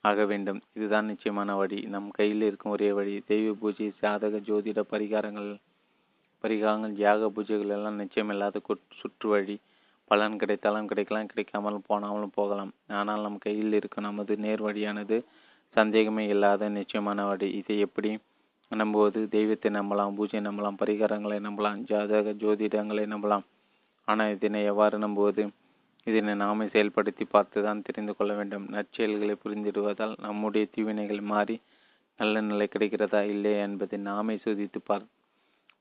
[0.00, 0.60] ஆக வேண்டும்.
[0.72, 1.78] இதுதான் நிச்சயமான வழி.
[1.94, 3.14] நம் கையில் இருக்கும் ஒரே வழி.
[3.26, 5.50] தெய்வ பூஜை சாதக ஜோதிட பரிகாரங்கள்
[6.44, 8.60] பரிகாரங்கள் யாக பூஜைகள் எல்லாம் நிச்சயமில்லாத
[9.00, 9.56] சுற்று வழி.
[10.10, 12.72] பலன் கிடைத்தாலும் கிடைக்கலாம் கிடைக்காமலும் போனாலும் போகலாம்.
[13.00, 15.18] ஆனால் நம் கையில் இருக்கும் நமது நேர் வழியானது
[15.76, 17.48] சந்தேகமே இல்லாத நிச்சயமான வழி.
[17.50, 18.10] இதை எப்படி
[18.68, 19.28] நம்புவது?
[19.28, 23.44] தெய்வத்தை நம்பலாம் பூஜை நம்பலாம் பரிகாரங்களை நம்பலாம் ஜாதக ஜோதிடங்களை நம்பலாம்.
[24.10, 25.42] ஆனால் இதனை எவ்வாறு நம்புவது?
[26.06, 28.66] இதனை நாமே செயல்படுத்தி பார்த்துதான் தெரிந்து கொள்ள வேண்டும்.
[28.70, 31.56] நற்செயல்களை புரிந்திடுவதால் நம்முடைய தீவினைகள் மாறி
[32.18, 35.04] நல்ல நிலை கிடைக்கிறதா இல்லையா என்பதை நாமே சோதித்து பார்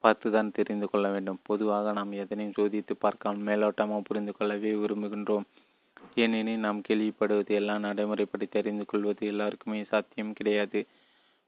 [0.04, 1.40] பார்த்துதான் தெரிந்து கொள்ள வேண்டும்.
[1.44, 5.48] பொதுவாக நாம் எதனையும் சோதித்து பார்க்காமல் மேலோட்டமாக புரிந்து கொள்ளவே விரும்புகின்றோம்.
[6.16, 10.82] ஏனெனில் நாம் கேள்விப்படுவது எல்லாம் நடைமுறைப்படி தெரிந்து கொள்வது எல்லாருக்குமே சாத்தியம் கிடையாது.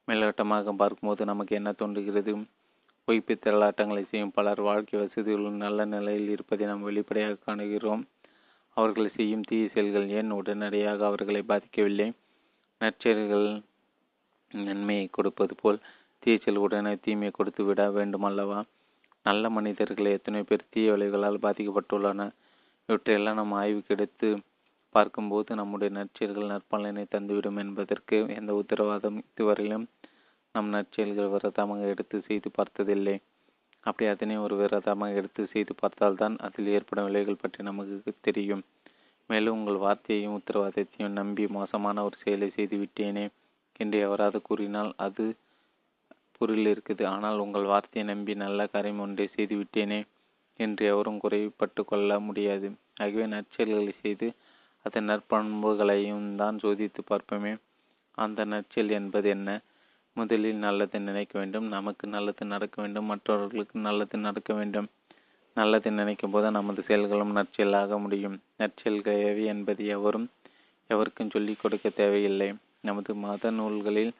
[0.07, 2.33] மேலோட்டமாக பார்க்கும்போது நமக்கு என்ன தோன்றுகிறது?
[3.11, 8.03] பொய்ப்பு திரளாட்டங்களை செய்யும் பலர் வாழ்க்கை வசதிகளும் நல்ல நிலையில் இருப்பதை நாம் வெளிப்படையாக காணுகிறோம்.
[8.77, 12.07] அவர்கள் செய்யும் தீய செயல்கள் ஏன் உடனடியாக அவர்களை பாதிக்கவில்லை?
[12.81, 13.47] நற்செயல்கள்
[14.51, 15.79] நன்மையை கொடுப்பது போல்
[16.23, 18.59] தீச்சல் உடனே தீமையை கொடுத்து விட வேண்டுமல்லவா?
[19.25, 22.29] நல்ல மனிதர்கள் எத்தனை பேர் தீய விளைவுகளால் பாதிக்கப்பட்டுள்ளன
[22.89, 24.29] இவற்றையெல்லாம் நாம் ஆய்வுக்கு எடுத்து
[24.95, 29.87] பார்க்கும்போது நம்முடைய நற்செயல்கள் நற்பலனை தந்துவிடும் என்பதற்கு எந்த உத்தரவாதம் இதுவரையிலும்
[30.55, 33.15] நம் நற்செயல்கள் விரதமாக எடுத்து செய்து பார்த்ததில்லை.
[33.83, 38.63] அப்படி அதனை ஒரு விரதமாக எடுத்து செய்து பார்த்தால்தான் அதில் ஏற்படும் விலைகள் பற்றி நமக்கு தெரியும்.
[39.29, 43.25] மேலும் உங்கள் வார்த்தையையும் உத்தரவாதத்தையும் நம்பி மோசமான ஒரு செயலை செய்து விட்டேனே
[43.79, 45.25] என்று எவராது கூறினால் அது
[46.37, 47.03] பொருள் இருக்குது.
[47.13, 49.99] ஆனால் உங்கள் வார்த்தையை நம்பி நல்ல காரியம் ஒன்றை செய்து விட்டேனே
[50.59, 52.67] என்று எவரும் குறைப்பட்டு கொள்ள முடியாது.
[53.03, 54.27] ஆகவே நற்செயல்களை செய்து
[54.85, 57.53] அதன் நற்பண்புகளையும் தான் சோதித்து பார்ப்போமே.
[58.17, 59.49] அந்த நற்செயல் என்பது என்ன?
[60.13, 64.87] முதலில் நல்லது நினைக்க வேண்டும் நமக்கு நல்லது நடக்க வேண்டும் மற்றவர்களுக்கு நல்லது நடக்க வேண்டும்.
[65.53, 68.41] நல்லது நினைக்கும் போது நமது செயல்களும் நற்செயலாக முடியும்.
[68.57, 70.29] நற்செயல்கள் எவை என்பது எவரும்
[70.87, 72.53] எவருக்கும் சொல்லிக் கொடுக்க தேவையில்லை.
[72.81, 74.13] நமது மத நூல்களில்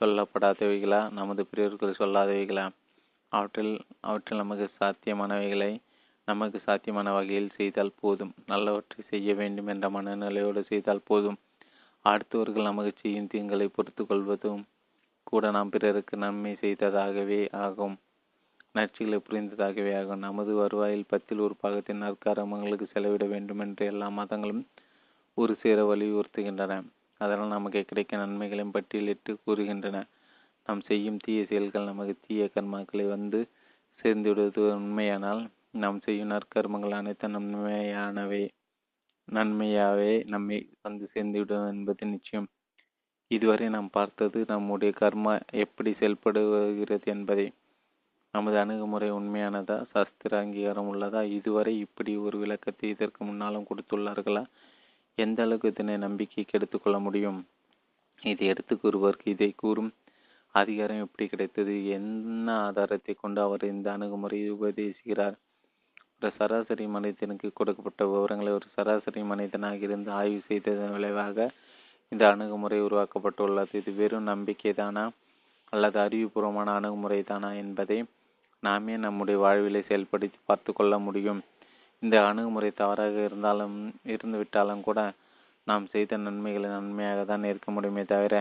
[0.00, 1.12] சொல்லப்படாதவைகளா?
[1.12, 2.68] நமது பெரியோர்கள் சொல்லாதவைகளா?
[3.28, 5.78] அவற்றில் அவற்றில் நமக்கு சாத்தியமானவைகளை
[6.28, 8.34] நமக்கு சாத்தியமான வகையில் செய்தால் போதும்.
[8.48, 11.36] நல்லவற்றை செய்ய வேண்டும் என்ற மனநிலையோடு செய்தால் போதும்.
[12.04, 14.62] அடுத்தவர்கள் நமக்கு செய்யும் தீங்களை பொறுத்து கொள்வதும்
[15.26, 17.96] கூட நாம் பிறருக்கு நன்மை செய்ததாகவே ஆகும்.
[18.74, 20.20] நச்சுகளை புரிந்ததாகவே ஆகும்.
[20.20, 24.62] நமது வருவாயில் பத்தில் ஒரு பாகத்தின் நற்காரமங்களுக்கு செலவிட வேண்டும் என்று எல்லா மதங்களும்
[25.38, 26.72] ஒரு சேர வலியுறுத்துகின்றன.
[27.20, 29.98] அதனால் நமக்கு கிடைக்க நன்மைகளையும் பட்டியலிட்டு கூறுகின்றன.
[30.68, 33.40] நாம் செய்யும் தீய செயல்கள் நமக்கு தீய கர்மாக்களை வந்து
[34.00, 35.42] சேர்ந்துவிடுவது உண்மையானால்
[35.76, 38.42] நாம் செய்யும் நற்கர்மங்கள் அனைத்தும் நன்மையானவை.
[39.28, 42.48] நன்மையாகவே நம்மை வந்து சேர்ந்துவிடும் என்பது நிச்சயம்.
[43.30, 47.52] இதுவரை நாம் பார்த்தது நம்முடைய கர்மா எப்படி செயல்படுகிறது என்பதை.
[48.34, 49.84] நமது அணுகுமுறை உண்மையானதா?
[49.84, 51.22] சாஸ்திர அங்கீகாரம் உள்ளதா?
[51.28, 54.44] இதுவரை இப்படி ஒரு விளக்கத்தை இதற்கு முன்னாலும் கொடுத்துள்ளார்களா?
[55.14, 57.46] எந்த அளவுக்கு இதனை நம்பிக்கை எடுத்துக்கொள்ள முடியும்?
[58.22, 59.92] இதை எடுத்து கூறுவதற்கு இதை கூறும்
[60.54, 61.88] அதிகாரம் எப்படி கிடைத்தது?
[61.88, 65.36] என்ன ஆதாரத்தை கொண்டு அவர் இந்த அணுகுமுறையை உபதேசிக்கிறார்?
[66.20, 71.50] ஒரு சராசரி மனிதனுக்கு கொடுக்கப்பட்ட விவரங்களை ஒரு சராசரி மனிதனாக இருந்து ஆய்வு செய்ததன் விளைவாக
[72.14, 73.72] இந்த அணுகுமுறை உருவாக்கப்பட்டுள்ளது.
[73.80, 75.04] இது வெறும் நம்பிக்கைதானா?
[75.72, 77.98] அல்லது அறிவுபூர்வமான அணுகுமுறை தானா என்பதை
[78.62, 81.40] நாமே நம்முடைய வாழ்விலை செயல்படுத்தி பார்த்து கொள்ள முடியும்.
[82.02, 83.76] இந்த அணுகுமுறை தவறாக இருந்தாலும்
[84.14, 85.00] இருந்துவிட்டாலும் கூட
[85.66, 88.34] நாம் செய்த நன்மைகளை நன்மையாக தான் இருக்க முடியுமே தவிர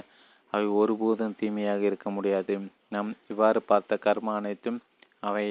[0.53, 2.55] அவை ஒருபோதும் தீமையாக இருக்க முடியாது.
[2.89, 4.79] நாம் இவ்வாறு பார்த்த கர்ம அனைத்தும்
[5.19, 5.45] அவை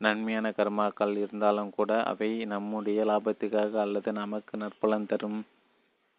[0.00, 5.38] நன்மையான கர்மாக்கள் இருந்தாலும் கூட அவை நம்முடைய லாபத்துக்காக அல்லது நமக்கு நற்பலன் தரும்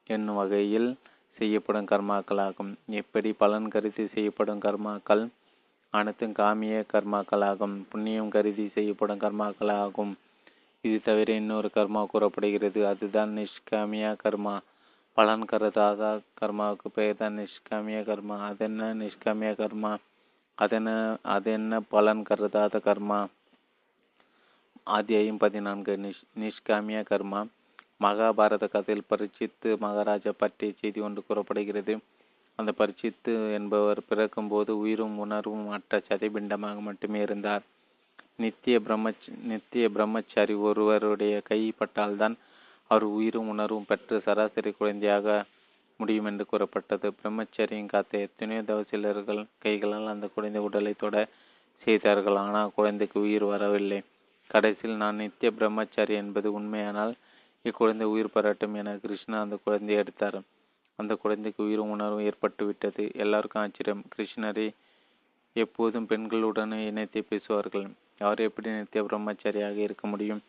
[0.09, 0.89] என்னும் வகையில்
[1.37, 2.73] செய்யப்படும் கர்மாக்களாகும்.
[2.89, 5.27] எப்படி பலன் கருதி செய்யப்படும் கர்மாக்கள்?
[5.89, 7.83] அனைத்தும் காமிய கர்மாக்களாகும்.
[7.89, 10.13] புண்ணியம் கருதி செய்யப்படும் கர்மாக்களாகும்.
[10.81, 12.87] இது தவிர இன்னொரு கர்மா கூறப்படுகிறது.
[12.87, 14.59] அதுதான் நிஷ்காமியா கர்மா.
[15.13, 18.37] பலன் கருதாத கர்மாவுக்கு பெயர் தான் நிஷ்காமிய கர்மா.
[18.45, 19.97] அதென்ன நிஷ்காமிய கர்மா?
[20.55, 23.25] அதென்ன அது என்ன பலன் கருதாத கர்மா?
[24.83, 25.97] அத்தியாயம் பதினான்கு.
[25.97, 27.45] நிஷ் நிஷ்காமிய கர்மா.
[28.01, 31.93] மகாபாரத கதையில் பரிச்சித்து மகாராஜா பற்றிய செய்தி ஒன்று கூறப்படுகிறது.
[32.59, 37.63] அந்த பரிச்சித்து என்பவர் பிறக்கும்போது உயிரும் உணர்வும் அற்ற சதைபிண்டமாக மட்டுமே இருந்தார்.
[38.43, 42.35] நித்திய பிரம்மச் நித்திய பிரம்மச்சாரி ஒருவருடைய கைப்பட்டால்தான்
[42.91, 45.37] அவர் உயிரும் உணர்வும் பெற்று சராசரி குழந்தையாக
[45.99, 47.07] முடியும் என்று கூறப்பட்டது.
[47.19, 51.15] பிரம்மச்சரியின் காத்த எத்தனையோ தவசிலர்கள் கைகளால் அந்த குழந்தை உடலை தொட
[51.83, 52.37] செய்தார்கள்.
[52.43, 53.99] ஆனால் குழந்தைக்கு உயிர் வரவில்லை.
[54.49, 57.13] கடைசியில் நான் நித்திய பிரம்மச்சாரி என்பது உண்மையானால்
[57.65, 60.39] இக்குழந்தை உயிர் பெறட்டும் என கிருஷ்ணா அந்த குழந்தையை எடுத்தார்.
[60.95, 64.03] அந்த குழந்தைக்கு உயிரும் உணர்வும் ஏற்பட்டுவிட்டது எல்லாருக்கும் ஆச்சரியம்.
[64.13, 64.67] கிருஷ்ணரை
[65.55, 67.87] எப்போதும் பெண்களுடன் இணைத்து பேசுவார்கள்.
[68.19, 70.41] அவர் எப்படி நித்திய பிரம்மச்சாரியாக இருக்க முடியும்?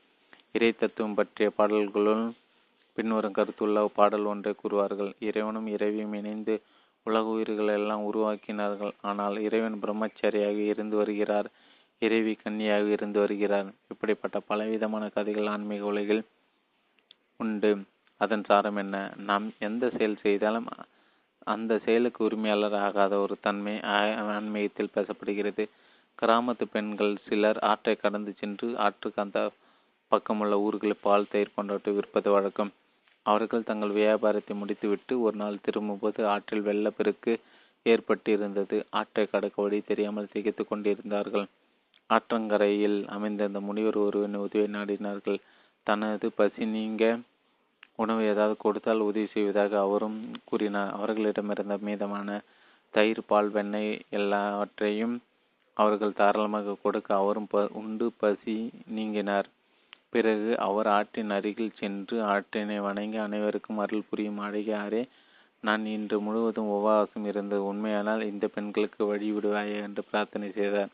[0.52, 2.24] இறை தத்துவம் பற்றிய பாடல்களுள்
[2.96, 5.10] பின்வரும் கருத்துள்ள பாடல் ஒன்றை கூறுவார்கள்.
[5.18, 6.54] இறைவனும் இறைவியும் இணைந்து
[7.06, 8.94] உலக உயிர்கள் எல்லாம் உருவாக்கினார்கள்.
[9.00, 11.48] ஆனால் இறைவன் பிரம்மச்சாரியாக இருந்து வருகிறார்.
[12.02, 13.68] இறைவி கன்னியாக இருந்து வருகிறார்.
[13.88, 16.22] இப்படிப்பட்ட பலவிதமான கதைகள் ஆன்மீக உலகில்
[17.40, 17.70] உண்டு.
[18.20, 18.96] அதன் சாரம் என்ன?
[19.28, 20.68] நாம் எந்த செயல் செய்தாலும்
[21.46, 23.74] அந்த செயலுக்கு உரிமையாளர் ஆகாத ஒரு தன்மை
[24.36, 25.64] ஆன்மீகத்தில் பேசப்படுகிறது.
[26.22, 29.40] கிராமத்து பெண்கள் சிலர் ஆற்றை கடந்து சென்று ஆற்றுக்கு அந்த
[30.12, 32.72] பக்கமுள்ள ஊர்களில் பால் தயிர் கொண்டாட்டு விற்பது வழக்கம்.
[33.26, 37.32] அவர்கள் தங்கள் வியாபாரத்தை முடித்துவிட்டு ஒரு நாள் திரும்பும்போது ஆற்றில் வெள்ளப்பெருக்கு
[37.86, 41.46] ஏற்பட்டு இருந்தது ஆற்றை கடக்க வழி தெரியாமல் திகைத்து கொண்டிருந்தார்கள்.
[42.10, 45.38] ஆற்றங்கரையில் அமைந்திருந்த முனிவர் ஒருவன் உதவி நாடினார்கள்.
[45.88, 47.04] தனது பசி நீங்க
[48.02, 50.90] உணவு ஏதாவது கொடுத்தால் உதவி செய்வதாக அவரும் கூறினார்.
[50.96, 52.28] அவர்களிடமிருந்த மீதமான
[52.94, 55.14] தயிர் பால் வெண்ணெய் எல்லாவற்றையும்
[55.76, 58.56] அவர்கள் தாராளமாக கொடுக்க அவரும் ப உண்டு பசி
[58.96, 59.48] நீங்கினார்.
[60.10, 65.02] பிறகு அவர் ஆற்றின் அருகில் சென்று ஆற்றினை வணங்கி அனைவருக்கும் அருள் புரியும் அழகியாரே
[65.62, 67.62] நான் இன்று முழுவதும் உபவாசம் இருந்தது.
[67.70, 70.92] உண்மையானால் இந்த பெண்களுக்கு வழி விடுவாயே என்று பிரார்த்தனை செய்தார்.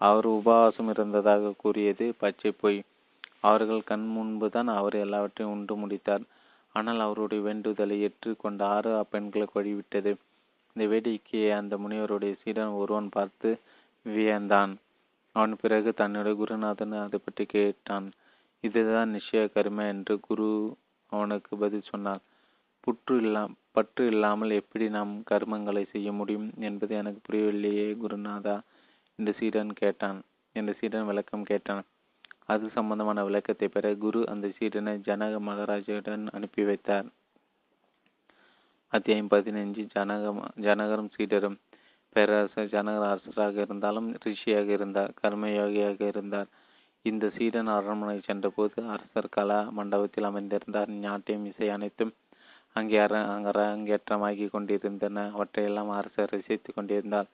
[0.00, 2.80] அவர் உபவாசம் இருந்ததாக கூறியது பச்சை பொய்.
[3.42, 6.24] அவர்கள் கண் முன்புதான் அவர் எல்லாவற்றையும் உண்டு முடித்தார்.
[6.74, 10.12] ஆனால் அவருடைய வேண்டுதலை ஏற்றுக்கொண்ட ஆறு அப்பெண்களுக்கு வழிவிட்டது.
[10.76, 13.50] இந்த வேடிக்கையை அந்த முனிவருடைய சீடன் ஒருவன் பார்த்து
[14.06, 14.72] வியந்தான்.
[15.36, 18.06] அவன் பிறகு தன்னுடைய குருநாதன் அதை பற்றி கேட்டான்.
[18.64, 20.48] இதுதான் நிச்சய கருமை என்று குரு
[21.12, 22.22] அவனுக்கு பதில் சொன்னார்.
[22.84, 23.42] புற்று இல்லா
[23.72, 28.56] பற்று இல்லாமல் எப்படி நாம் கர்மங்களை செய்ய முடியும் என்பது எனக்கு புரியவில்லையே குருநாதா
[29.18, 30.18] என்று சீடன் கேட்டான்.
[30.56, 31.84] என்று சீடன் விளக்கம் கேட்டான்.
[32.48, 37.08] அது சம்பந்தமான விளக்கத்தை பெற குரு அந்த சீடனை ஜனக மகாராஜுடன் அனுப்பி வைத்தார்.
[38.92, 39.82] அத்தியாயம் பதினைஞ்சு.
[39.96, 40.32] ஜனக
[40.66, 41.58] ஜனகரும் சீடரும்
[42.16, 46.48] பேரரசர் ஜனகர் அரசராக இருந்தாலும் ரிஷியாக இருந்தார் கர்மயோகியாக இருந்தார்.
[47.04, 52.12] இந்த சீடன் அரண்மனை சென்றபோது அரசர் கலா மண்டபத்தில் அமைந்திருந்தார் நாட்டியம் இசை அனைத்தும்
[52.76, 53.14] அங்கே அர
[53.50, 55.24] அரங்கேற்றமாகி கொண்டிருந்தன.
[55.36, 57.30] அவற்றையெல்லாம் அரசர் ரசித்து கொண்டிருந்தார்.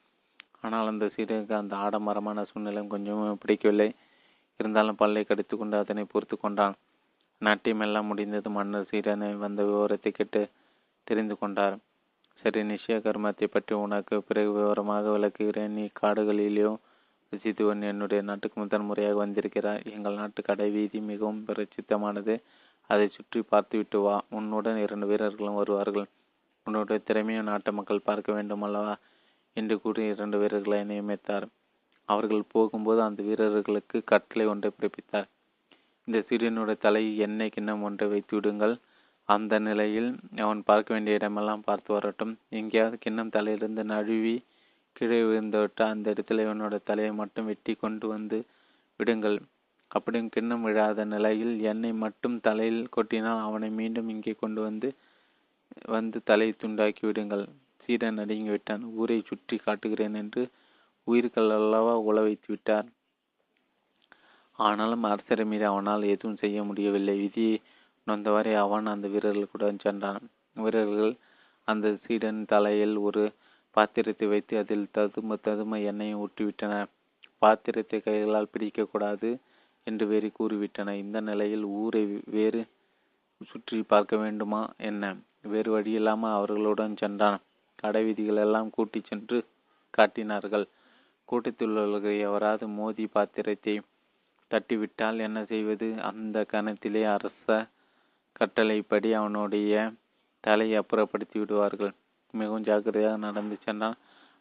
[0.60, 3.90] ஆனால் அந்த சீடனுக்கு அந்த ஆடம்பரமான சூழ்நிலை கொஞ்சமும் பிடிக்கவில்லை.
[4.60, 6.76] இருந்தாலும் பல்லை கடித்து கொண்டு அதனை பொறுத்து கொண்டான்.
[7.42, 10.40] நாட்டியம் எல்லாம் முடிந்தது மன்னர் சீடனை வந்த விவரத்தை கேட்டு
[11.04, 11.76] தெரிந்து கொண்டார்.
[12.42, 15.68] சரி நிச்சய கர்மத்தை பற்றி உனக்கு பிறகு விவரமாக விளக்குகிறேன்.
[15.68, 16.72] நீ காடுகளிலேயோ
[17.32, 22.34] வசித்துவன் என்னுடைய நாட்டுக்கு முதன் முறையாக வந்திருக்கிறார் எங்கள் நாட்டு கடை வீதி மிகவும் பிரசித்தமானது.
[22.90, 24.14] அதை சுற்றி பார்த்துவிட்டு வா.
[24.30, 26.08] உன்னுடன் இரண்டு வீரர்களும் வருவார்கள்.
[26.66, 28.94] உன்னுடைய திறமையும் நாட்டு மக்கள் பார்க்க வேண்டுமல்லவா?
[29.56, 31.46] என்று கூறி இரண்டு வீரர்களை நியமித்தார்.
[32.08, 35.28] அவர்கள் போகும்போது அந்த வீரர்களுக்கு கட்டளை ஒன்றை பிறப்பித்தார்.
[36.08, 38.74] இந்த சிறியனுடைய தலை எண்ணெய் கிண்ணம் ஒன்றை வைத்து விடுங்கள்.
[39.28, 40.10] அந்த நிலையில்
[40.44, 42.32] அவன் பார்க்க வேண்டிய இடமெல்லாம் பார்த்து வரட்டும்.
[42.58, 44.36] எங்கேயாவது கிண்ணம் தலையிலிருந்து நழுவி
[44.96, 48.38] கீழே விழுந்துவிட்டு அந்த இடத்துல இவனோட தலையை மட்டும் வெட்டி கொண்டு வந்து
[49.00, 49.36] விடுங்கள்.
[49.90, 54.88] அப்படியும் கிண்ணம் விழாத நிலையில் எண்ணெய் மட்டும் தலையில் கொட்டினால் அவனை மீண்டும் இங்கே கொண்டு வந்து
[55.94, 57.44] வந்து தலையை துண்டாக்கி விடுங்கள்.
[57.82, 58.82] சீடன் நடுங்கி விட்டான்.
[59.00, 60.42] ஊரை சுற்றி காட்டுகிறேன் என்று
[61.10, 62.88] உயிர்கள் அல்லவா உழ வைத்து விட்டார்.
[64.58, 67.14] ஆனாலும் அரசரை மீது அவனால் எதுவும் செய்ய முடியவில்லை.
[67.24, 67.56] விதியை
[68.06, 70.22] நொந்தவரை அவன் அந்த வீரர்களுடன் சென்றான்.
[70.56, 71.12] வீரர்கள்
[71.68, 73.22] அந்த சீடன் தலையில் ஒரு
[73.76, 76.88] பாத்திரத்தை வைத்து அதில் ததும ததும எண்ணெயை ஊற்றிவிட்டனர்
[77.42, 79.30] பாத்திரத்தை கைகளால் பிடிக்கக்கூடாது
[79.86, 80.94] என்று வேறு கூறிவிட்டன.
[81.02, 82.02] இந்த நிலையில் ஊரை
[82.36, 82.60] வேறு
[83.50, 85.04] சுற்றி பார்க்க வேண்டுமா என்ன?
[85.52, 87.38] வேறு வழியில்லாமல் அவர்களுடன் சென்றான்.
[87.82, 89.38] கடை வீதிகள் எல்லாம் கூட்டி சென்று
[89.94, 90.66] காட்டினார்கள்.
[91.30, 93.74] கூட்டத்தில் உள்ளவர்கள் எவராது மோதி பாத்திரத்தை
[94.50, 95.88] தட்டிவிட்டால் என்ன செய்வது?
[96.10, 97.46] அந்த கணத்திலே அரச
[98.32, 99.72] கட்டளைப்படி அவனுடைய
[100.44, 101.94] தலையை அப்புறப்படுத்தி விடுவார்கள்
[102.34, 103.98] மிகவும் ஜாக்கிரதையாக நடந்து சென்றால்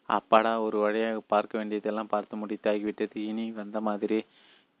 [0.08, 3.16] அப்பாடா ஒரு வழியாக பார்க்க வேண்டியதெல்லாம் பார்த்து முடித்தாகிவிட்டது.
[3.30, 4.18] இனி வந்த மாதிரி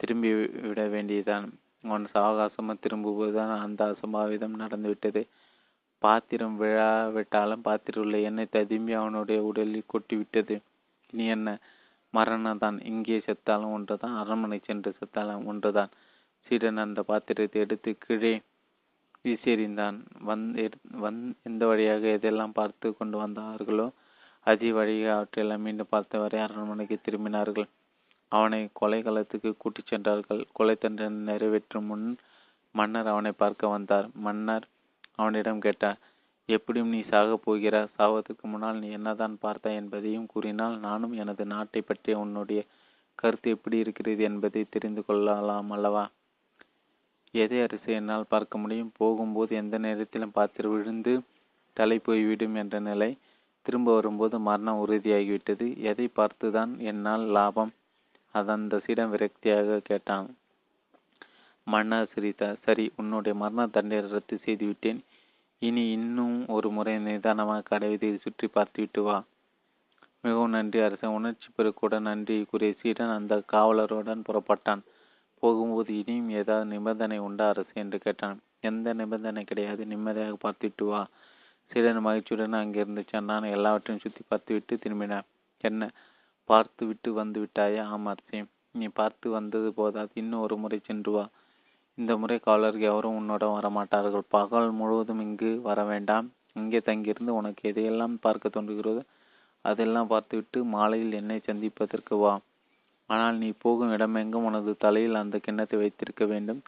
[0.00, 0.30] திரும்பி
[0.66, 1.46] விட வேண்டியதுதான்.
[1.84, 5.22] அவன் சாவகாசமாக திரும்புவதுதான் அந்த அசம்பாவிதம் நடந்துவிட்டது.
[6.02, 10.56] பாத்திரம் விழாவிட்டாலும் பாத்திரம் உள்ள எண்ணெய் ததும்பி அவனுடைய உடலில் கொட்டிவிட்டது.
[11.12, 11.50] இனி என்ன?
[12.14, 14.14] மரணம் தான் இங்கே செத்தாலும் ஒன்றுதான்.
[14.20, 15.92] அரண்மனை சென்று செத்தாலும் ஒன்றுதான்.
[16.46, 18.34] சீடன் அந்த பாத்திரத்தை எடுத்து கீழே
[19.24, 19.96] வீசியறிந்தான்
[20.28, 20.44] வந்
[21.04, 21.18] வந்
[21.48, 23.86] எந்த வழியாக எதெல்லாம் பார்த்து கொண்டு வந்தார்களோ
[24.46, 27.68] அதி வழியாக அவற்றையெல்லாம் மீண்டும் பார்த்தவரை அரண்மனைக்கு திரும்பினார்கள்.
[28.32, 30.42] அவனை கொலை களத்துக்கு கூட்டிச் சென்றார்கள்.
[30.52, 32.06] கொலை தண்டனை நிறைவேற்றும் முன்
[32.74, 34.06] மன்னர் அவனை பார்க்க வந்தார்.
[34.26, 34.66] மன்னர்
[35.20, 35.98] அவனிடம் கேட்டார்
[36.48, 37.90] எப்படியும் நீ சாகப் போகிறாய்?
[37.98, 42.60] சாவதற்கு முன்னால் நீ என்னதான் பார்த்தாய் என்பதையும் கூறினால் நானும் எனது நாட்டை பற்றிய உன்னுடைய
[43.14, 46.04] கருத்து எப்படி இருக்கிறது என்பதை தெரிந்து கொள்ளலாம் அல்லவா?
[47.34, 48.92] எதை அரிசி என்னால் பார்க்க முடியும்?
[48.96, 51.20] போகும்போது எந்த நேரத்திலும் பாத்திரம் விழுந்து
[51.72, 53.10] தலை போய்விடும் என்ற நிலை.
[53.62, 55.66] திரும்ப வரும்போது மரணம் உறுதியாகிவிட்டது.
[55.82, 57.72] எதை பார்த்துதான் என்னால் லாபம்?
[58.34, 60.28] அதந்த சீடம் விரக்தியாக கேட்டான்.
[61.66, 62.58] மன்னர் சிரித்தார்.
[62.62, 65.00] சரி உன்னுடைய மரண தண்டனை ரத்து செய்துவிட்டேன்.
[65.62, 69.16] இனி இன்னும் ஒரு முறை நிதானமாக கடைவீதியை சுற்றி பார்த்துவிட்டு வா.
[70.20, 71.10] மிகவும் நன்றி அரசன்.
[71.10, 72.46] உணர்ச்சி பெருக்குடன் நன்றி.
[72.50, 74.82] கூறிய சீடன் அந்த காவலருடன் புறப்பட்டான்.
[75.42, 77.74] போகும்போது இனியும் ஏதாவது நிபந்தனை உண்டா அரசு?
[77.74, 78.38] என்று கேட்டான்.
[78.60, 79.86] எந்த நிபந்தனை கிடையாது.
[79.86, 81.02] நிம்மதியாக பார்த்துட்டு வா.
[81.70, 85.26] சீடன் மகிழ்ச்சியுடன் அங்கிருந்து சென்றான் எல்லாவற்றையும் சுற்றி பார்த்துவிட்டு திரும்பினான்.
[85.64, 85.90] என்ன?
[86.44, 87.84] பார்த்து விட்டு வந்து விட்டாயா?
[87.84, 88.44] ஆம் அரசே.
[88.72, 90.10] நீ பார்த்து வந்தது போதாது.
[90.14, 91.24] இன்னும் ஒரு முறை சென்று வா.
[91.98, 94.24] இந்த முறை காவலர் எவரும் உன்னுடன் வரமாட்டார்கள்.
[94.34, 96.26] பகல் முழுவதும் இங்கு வர வேண்டாம்
[96.60, 99.02] இங்கே தங்கியிருந்து உனக்கு எதையெல்லாம் பார்க்க தோன்றுகிறதோ
[99.64, 102.34] அதெல்லாம் பார்த்துவிட்டு மாலையில் என்னை சந்திப்பதற்கு வா.
[103.10, 106.60] ஆனால் நீ போகும் இடமெங்கும் உனது தலையில் அந்த கிண்ணத்தை வைத்திருக்க வேண்டும்.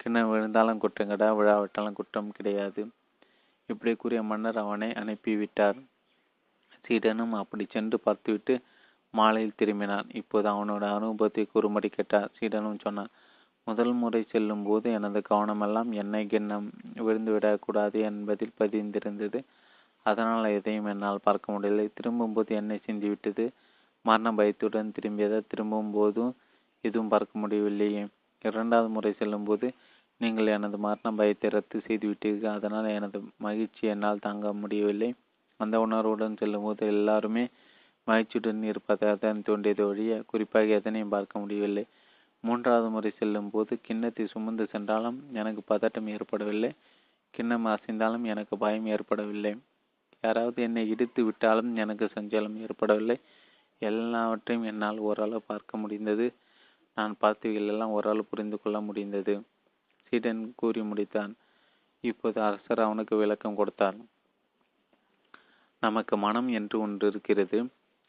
[0.00, 2.82] கிண்ணம் விழுந்தாலும் குற்றம் கிடா விழாவிட்டாலும் குற்றம் கிடையாது.
[3.68, 5.78] இப்படி கூறிய மன்னர் அவனை அனுப்பிவிட்டார்.
[6.84, 8.54] சீடனும் அப்படி சென்று பார்த்துவிட்டு
[9.14, 10.08] மாலையில் திரும்பினான்.
[10.20, 12.32] இப்போது அவனோட அனுபவத்தை கூறும்படி கேட்டார்.
[12.38, 13.12] சீடனும் சொன்னான்
[13.66, 16.66] முதல் முறை செல்லும் போது எனது கவனமெல்லாம் எண்ணெய் கிண்ணம்
[17.06, 19.38] விழுந்து விடக்கூடாது என்பதில் பதிந்திருந்தது.
[20.06, 21.86] அதனால் எதையும் என்னால் பார்க்க முடியவில்லை.
[21.98, 23.44] திரும்பும்போது எண்ணெய் சிந்திவிட்டது
[24.04, 25.38] மரண பயத்துடன் திரும்பியதை.
[25.52, 26.32] திரும்பும் போதும்
[26.84, 28.02] எதுவும் பார்க்க முடியவில்லையே
[28.44, 29.66] இரண்டாவது முறை செல்லும்போது
[30.20, 35.08] நீங்கள் எனது மரண பயத்தை ரத்து செய்துவிட்டீர்கள் அதனால் எனது மகிழ்ச்சி என்னால் தாங்க முடியவில்லை.
[35.60, 37.44] அந்த உணர்வுடன் செல்லும்போது எல்லாருமே
[38.06, 41.84] மகிழ்ச்சியுடன் இருப்பதாக தோன்றியது ஒழிய குறிப்பாக எதனையும் பார்க்க முடியவில்லை.
[42.44, 46.70] மூன்றாவது முறை செல்லும் போது கிண்ணத்தை சுமந்து சென்றாலும் எனக்கு பதட்டம் ஏற்படவில்லை.
[47.30, 49.52] கிண்ணம் அசைந்தாலும் எனக்கு பயம் ஏற்படவில்லை.
[50.20, 53.16] யாராவது என்னை இடித்து விட்டாலும் எனக்கு சஞ்சலம் ஏற்படவில்லை.
[53.78, 56.26] எல்லாவற்றையும் என்னால் ஓரளவு பார்க்க முடிந்தது.
[56.94, 59.34] நான் பார்த்தவைகளெல்லாம் ஓரளவு புரிந்து கொள்ள முடிந்தது.
[60.06, 61.32] சீடன் கூறி முடித்தான்.
[62.04, 63.96] இப்போது அரசர் அவனுக்கு விளக்கம் கொடுத்தார்.
[65.82, 67.58] நமக்கு மனம் என்று ஒன்று இருக்கிறது.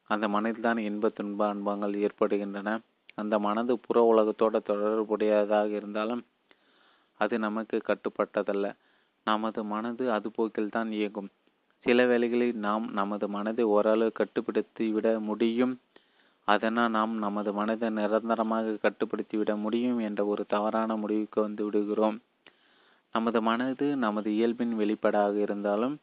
[0.09, 2.69] அந்த மனதில்தான் இன்ப துன்ப அன்பங்கள் ஏற்படுகின்றன.
[3.17, 6.23] அந்த மனது புற உலகத்தோட தொடர்புடையதாக இருந்தாலும்
[7.19, 8.67] அது நமக்கு கட்டுப்பட்டதல்ல.
[9.27, 11.29] நமது மனது அது போக்கில் தான் இயங்கும்.
[11.85, 15.73] சில வேளைகளில் நாம் நமது மனதை ஓரளவு கட்டுப்படுத்தி விட முடியும்.
[16.47, 22.17] அதனால் நாம் நமது மனதை நிரந்தரமாக கட்டுப்படுத்தி விட முடியும் என்ற ஒரு தவறான முடிவுக்கு வந்து விடுகிறோம்.
[23.15, 25.95] நமது மனது நமது இயல்பின் வெளிப்பாடாக இருந்தாலும்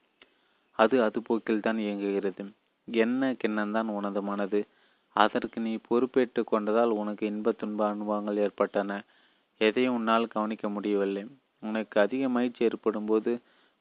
[0.78, 2.44] அது அது போக்கில் தான் இயங்குகிறது.
[2.88, 4.60] என்ன கிண்ணம்தான் உனது மனது?
[5.16, 8.92] அதற்கு நீ பொறுப்பேற்று கொண்டதால் உனக்கு இன்ப துன்ப அனுபவங்கள் ஏற்பட்டன.
[9.60, 11.24] எதையும் உன்னால் கவனிக்க முடியவில்லை.
[11.62, 13.32] உனக்கு அதிக மகிழ்ச்சி ஏற்படும் போது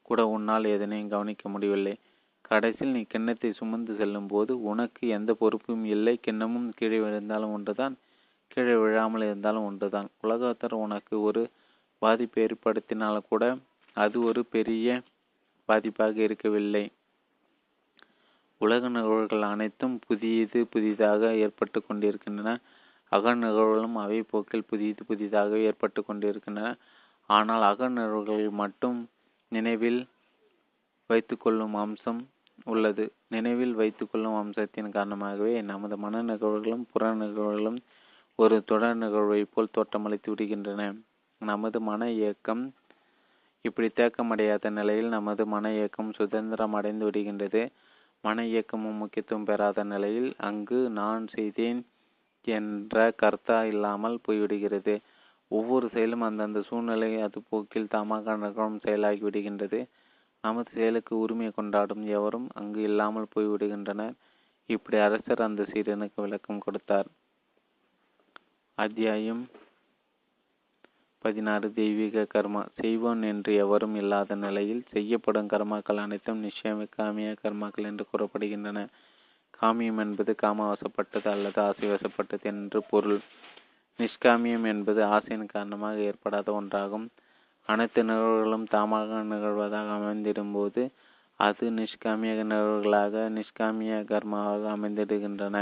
[0.02, 1.94] கூட உன்னால் எதனையும் கவனிக்க முடியவில்லை.
[2.42, 6.14] கடைசியில் நீ கிண்ணத்தை சுமந்து செல்லும் போது உனக்கு எந்த பொறுப்பும் இல்லை.
[6.26, 7.94] கிண்ணமும் கீழே விழுந்தாலும் ஒன்றுதான்
[8.50, 10.08] கீழே விழாமல் இருந்தாலும் ஒன்றுதான்.
[10.20, 11.42] உலகத்தர் உனக்கு ஒரு
[12.02, 13.44] பாதிப்பு ஏற்படுத்தினால் கூட
[13.96, 14.88] அது ஒரு பெரிய
[15.68, 16.84] பாதிப்பாக இருக்கவில்லை.
[18.62, 22.50] உலக நிகழ்வுகள் அனைத்தும் புதியது புதிதாக ஏற்பட்டு கொண்டிருக்கின்றன.
[23.12, 26.70] அக நிகழ்வுகளும் அவை போக்கில் புதியது புதிதாக ஏற்பட்டு கொண்டிருக்கின்றன.
[27.30, 28.98] ஆனால் அக நிகழ்வுகள் மட்டும்
[29.52, 30.00] நினைவில்
[31.10, 32.20] வைத்துக்கொள்ளும் அம்சம்
[32.64, 33.04] உள்ளது.
[33.28, 37.78] நினைவில் வைத்துக்கொள்ளும் அம்சத்தின் காரணமாகவே நமது மன நிகழ்வுகளும் புற நிகழ்வுகளும்
[38.38, 40.82] ஒரு தொடர் நிகழ்வை போல் தோற்றமளித்து விடுகின்றன.
[41.40, 42.62] நமது மன இயக்கம்
[43.64, 47.62] இப்படி தேக்கமடையாத நிலையில் நமது மன இயக்கம் சுதந்திரம் அடைந்து விடுகின்றது.
[48.24, 51.80] மன இயக்கமும் முக்கியத்துவம் பெறாத நிலையில் அங்கு நான் செய்தேன்
[52.46, 54.94] என்ற கர்த்தா இல்லாமல் போய்விடுகிறது.
[55.50, 59.80] ஒவ்வொரு செயலும் அந்தந்த சூழ்நிலை அது போக்கில் தாமாக நகரும் செயலாகி விடுகின்றது.
[60.44, 64.14] நமது செயலுக்கு உரிமை கொண்டாடும் எவரும் அங்கு இல்லாமல் போய்விடுகின்றனர்.
[64.66, 67.08] இப்படி அரசர் அந்த சீரனுக்கு விளக்கம் கொடுத்தார்.
[68.78, 69.42] அத்தியாயம்
[71.22, 72.62] பதினாறு தெய்வீக கர்மா.
[72.74, 78.80] செய்வோன் என்று எவரும் இல்லாத நிலையில் செய்யப்படும் கர்மாக்கள் அனைத்தும் நிச்சயம் காமிய கர்மாக்கள் என்று கூறப்படுகின்றன.
[79.60, 83.20] காமியம் என்பது காமவசப்பட்டது அல்லது ஆசைவசப்பட்டது என்று பொருள்.
[83.98, 87.06] நிஷ்காமியம் என்பது ஆசையின் காரணமாக ஏற்படாத ஒன்றாகும்.
[87.68, 90.82] அனைத்து நிகழ்வுகளும் தாமாக நிகழ்வதாக அமைந்திடும்போது
[91.40, 95.56] அது நிஷ்காமிய நிகழ்வுகளாக நிஷ்காமிய கர்மாவாக அமைந்திடுகின்றன.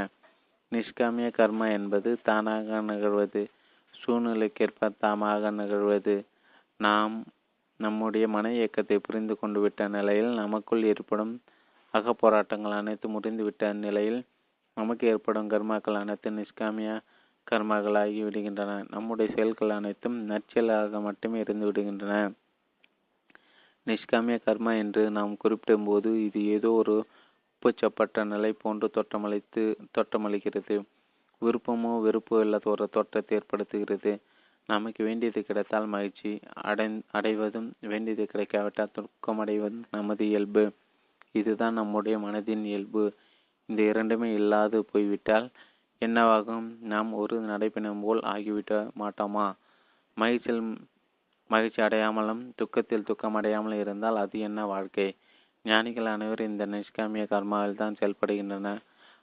[0.72, 3.42] நிஷ்காமிய கர்மா என்பது தானாக நிகழ்வது.
[4.02, 6.16] சூழ்நிலைக்கேற்ப தாமாக நிகழ்வது.
[6.80, 7.14] நாம்
[7.80, 11.32] நம்முடைய மன இயக்கத்தை புரிந்து கொண்டு விட்ட நிலையில் நமக்குள் ஏற்படும்
[11.94, 14.20] அகப்போராட்டங்கள் அனைத்து முறிந்துவிட்ட நிலையில்
[14.76, 16.90] நமக்கு ஏற்படும் கர்மாக்கள் அனைத்து நிஷ்காமிய
[17.46, 18.72] கர்மாக்களாகி விடுகின்றன.
[18.90, 22.14] நம்முடைய செயல்கள் அனைத்தும் நற்செயலாக மட்டுமே இருந்து விடுகின்றன.
[23.86, 26.96] நிஷ்காமிய கர்மா என்று நாம் குறிப்பிடும் போது இது ஏதோ ஒரு
[27.54, 29.62] உப்புச்சப்பட்ட நிலை போன்று தோற்றமளித்து
[29.96, 30.76] தோற்றமளிக்கிறது.
[31.42, 34.12] விருப்பமோ வெறுப்போ இல்லாத ஒரு தோற்றத்தை ஏற்படுத்துகிறது.
[34.68, 36.30] நமக்கு வேண்டியது கிடைத்தால் மகிழ்ச்சி
[36.70, 40.64] அடை அடைவதும் வேண்டியது கிடைக்காவிட்டால் துக்கம் அடைவதும் நமது இயல்பு.
[41.32, 43.04] இதுதான் நம்முடைய மனதின் இயல்பு.
[43.68, 45.48] இந்த இரண்டுமே இல்லாது போய்விட்டால்
[46.02, 46.68] என்னவாகும்?
[46.92, 49.46] நாம் ஒரு நடைப்பினம் போல் ஆகிவிட மாட்டோமா?
[50.16, 50.62] மகிழ்ச்சியில்
[51.50, 55.08] மகிழ்ச்சி அடையாமலும் துக்கத்தில் துக்கம் அடையாமலும் இருந்தால் அது என்ன வாழ்க்கை?
[55.64, 58.68] ஞானிகள் அனைவரும் இந்த நிஷ்காமிய கர்மாவில் தான் செயல்படுகின்றன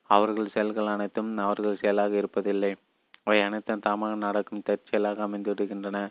[0.09, 2.75] அவர்கள் செயல்கள் அனைத்தும் அவர்கள் செயலாக இருப்பதில்லை.
[3.23, 6.09] அவை அனைத்தும் தாமாக நடக்கும் தற்செயலாக அமைந்துவிடுகின்றன.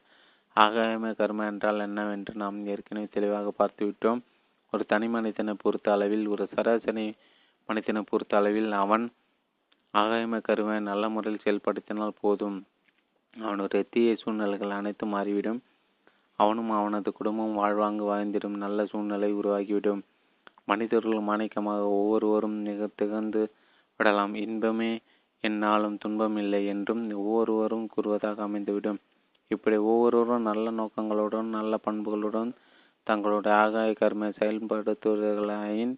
[0.57, 4.21] ஆகாயம கர்ம என்றால் என்னவென்று நாம் ஏற்கனவே தெளிவாக பார்த்துவிட்டோம்.
[4.73, 7.15] ஒரு தனி மனிதனை பொறுத்த அளவில் ஒரு சராசரி
[7.69, 9.13] மனிதனை பொறுத்த அளவில் அவன்
[9.95, 12.59] ஆகாயம கருவை நல்ல முறையில் செயல்படுத்தினால் போதும்.
[13.37, 15.61] அவனுடைய தீய சூழ்நிலைகள் அனைத்தும் மாறிவிடும்.
[16.39, 18.57] அவனும் அவனது குடும்பமும் வாழ்வாங்கு வாழ்ந்திடும்.
[18.57, 20.03] நல்ல சூழ்நிலை உருவாகிவிடும்.
[20.65, 23.43] மனிதர்கள் மாணிக்கமாக ஒவ்வொருவரும் மிக திகழ்ந்து
[23.97, 24.35] விடலாம்.
[24.35, 24.99] இன்பமே
[25.41, 29.01] என்னாலும் துன்பம் இல்லை என்றும் ஒவ்வொருவரும் கூறுவதாக அமைந்துவிடும்.
[29.49, 32.51] இப்படி ஒவ்வொருவரும் நல்ல நோக்கங்களுடன் நல்ல பண்புகளுடன்
[33.07, 35.95] தங்களுடைய ஆகாய கர்ம செயல்படுத்துவர்களாயின்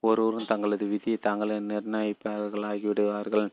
[0.00, 3.48] ஒருவரும் தங்களது விதியை தாங்களே நிர்ணயிப்பவர்களாகிவிடுவார்கள்.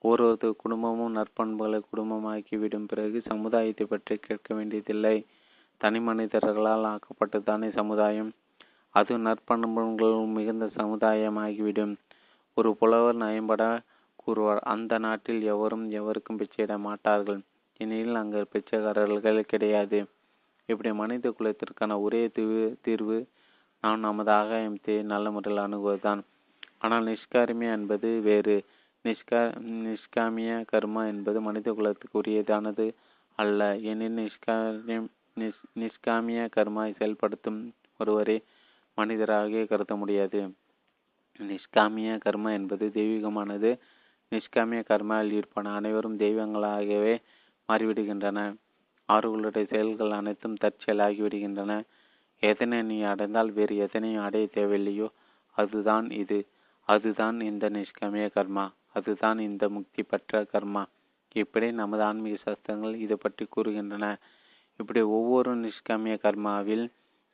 [0.00, 5.16] ஒருவரது குடும்பமும் நற்பண்புகளை குடும்பமாக்கிவிடும் பிறகு சமுதாயத்தை பற்றி கேட்க வேண்டியதில்லை.
[5.80, 8.32] தனி மனிதர்களால் ஆக்கப்பட்டதானே சமுதாயம்?
[8.94, 11.94] அது நற்பண்புகள் மிகுந்த சமுதாயமாகிவிடும்.
[12.56, 13.62] ஒரு புலவர் நயம்பட
[14.18, 14.60] கூறுவார்.
[14.64, 17.40] அந்த நாட்டில் எவரும் எவருக்கும் பிச்சையிட மாட்டார்கள்.
[17.80, 19.98] எனில் அங்கு பிச்சைக்காரர்கள் கிடையாது.
[20.68, 23.18] இப்படி மனித குலத்திற்கான ஒரே தீர்வு தீர்வு
[23.84, 26.22] நாம் நமது ஆகாயத்தை நல்ல முறையில் அணுகுவதுதான்.
[26.78, 28.56] ஆனால் நிஷ்காரிமியா என்பது வேறு.
[29.04, 29.40] நிஷ்கா
[29.84, 32.86] நிஷ்காமிய கர்மா என்பது மனித குலத்துக்கு உரியதானது
[33.38, 33.60] அல்ல.
[33.90, 35.08] எனில் நிஷ்காரியம்
[35.40, 37.60] நிஷ் நிஷ்காமிய கர்மா செயல்படுத்தும்
[38.00, 38.36] ஒருவரை
[38.98, 40.40] மனிதராக கருத முடியாது.
[41.40, 43.78] நிஷ்காமிய கர்மா என்பது தெய்வீகமானது.
[44.32, 47.22] நிஷ்காமிய கர்மாவில் ஈடுபட அனைவரும் தெய்வங்களாகவே
[47.68, 48.56] மாறிவிடுகின்றன.
[49.04, 51.82] அவர்களுடைய செயல்கள் அனைத்தும் தற்செயலாகிவிடுகின்றன
[52.38, 55.08] எதனை நீ அடைந்தால் வேறு எதனையும் அடைய தேவையில்லையோ
[55.50, 56.46] அதுதான் இது.
[56.88, 58.72] அதுதான் இந்த நிஷ்கமிய கர்மா.
[58.92, 60.82] அதுதான் இந்த முக்தி பெற்ற கர்மா.
[61.32, 64.16] இப்படி நமது ஆன்மீக சாஸ்திரங்கள் இதை பற்றி கூறுகின்றன.
[64.76, 66.84] இப்படி ஒவ்வொரு நிஷ்கமிய கர்மாவில்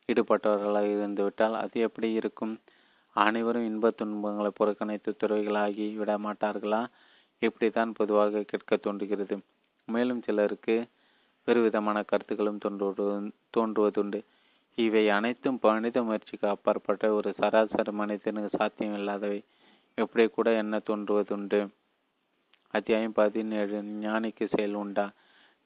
[0.08, 2.54] ஈடுபட்டவர்களாக இருந்துவிட்டால் அது எப்படி இருக்கும்?
[3.16, 6.86] அனைவரும் இன்பத் துன்பங்களை புறக்கணித்து துறைகளாகி விட மாட்டார்களா
[7.38, 9.38] இப்படித்தான் பொதுவாக கேட்க தோன்றுகிறது.
[9.86, 10.86] மேலும் சிலருக்கு
[11.44, 14.20] பெருவிதமான கருத்துக்களும் தோன்றுவது தோன்றுவதுண்டு.
[14.74, 19.42] இவை அனைத்தும் மனித முயற்சிக்கு அப்பாற்பட்ட ஒரு சராசரி மனிதனுக்கு சாத்தியம் இல்லாதவை
[19.94, 21.68] எப்படி கூட என்ன தோன்றுவதுண்டு?
[22.68, 25.10] அத்தியாயம் பதினேழு ஞானிக்கு செயல் உண்டா?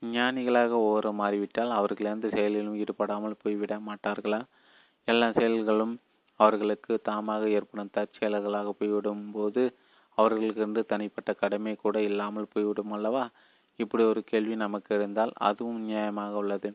[0.02, 4.42] ஞானிகளாக ஒவ்வொரு மாறிவிட்டால் அவர்கள் எந்த செயலிலும் ஈடுபடாமல் போய்விட மாட்டார்களா?
[5.04, 5.94] எல்லா செயல்களும்
[6.40, 9.62] அவர்களுக்கு தாமாக ஏற்படும் தற்செயல்களாக போய்விடும் போது
[10.18, 13.24] அவர்களுக்கென்று தனிப்பட்ட கடமை கூட இல்லாமல் போய்விடும் அல்லவா?
[13.78, 16.68] இப்படி ஒரு கேள்வி நமக்கு இருந்தால் அதுவும் நியாயமாக உள்ளது.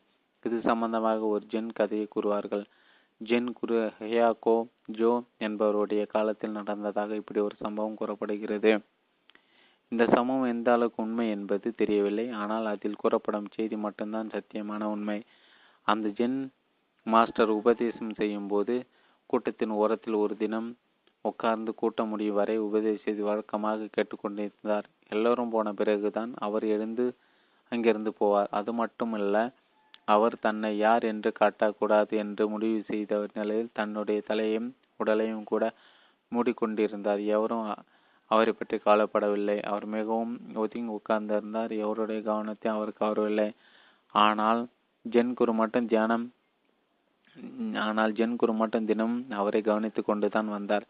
[0.45, 2.65] இது சம்பந்தமாக ஒரு ஜென் கதையை கூறுவார்கள்.
[3.21, 4.57] ஜென் குரு ஹெயாகோ
[4.97, 8.71] ஜோ என்பவருடைய காலத்தில் நடந்ததாக இப்படி ஒரு சம்பவம் கூறப்படுகிறது.
[9.91, 12.25] இந்த சம்பவம் எந்த அளவுக்கு உண்மை என்பது தெரியவில்லை.
[12.41, 15.19] ஆனால் அதில் கூறப்படும் செய்தி மட்டும்தான் சத்தியமான உண்மை.
[15.87, 16.39] அந்த ஜென்
[17.05, 18.75] மாஸ்டர் உபதேசம் செய்யும் போது
[19.29, 20.69] கூட்டத்தின் ஓரத்தில் ஒரு தினம்
[21.25, 24.85] உட்கார்ந்து கூட்ட முடியும் வரை உபதேசித்து வழக்கமாக கேட்டுக்கொண்டிருந்தார்.
[25.09, 27.05] எல்லோரும் போன பிறகுதான் அவர் எழுந்து
[27.71, 28.49] அங்கிருந்து போவார்.
[28.59, 29.35] அது மட்டுமல்ல
[30.13, 34.69] அவர் தன்னை யார் என்று காட்டக்கூடாது என்று முடிவு செய்த நிலையில் தன்னுடைய தலையும்
[35.01, 35.63] உடலையும் கூட
[36.31, 37.21] மூடிக்கொண்டிருந்தார்.
[37.35, 37.67] எவரும்
[38.31, 39.57] அவரை பற்றி கவலைப்படவில்லை.
[39.69, 40.33] அவர் மிகவும்
[40.63, 41.71] ஒதுங்கி உட்கார்ந்திருந்தார்.
[41.83, 43.49] எவருடைய கவனத்தை அவர் கவரவில்லை
[44.15, 44.61] ஆனால்
[45.05, 46.25] ஜென் குரு மட்டும் தியானம்
[47.85, 50.85] ஆனால் ஜென் குரு மட்டும் தினம் அவரை கவனித்து கொண்டுதான் வந்தார்.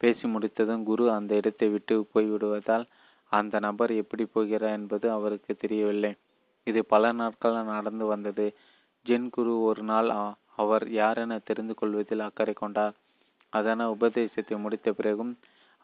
[0.00, 2.84] பேசி முடித்ததும் குரு அந்த இடத்தை விட்டு போய்விடுவதால்
[3.32, 6.12] அந்த நபர் எப்படி போகிறார் என்பது அவருக்கு தெரியவில்லை.
[6.66, 8.46] இது பல நாட்கள் நடந்து வந்தது.
[9.06, 10.10] ஜென் குரு ஒரு நாள்
[10.62, 12.94] அவர் யாரென தெரிந்து கொள்வதில் அக்கறை கொண்டார்.
[13.52, 15.32] அதன உபதேசத்தை முடித்த பிறகும்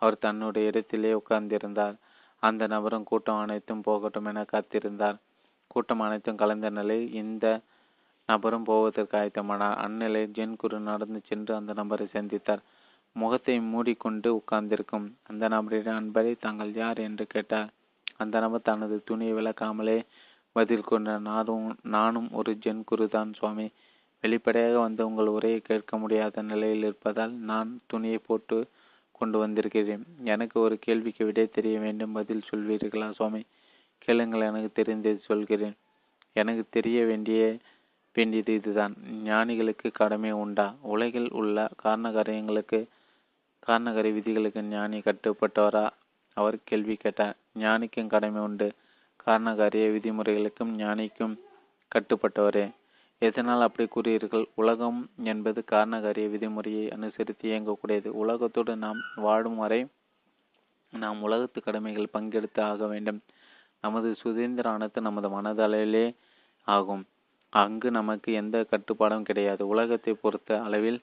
[0.02, 1.96] அவர் தன்னுடைய இடத்திலே உட்கார்ந்திருந்தார்.
[2.42, 5.16] அந்த நபரும் கூட்டம் அனைத்தும் போகட்டும் என காத்திருந்தார்.
[5.70, 7.46] கூட்டம் அனைத்தும் கலந்த நிலையில் இந்த
[8.28, 12.62] நபரும் போவதற்கு ஆயத்தமானார் அந்நிலை ஜென் குரு நடந்து சென்று அந்த நபரை சந்தித்தார்.
[13.16, 17.70] முகத்தை மூடிக்கொண்டு உட்கார்ந்திருக்கும் அந்த நபரிடம் அன்பரை தாங்கள் யார் என்று கேட்டார்.
[18.16, 19.98] அந்த நபர் தனது துணியை விளக்காமலே
[20.52, 23.66] பதில் கொண்டார் நானும் நானும் ஒரு ஜென் குருதான் சுவாமி.
[24.24, 28.58] வெளிப்படையாக வந்து உங்கள் உரையை கேட்க முடியாத நிலையில் இருப்பதால் நான் துணியை போட்டு
[29.12, 30.04] கொண்டு வந்திருக்கிறேன்.
[30.24, 32.12] எனக்கு ஒரு கேள்விக்கு விடை தெரிய வேண்டும்.
[32.12, 33.42] பதில் சொல்வீர்களா சுவாமி?
[33.98, 35.76] கேளுங்கள் எனக்கு தெரிந்து சொல்கிறேன்.
[36.32, 37.40] எனக்கு தெரிய வேண்டிய
[38.14, 38.94] வேண்டியது இதுதான்.
[39.24, 40.74] ஞானிகளுக்கு கடமை உண்டா?
[40.82, 42.88] உலகில் உள்ள காரணகாரியங்களுக்கு
[43.66, 45.90] காரணகாரிய விதிகளுக்கு ஞானி கட்டுப்பட்டவரா?
[46.34, 47.36] அவர் கேள்வி கேட்டார்.
[47.58, 48.72] ஞானிக்கும் கடமை உண்டு.
[49.26, 51.38] காரணகாரிய விதிமுறைகளுக்கும் ஞானிக்கும்
[51.94, 52.70] கட்டுப்பட்டவரே.
[53.18, 58.08] எதனால் அப்படி கூறுகிறீர்கள் உலகம் என்பது காரணகாரிய விதிமுறையை அனுசரித்து இயங்கக்கூடியது.
[58.08, 59.86] உலகத்தோடு நாம் வாழும் வரை
[60.90, 63.20] நாம் உலகத்து கடமைகள் பங்கெடுத்து ஆக வேண்டும்.
[63.80, 66.16] நமது சுதந்திர அனைத்து நமது மனதளவிலே
[66.64, 67.04] ஆகும்.
[67.52, 69.62] அங்கு நமக்கு எந்த கட்டுப்பாடும் கிடையாது.
[69.66, 71.00] உலகத்தை பொறுத்த அளவில்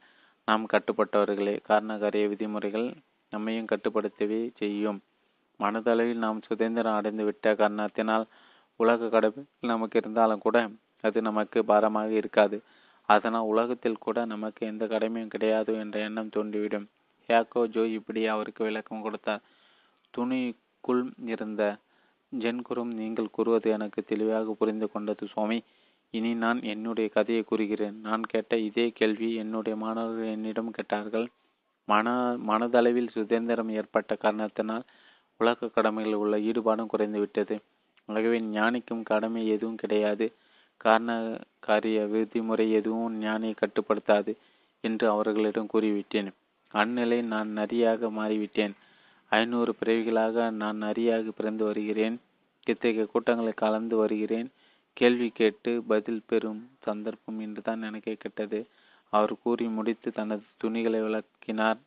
[0.48, 1.56] நாம் கட்டுப்பட்டவர்களே.
[1.70, 2.88] காரணகாரிய விதிமுறைகள்
[3.34, 5.00] நம்மையும் கட்டுப்படுத்தவே செய்யும்.
[5.60, 8.26] மனதளவில் நாம் சுதந்திரம் அடைந்துவிட்ட காரணத்தினால்
[8.80, 10.58] உலக கடமை நமக்கு இருந்தாலும் கூட
[11.02, 12.58] அது நமக்கு பாரமாக இருக்காது.
[13.10, 16.88] அதனால் உலகத்தில் கூட நமக்கு எந்த கடமையும் கிடையாது என்ற எண்ணம் தோன்றிவிடும்.
[17.30, 19.44] ஹேக்கோ ஜோ இப்படி அவருக்கு விளக்கம் கொடுத்தார்.
[20.14, 21.04] துணிக்குள்
[21.34, 21.64] இருந்த
[22.32, 25.60] ஜென்குரும் நீங்கள் கூறுவது எனக்கு தெளிவாக புரிந்து கொண்டது சுவாமி.
[26.18, 27.96] இனி நான் என்னுடைய கதையை கூறுகிறேன்.
[28.08, 31.28] நான் கேட்ட இதே கேள்வி என்னுடைய மாணவர்கள் என்னிடம் கேட்டார்கள்.
[31.88, 32.14] மன
[32.50, 34.86] மனதளவில் சுதந்திரம் ஏற்பட்ட காரணத்தினால்
[35.40, 37.56] உலக கடமைகளில் உள்ள ஈடுபாடும் குறைந்துவிட்டது
[38.10, 40.26] ஆகவே ஞானிக்கும் கடமை எதுவும் கிடையாது.
[40.82, 41.12] காரண
[41.60, 44.32] காரிய விதிமுறை எதுவும் ஞானியை கட்டுப்படுத்தாது
[44.84, 46.30] என்று அவர்களிடம் கூறிவிட்டேன்.
[46.74, 48.74] அந்நிலை நான் நரியாக மாறிவிட்டேன்.
[49.32, 52.16] ஐநூறு பிறவிகளாக நான் நரியாக பிறந்து வருகிறேன்.
[52.68, 54.48] இத்தகைய கூட்டங்களில் கலந்து வருகிறேன்.
[54.98, 58.60] கேள்வி கேட்டு பதில் பெறும் சந்தர்ப்பம் என்றுதான் எனக்கு கேட்டது.
[59.14, 61.80] அவர் கூறி முடித்து தனது துணிகளை விளக்கினார்.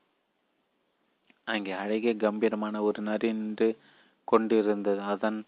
[1.46, 3.68] அங்கே அழகிய கம்பீரமான ஒரு நரி நின்று
[4.28, 5.00] கொண்டிருந்தது.
[5.04, 5.38] அதன்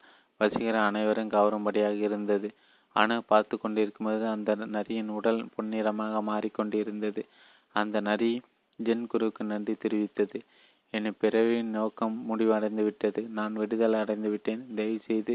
[0.41, 2.49] வசீகர அனைவரும் கவரும்படியாக இருந்தது.
[2.97, 7.23] ஆனால் பார்த்து கொண்டிருக்கும்போது அந்த நரியின் உடல் பொன்னிறமாக மாறிக்கொண்டிருந்தது.
[7.75, 8.33] அந்த நரி
[8.79, 10.39] ஜென் குருவுக்கு நன்றி தெரிவித்தது.
[10.95, 15.35] என் பிறவியின் நோக்கம் முடிவடைந்து விட்டது நான் விடுதலை அடைந்து விட்டேன் தயவு செய்து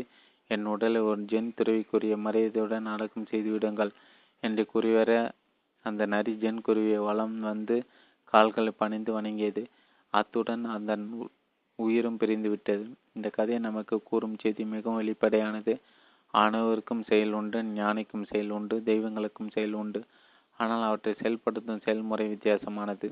[0.50, 3.92] என் உடலை ஒரு ஜென் துறவிக்குரிய மரியாதையுடன் அடக்கம் செய்து விடுங்கள்
[4.44, 5.12] என்று கூறிவர
[5.86, 7.76] அந்த நரி ஜென் குருவியை வளம் வந்து
[8.26, 9.64] கால்களை பணிந்து வணங்கியது.
[10.14, 10.92] அத்துடன் அந்த
[11.80, 12.86] உயிரும் பிரிந்து விட்டது.
[13.14, 15.74] இந்த கதை நமக்கு கூறும் செய்தி மிகவும் வெளிப்படையானது.
[16.34, 20.02] ஆணவருக்கும் செயல் உண்டு ஞானிக்கும் செயல் உண்டு தெய்வங்களுக்கும் செயல் உண்டு.
[20.60, 23.08] ஆனால் அவற்றை செயல்படுத்தும் செயல்முறை வித்தியாசமானது.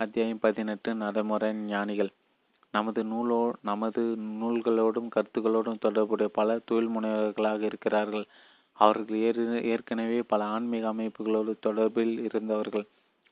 [0.00, 2.12] அத்தியாயம் பதினெட்டு நடைமுறை ஞானிகள்.
[2.74, 4.02] நமது நூலோ நமது
[4.40, 8.26] நூல்களோடும் கருத்துக்களோடும் தொடர்புடைய பல தொழில் முனைவர்களாக இருக்கிறார்கள்.
[8.78, 9.18] அவர்கள்
[9.72, 12.86] ஏற்கனவே பல ஆன்மீக அமைப்புகளோடு தொடர்பில் இருந்தவர்கள்.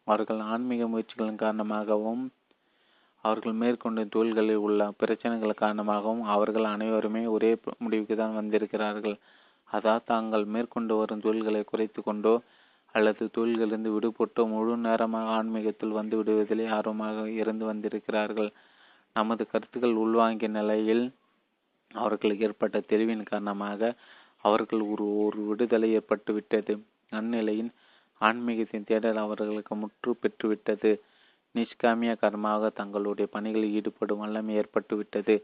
[0.07, 2.23] அவர்கள் ஆன்மீக முயற்சிகளின் காரணமாகவும்
[3.25, 7.51] அவர்கள் மேற்கொண்ட தொழில்களில் உள்ள பிரச்சனைகள் காரணமாகவும் அவர்கள் அனைவருமே ஒரே
[7.85, 9.17] முடிவுக்கு தான் வந்திருக்கிறார்கள்.
[9.69, 12.35] அதாவது தாங்கள் மேற்கொண்டு வரும் தொழில்களை குறைத்து கொண்டோ
[12.95, 18.51] அல்லது தொழில்களிலிருந்து விடுபட்டோ முழு நேரமாக ஆன்மீகத்தில் வந்து விடுவதிலே ஆர்வமாக இருந்து வந்திருக்கிறார்கள்.
[19.17, 21.05] நமது கருத்துக்கள் உள்வாங்கிய நிலையில்
[21.95, 23.81] அவர்களுக்கு ஏற்பட்ட தெளிவின் காரணமாக
[24.45, 26.75] அவர்கள் ஒரு ஒரு விடுதலை ஏற்பட்டுவிட்டது.
[27.13, 27.71] அந்நிலையின்
[28.21, 30.91] ஆன்மீகத்தின் தேடல் அவர்களுக்கு முற்று பெற்றுவிட்டது.
[31.55, 35.35] நிஷ்காமிய கர்மாக தங்களுடைய பணிகளில் ஈடுபடும் வல்லமை ஏற்பட்டுவிட்டது.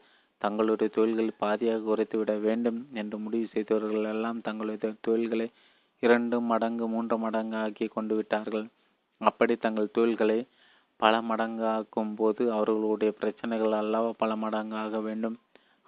[0.42, 5.48] தங்களுடைய தொழில்கள் பாதியாக குறைத்துவிட வேண்டும் என்று முடிவு செய்தவர்கள் எல்லாம் தங்களுடைய தொழில்களை
[6.02, 8.66] இரண்டு மடங்கு மூன்று மடங்கு ஆக்கி கொண்டு விட்டார்கள்
[9.20, 10.38] அப்படி தங்கள் தொழில்களை
[11.00, 15.36] பல மடங்காக்கும் போது அவர்களுடைய பிரச்சனைகள் அல்லவா பல மடங்காக வேண்டும்.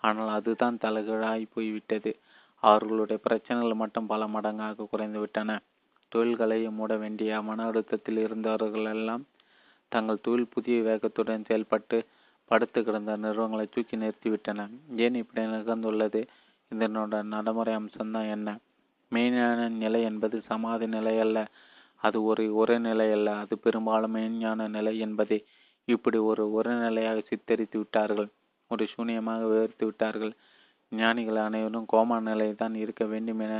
[0.04, 2.10] ஆனால் அதுதான் தலைகீழாய் போய்விட்டது.
[2.62, 5.58] அவர்களுடைய பிரச்சனைகள் மட்டும் பல மடங்காக குறைந்துவிட்டன.
[6.08, 9.24] தொழில்களை மூட வேண்டிய மன அழுத்தத்தில் இருந்தவர்களெல்லாம்
[9.88, 11.98] தங்கள் தொழில் புதிய வேகத்துடன் செயல்பட்டு
[12.50, 14.60] படுத்து கிடந்த நிறுவனங்களை தூக்கி நிறுத்திவிட்டன
[14.96, 16.20] ஏன் இப்படி நிகழ்ந்துள்ளது?
[16.70, 18.58] இதனோட நடைமுறை அம்சம்தான் என்ன?
[19.12, 21.38] மெய்ஞான நிலை என்பது சமாதி நிலை அல்ல.
[22.02, 25.38] அது ஒரு உரைநிலை அல்ல அது பெரும்பாலும் மெய்ஞான நிலை என்பதை
[25.88, 28.28] இப்படி ஒரு உரைநிலையாக சித்தரித்து விட்டார்கள்.
[28.70, 30.32] ஒரு சூன்யமாக விவரித்து விட்டார்கள்.
[30.92, 33.54] ஞானிகள் அனைவரும் கோமா நிலை தான் இருக்க வேண்டும் என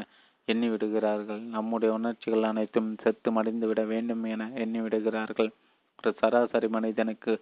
[0.49, 5.51] எண்ணி விடுகிறார்கள் நம்முடைய உணர்ச்சிகள் அனைத்தும் செத்து மடிந்து விட வேண்டும் என எண்ணி விடுகிறார்கள்
[5.99, 7.33] ஒரு சராசரி மனிதனுக்கு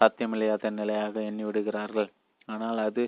[0.00, 2.08] சாத்தியமில்லாத நிலையாக எண்ணி விடுகிறார்கள்
[2.48, 3.02] ஆனால் அது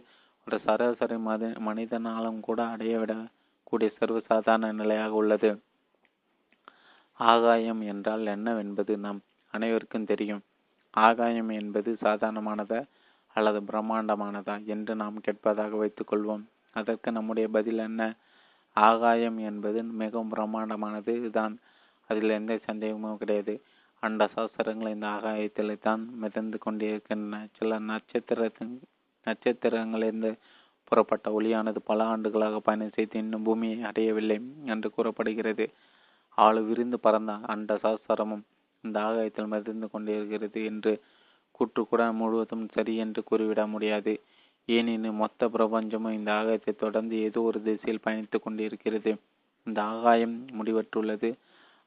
[0.46, 5.50] ஒரு சராசரி மத மனிதனாலும் கூட அடைய விடக்கூடிய சர்வசாதாரண நிலையாக உள்ளது.
[7.20, 9.20] ஆகாயம் என்றால் என்னவென்பது நம்
[9.54, 10.42] அனைவருக்கும் தெரியும்.
[10.90, 12.80] ஆகாயம் என்பது சாதாரணமானதா
[13.36, 16.44] அல்லது பிரம்மாண்டமானதா என்று நாம் கேட்பதாக வைத்துக்கொள்வோம்.
[16.72, 18.02] அதற்கு நம்முடைய பதில் என்ன?
[18.76, 21.54] ஆகாயம் என்பது மிகவும் பிரம்மாண்டமானது தான்.
[22.10, 23.54] அதில் எந்த சந்தேகமும் கிடையாது.
[24.02, 27.46] அண்ட சாஸ்திரங்கள் இந்த ஆகாயத்தில் தான் மிதந்து கொண்டிருக்கின்றன.
[27.58, 28.74] சில நட்சத்திரத்தின்
[29.26, 30.30] நட்சத்திரங்களிலிருந்து
[30.84, 35.66] புறப்பட்ட ஒளியானது பல ஆண்டுகளாக பயணம் செய்து இன்னும் பூமியை அடையவில்லை என்று கூறப்படுகிறது.
[36.34, 38.44] ஆளு விரிந்து பறந்த அண்ட சாஸ்திரமும்
[38.80, 40.92] இந்த ஆகாயத்தில் மறைந்து கொண்டிருக்கிறது என்று
[41.54, 44.22] கூற்றுக்கூட முழுவதும் சரி என்று கூறிவிட முடியாது.
[44.68, 49.16] ஏனெனில் மொத்த பிரபஞ்சமும் இந்த ஆகாயத்தை தொடர்ந்து ஏதோ ஒரு திசையில் பயணித்துக் கொண்டிருக்கிறது.
[49.64, 51.34] இந்த ஆகாயம் முடிவற்றுள்ளது.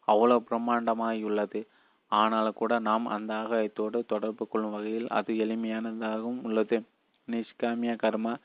[0.07, 1.65] அவ்வளவு பிரம்மாண்டமாயுள்ளது.
[2.11, 6.77] ஆனாலும் கூட நாம் அந்த ஆகாயத்தோடு தொடர்பு கொள்ளும் வகையில் அது எளிமையானதாகவும் உள்ளது.
[7.27, 8.37] நிஷ்காமிய கர்ம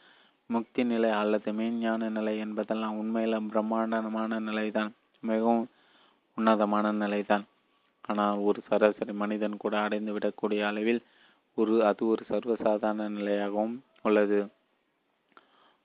[0.47, 4.93] முக்தி நிலை அல்லது மெய்ஞான நிலை என்பதெல்லாம் உண்மையில பிரம்மாண்டமான நிலைதான்.
[5.21, 5.69] மிகவும்
[6.39, 7.45] உன்னதமான நிலைதான்.
[8.03, 11.03] ஆனால் ஒரு சராசரி மனிதன் கூட அடைந்து விடக்கூடிய அளவில்
[11.59, 14.39] ஒரு அது ஒரு சர்வசாதாரண நிலையாகவும் உள்ளது.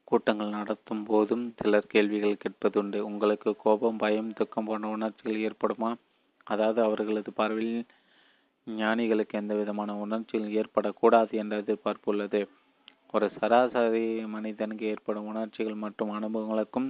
[0.04, 3.00] கூட்டங்கள் நடத்தும் போதும் சிலர் கேள்விகள் கேட்பதுண்டு.
[3.10, 5.90] உங்களுக்கு கோபம் பயம் துக்கம் போன்ற உணர்ச்சிகள் ஏற்படுமா?
[6.44, 7.86] அதாவது அவர்களது பார்வையில்
[8.68, 12.42] ஞானிகளுக்கு எந்த விதமான உணர்ச்சிகள் ஏற்படக்கூடாது என்ற எதிர்பார்ப்பு உள்ளது.
[13.14, 16.88] ஒரு சராசரி மனிதனுக்கு ஏற்படும் உணர்ச்சிகள் மற்றும் அனுபவங்களுக்கும்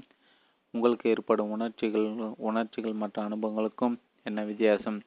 [0.74, 2.08] உங்களுக்கு ஏற்படும் உணர்ச்சிகள்
[2.38, 4.98] உணர்ச்சிகள் மற்ற அனுபவங்களுக்கும் என்ன வித்தியாசம்?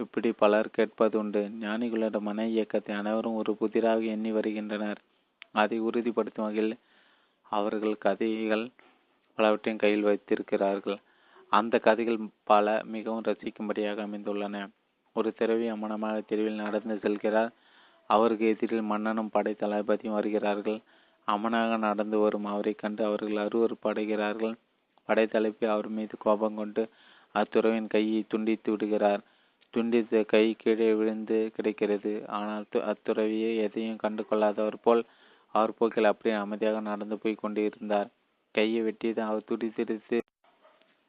[0.00, 5.00] இப்படி பலர் கேட்பதுண்டு ஞானிகளோட மன இயக்கத்தை அனைவரும் ஒரு புதிராக எண்ணி வருகின்றனர்.
[5.52, 6.74] அதை உறுதிப்படுத்தும் வகையில்
[7.52, 8.64] அவர்கள் கதைகள்
[9.38, 10.98] பலவற்றையும் கையில் வைத்திருக்கிறார்கள்.
[11.52, 14.56] அந்த கதைகள் பல மிகவும் ரசிக்கும்படியாக அமைந்துள்ளன.
[15.16, 17.52] ஒரு திறவி அம்மனமாக தெருவில் நடந்து செல்கிறார்.
[18.10, 20.78] அவருக்கு எதிரில் மன்னனும் படை தளபதியும் வருகிறார்கள்.
[21.28, 24.54] அமனாக நடந்து வரும் அவரை கண்டு அவர்கள் அருவறுப்படைகிறார்கள்
[25.08, 26.88] அடைகிறார்கள் படைத்தலைப்பி அவர் மீது கோபம் கொண்டு
[27.34, 29.20] அத்துறவின் கையை துண்டித்து விடுகிறார்.
[29.76, 32.24] துண்டித்த கை கீழே விழுந்து கிடைக்கிறது.
[32.26, 35.04] ஆனால் அத்துறவியை எதையும் கண்டு கொள்ளாதவர் போல்
[35.50, 38.08] அவர் போக்கில் அப்படியே அமைதியாக நடந்து போய் கொண்டிருந்தார்.
[38.50, 40.18] கையை வெட்டியது அவர் துடித்திருத்து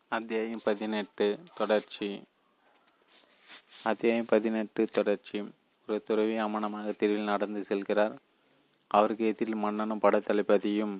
[0.07, 2.21] அத்தியாயம் பதினெட்டு தொடர்ச்சி.
[3.83, 5.43] அத்தியாயம் பதினெட்டு தொடர்ச்சி.
[5.87, 8.15] ஒரு துறவி அமனமாக தெருவில் நடந்து செல்கிறார்.
[8.87, 10.99] அவருக்கு எதிரில் மன்னனும் படத்தளபதியும்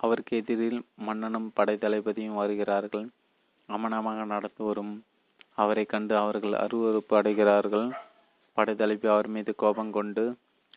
[0.00, 3.06] அவருக்கு எதிரில் மன்னனும் படைத்தளபதியும் வருகிறார்கள்.
[3.68, 4.94] அமனமாக நடந்து வரும்
[5.54, 7.88] அவரை கண்டு அவர்கள் அருவறுப்பு அடைகிறார்கள்.
[8.56, 10.24] படைத்தளபி அவர் மீது கோபம் கொண்டு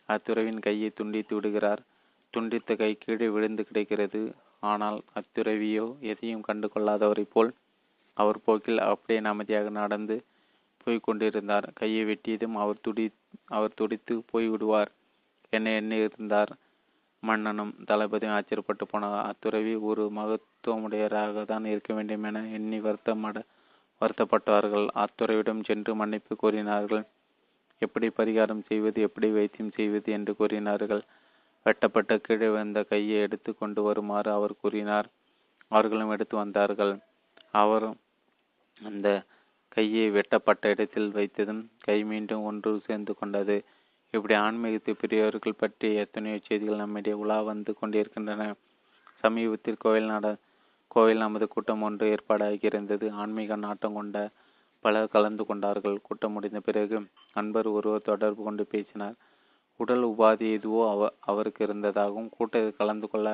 [0.08, 1.82] அத்துறவின் கையை துண்டித்து விடுகிறார்.
[2.32, 4.22] துண்டித்த கை கீழே விழுந்து கிடைக்கிறது.
[4.70, 7.50] ஆனால் அத்துறவியோ எதையும் கண்டு கொள்ளாதவரை போல்
[8.16, 10.16] அவர் போக்கில் அப்படியே அமைதியாக நடந்து
[10.82, 11.66] போய் கொண்டிருந்தார்.
[11.74, 13.06] கையை வெட்டியதும் அவர் துடி
[13.56, 14.90] அவர் துடித்து போய்விடுவார்.
[15.50, 16.52] என்ன எண்ணி இருந்தார்.
[17.24, 23.38] மன்னனும் தளபதியும் ஆச்சரியப்பட்டு போனார் அத்துறவி ஒரு மகத்துவமுடையராக தான் இருக்க வேண்டும் என எண்ணி வருத்தமட
[24.00, 27.04] வருத்தப்பட்டார்கள் அத்துறவிடம் சென்று மன்னிப்பு கோரினார்கள்.
[27.82, 31.02] எப்படி பரிகாரம் செய்வது எப்படி வைத்தியம் செய்வது என்று கூறினார்கள்.
[31.66, 35.08] வெட்டப்பட்ட கீழே வந்த கையை எடுத்து கொண்டு வருமாறு அவர் கூறினார்.
[35.72, 36.94] அவர்களும் எடுத்து வந்தார்கள்.
[37.54, 37.98] அவரும்
[38.80, 39.08] அந்த
[39.76, 43.56] கையை வெட்டப்பட்ட இடத்தில் வைத்ததும் கை மீண்டும் ஒன்று சேர்ந்து கொண்டது.
[44.14, 48.42] இப்படி ஆன்மீகத்தை பெரியவர்கள் பற்றி எத்தனையோ செய்திகள் நம்மிடையே உலா வந்து கொண்டிருக்கின்றன.
[49.22, 50.26] சமீபத்தில் கோவில் நட
[50.90, 54.18] கோவில் நமது கூட்டம் ஒன்று ஏற்பாடாகியிருந்தது ஆன்மீக நாட்டம் கொண்ட
[54.84, 55.96] பலர் கலந்து கொண்டார்கள்.
[56.06, 56.96] கூட்டம் முடிந்த பிறகு
[57.36, 59.16] அன்பர் ஒருவர் தொடர்பு கொண்டு பேசினார்.
[59.80, 63.28] உடல் உபாதி எதுவோ அவ அவருக்கு இருந்ததாகவும் கூட்டத்தில் கலந்து கொள்ள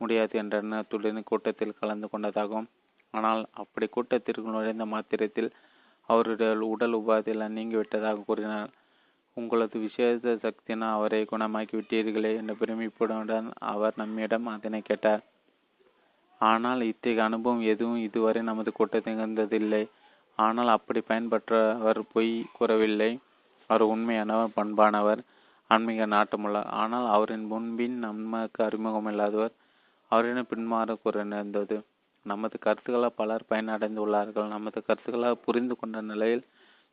[0.00, 2.68] முடியாது என்ற எண்ணத்துடன் கூட்டத்தில் கலந்து கொண்டதாகவும்.
[3.14, 5.50] ஆனால் அப்படி கூட்டத்திற்கு நுழைந்த மாத்திரத்தில்
[6.08, 8.72] அவருடைய உடல் உபாதியெல்லாம் நீங்கிவிட்டதாக கூறினார்.
[9.36, 15.22] உங்களது விசேஷ சக்தியினால் அவரை குணமாக்கிவிட்டீர்களே என்ற பெருமிப்புடன் அவர் நம்மிடம் அதனை கேட்டார்.
[16.40, 19.82] ஆனால் இத்தகைய அனுபவம் எதுவும் இதுவரை நமது கூட்டத்தில் இருந்ததில்லை
[20.38, 23.10] ஆனால் அப்படி பயன்பற்றவர் பொய் கூறவில்லை.
[23.70, 25.20] அவர் உண்மையானவர் பண்பானவர்
[25.70, 29.54] ஆன்மீக நாட்டமுள்ளார் ஆனால் அவரின் முன்பின் நமக்கு அறிமுகமில்லாதவர்
[30.12, 31.76] அவரிடம் பின்மாற கூற நேர்ந்தது
[32.26, 34.48] நமது கருத்துக்களால் பலர் பயனடைந்துள்ளார்கள்.
[34.54, 36.44] நமது கருத்துக்களால் புரிந்து கொண்ட நிலையில்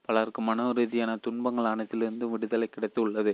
[0.05, 3.33] பலருக்கு மன ரீதியான துன்பங்கள் அனைத்திலிருந்து விடுதலை கிடைத்துள்ளது.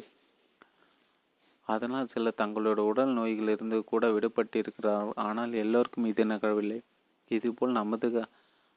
[1.67, 5.13] அதனால் சிலர் தங்களோட உடல் நோய்களிலிருந்து கூட விடுபட்டிருக்கிறார்கள்.
[5.15, 6.79] ஆனால் எல்லோருக்கும் இது நிகழவில்லை.
[7.27, 8.07] இதுபோல் நமது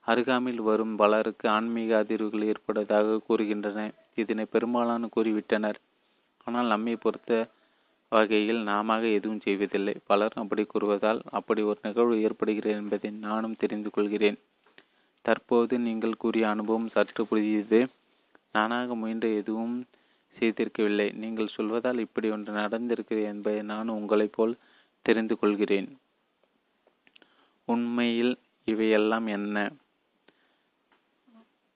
[0.07, 3.91] அருகாமையில் வரும் பலருக்கு ஆன்மீக அதிர்வுகள் ஏற்படுவதாக கூறுகின்றன.
[4.15, 5.79] இதனை பெரும்பாலான கூறிவிட்டனர்.
[6.45, 7.49] ஆனால் நம்மை பொறுத்த
[8.09, 9.95] வகையில் நாம எதுவும் செய்வதில்லை.
[10.07, 14.39] பலர் அப்படி கூறுவதால் அப்படி ஒரு நிகழ்வு ஏற்படுகிறது என்பதை நானும் தெரிந்து கொள்கிறேன்.
[15.23, 17.89] தற்போது நீங்கள் கூறிய அனுபவம் சற்று புரியுது
[18.53, 19.87] நானாக முயன்று எதுவும்
[20.37, 21.13] செய்திருக்கவில்லை.
[21.13, 24.55] நீங்கள் சொல்வதால் இப்படி ஒன்று நடந்திருக்கிறது என்பதை நான் உங்களைப் போல்
[25.03, 25.99] தெரிந்து கொள்கிறேன்.
[27.65, 29.73] உண்மையில் இவையெல்லாம் என்ன?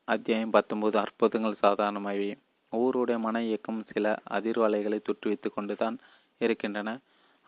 [0.04, 2.36] அத்தியாயம் பத்தொன்பது அற்புதங்கள் சாதாரணமாகவே
[2.72, 5.98] ஊருடைய மன இயக்கம் சில அதிர்வலைகளை தொற்றுவித்துக் கொண்டுதான்
[6.38, 6.98] இருக்கின்றன.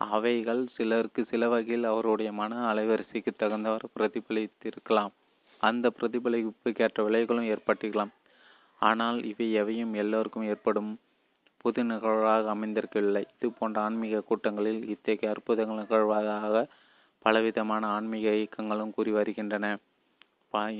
[0.01, 5.15] அவைகள் சிலருக்கு சில வகையில் அவருடைய மன அலைவரிசைக்கு தகுந்தவர் பிரதிபலித்திருக்கலாம்.
[5.60, 8.12] அந்த பிரதிபலிப்புக்கேற்ற விலைகளும் ஏற்பட்டிருக்கலாம்.
[8.82, 10.90] ஆனால் இவை எவையும் எல்லோருக்கும் ஏற்படும்
[11.62, 13.22] புது நிகழ்வாக அமைந்திருக்கவில்லை.
[13.35, 16.64] இது போன்ற ஆன்மீக கூட்டங்களில் இத்தகைய அற்புதங்கள் நிகழ்வதாக
[17.24, 19.66] பலவிதமான ஆன்மீக இயக்கங்களும் கூறி வருகின்றன.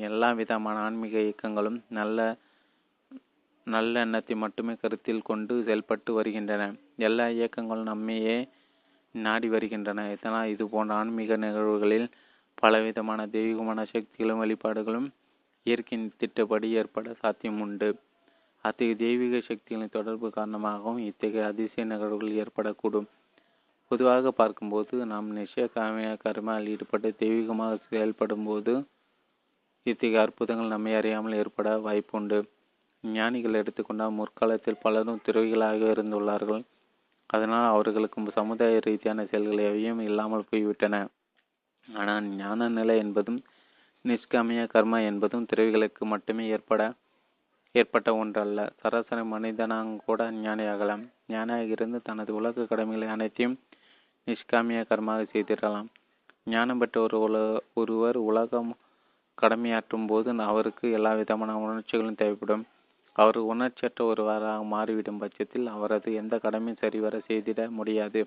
[0.09, 2.29] எல்லா விதமான ஆன்மீக இயக்கங்களும் நல்ல
[3.67, 6.63] நல்ல எண்ணத்தை மட்டுமே கருத்தில் கொண்டு செயல்பட்டு வருகின்றன.
[7.07, 8.37] எல்லா இயக்கங்களும் நம்மையே
[9.15, 10.07] நாடி வருகின்றன.
[10.15, 12.09] இதனால் இது போன்ற ஆன்மீக நிகழ்வுகளில்
[12.63, 15.09] பலவிதமான தெய்வீகமான சக்திகளும் வழிபாடுகளும்
[15.67, 17.89] இயற்கையின் திட்டப்படி ஏற்பட சாத்தியம் உண்டு
[18.65, 23.09] அத்தகைய தெய்வீக சக்திகளின் தொடர்பு காரணமாகவும் இத்தகைய அதிசய நிகழ்வுகள் ஏற்படக்கூடும்.
[23.91, 28.73] பொதுவாக பார்க்கும்போது நாம் நிச்சய காமிய கர்மாவில் ஈடுபட்டு தெய்வீகமாக செயல்படும் போது
[29.87, 32.39] இத்தகைய அற்புதங்கள் நம்மை அறியாமல் ஏற்பட வாய்ப்புண்டு.
[33.05, 36.65] ஞானிகள் எடுத்துக்கொண்டால் முற்காலத்தில் பலரும் துறவிகளாக இருந்துள்ளார்கள்.
[37.31, 40.97] அதனால் அவர்களுக்கு சமுதாய ரீதியான செயல்கள் எவையும் இல்லாமல் போய்விட்டன.
[41.89, 43.41] ஆனால் ஞான நிலை என்பதும்
[44.05, 46.83] நிஷ்காமிய கர்மா என்பதும் துறவிகளுக்கு மட்டுமே ஏற்பட
[47.73, 48.69] ஏற்பட்ட ஒன்றல்ல.
[48.81, 53.59] சராசரி மனிதனாக கூட ஞானியாகலாம் ஞானியாக இருந்து தனது உலக கடமைகளை அனைத்தையும்
[54.27, 55.89] நிஷ்காமிய கர்மாக செய்திடலாம்.
[56.45, 57.37] ஞானம் பெற்ற ஒரு உல
[57.75, 58.77] ஒருவர் உலகம்
[59.43, 62.65] கடமையாற்றும் போது அவருக்கு எல்லா விதமான உணர்ச்சிகளும் தேவைப்படும்.
[63.13, 68.21] அவர் உணர்ச்சியற்ற ஒருவராக மாறிவிடும் பட்சத்தில் அவரது எந்த கடமையும் சரிவர செய்திட முடியாது.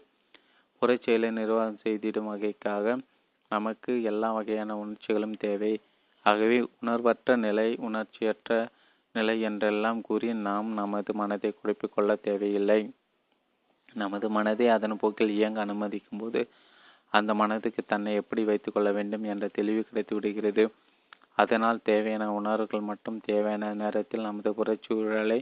[0.82, 2.98] புறச்செயலை நிர்வாகம் செய்திடும் வகைக்காக
[3.52, 5.74] நமக்கு எல்லா வகையான உணர்ச்சிகளும் தேவை.
[6.26, 8.50] ஆகவே உணர்வற்ற நிலை உணர்ச்சியற்ற
[9.16, 12.82] நிலை என்றெல்லாம் கூறி நாம் நமது மனதை குழப்பிக்கொள்ள தேவையில்லை.
[13.96, 16.42] நமது மனதை அதன் போக்கில் இயங்க அனுமதிக்கும் போது
[17.14, 20.64] அந்த மனதுக்கு தன்னை எப்படி வைத்துக்கொள்ள வேண்டும் என்ற தெளிவு கிடைத்து விடுகிறது.
[21.42, 25.40] அதனால் தேவையான உணர்வுகள் மட்டும் தேவையான நேரத்தில் நமது புறச்சூழலை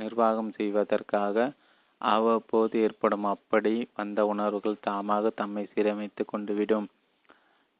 [0.00, 1.36] நிர்வாகம் செய்வதற்காக
[2.00, 6.86] அவ்வப்போது ஏற்படும் அப்படி வந்த உணர்வுகள் தாமாக தம்மை சீரமைத்து கொண்டுவிடும்.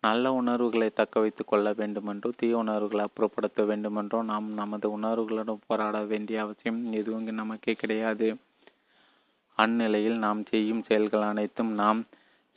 [0.03, 6.41] நல்ல உணர்வுகளை தக்க வைத்துக் கொள்ள வேண்டுமென்றோ தீய உணர்வுகளை அப்புறப்படுத்த வேண்டுமென்றோ நாம் நமது உணர்வுகளுடன் போராட வேண்டிய
[6.41, 8.37] அவசியம் எதுவும் நமக்கே கிடையாது.
[9.59, 12.07] அந்நிலையில் நாம் செய்யும் செயல்கள் அனைத்தும் நாம்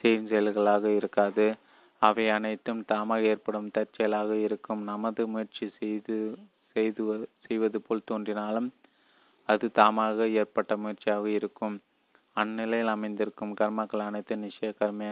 [0.03, 1.53] செய்யும் செயல்களாக இருக்காது.
[2.01, 4.83] அவை அனைத்தும் தாமாக ஏற்படும் தற்செயலாக இருக்கும்.
[4.83, 6.37] நமது முயற்சி செய்து
[6.75, 8.69] செய்து செய்வது போல் தோன்றினாலும்
[9.51, 11.75] அது தாமாக ஏற்பட்ட முயற்சியாக இருக்கும்.
[12.35, 15.11] அந்நிலையில் அமைந்திருக்கும் கர்மாக்கள் அனைத்து நிச்சய கர்மிய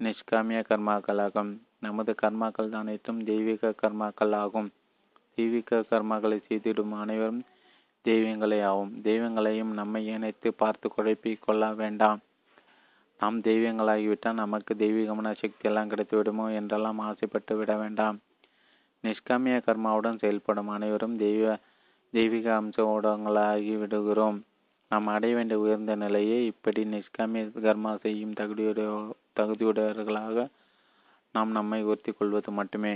[0.00, 1.52] நிஷ்காமிய கர்மாக்களாகும்.
[1.78, 4.68] நமது கர்மாக்கள் அனைத்தும் தெய்வீக கர்மாக்கள் ஆகும்.
[5.38, 7.40] தெய்வீக கர்மாக்களை செய்திடும் அனைவரும்
[8.04, 12.20] தெய்வங்களே ஆகும் தெய்வங்களையும் நம்மை இணைத்து பார்த்து குழப்பி கொள்ள வேண்டாம்.
[13.20, 18.16] நாம் தெய்வங்களாகிவிட்டால் நமக்கு தெய்வீகமான சக்தி எல்லாம் கிடைத்து விடுமோ என்றெல்லாம் ஆசைப்பட்டு விட வேண்டாம்.
[19.04, 21.44] நிஷ்காமிய கர்மாவுடன் செயல்படும் அனைவரும் தெய்வ
[22.12, 24.38] தெய்வீக அம்ச ஊடகங்களாகி விடுகிறோம்
[24.90, 28.88] நாம் அடைய வேண்டிய உயர்ந்த நிலையை இப்படி நிஷ்காமிய கர்மா செய்யும் தகுதியுடைய
[29.38, 30.44] தகுதியுடையவர்களாக
[31.34, 32.92] நாம் நம்மை உயர்த்தி கொள்வது மட்டுமே.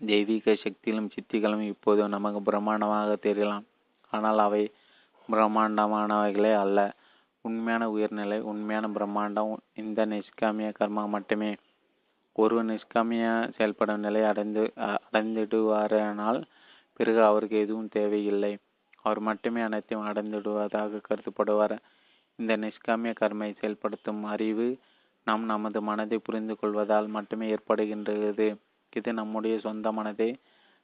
[0.00, 3.66] தெய்வீக சக்திகளும் சித்திகளும் இப்போது நமக்கு பிரம்மாண்டமாக தெரியலாம்.
[4.12, 4.62] ஆனால் அவை
[5.28, 6.78] பிரம்மாண்டமானவைகளே அல்ல.
[7.44, 11.50] உண்மையான உயர்நிலை உண்மையான பிரம்மாண்டம் இந்த நிஷ்காமிய கர்மா மட்டுமே.
[12.36, 13.26] ஒருவர் நிஷ்காமிய
[13.56, 16.40] செயல்படும் நிலை அடைந்து அடைந்திடுவாரானால்
[16.98, 18.52] பிறகு அவருக்கு எதுவும் தேவையில்லை.
[19.02, 21.76] அவர் மட்டுமே அனைத்தையும் அடைந்துவிடுவதாக கருதப்படுவார்.
[22.38, 24.68] இந்த நிஷ்காமிய கர்மை செயல்படுத்தும் அறிவு
[25.26, 28.46] நாம் நமது மனதை புரிந்து கொள்வதால் மட்டுமே ஏற்படுகின்றது.
[28.92, 30.30] இது நம்முடைய சொந்த மனதை.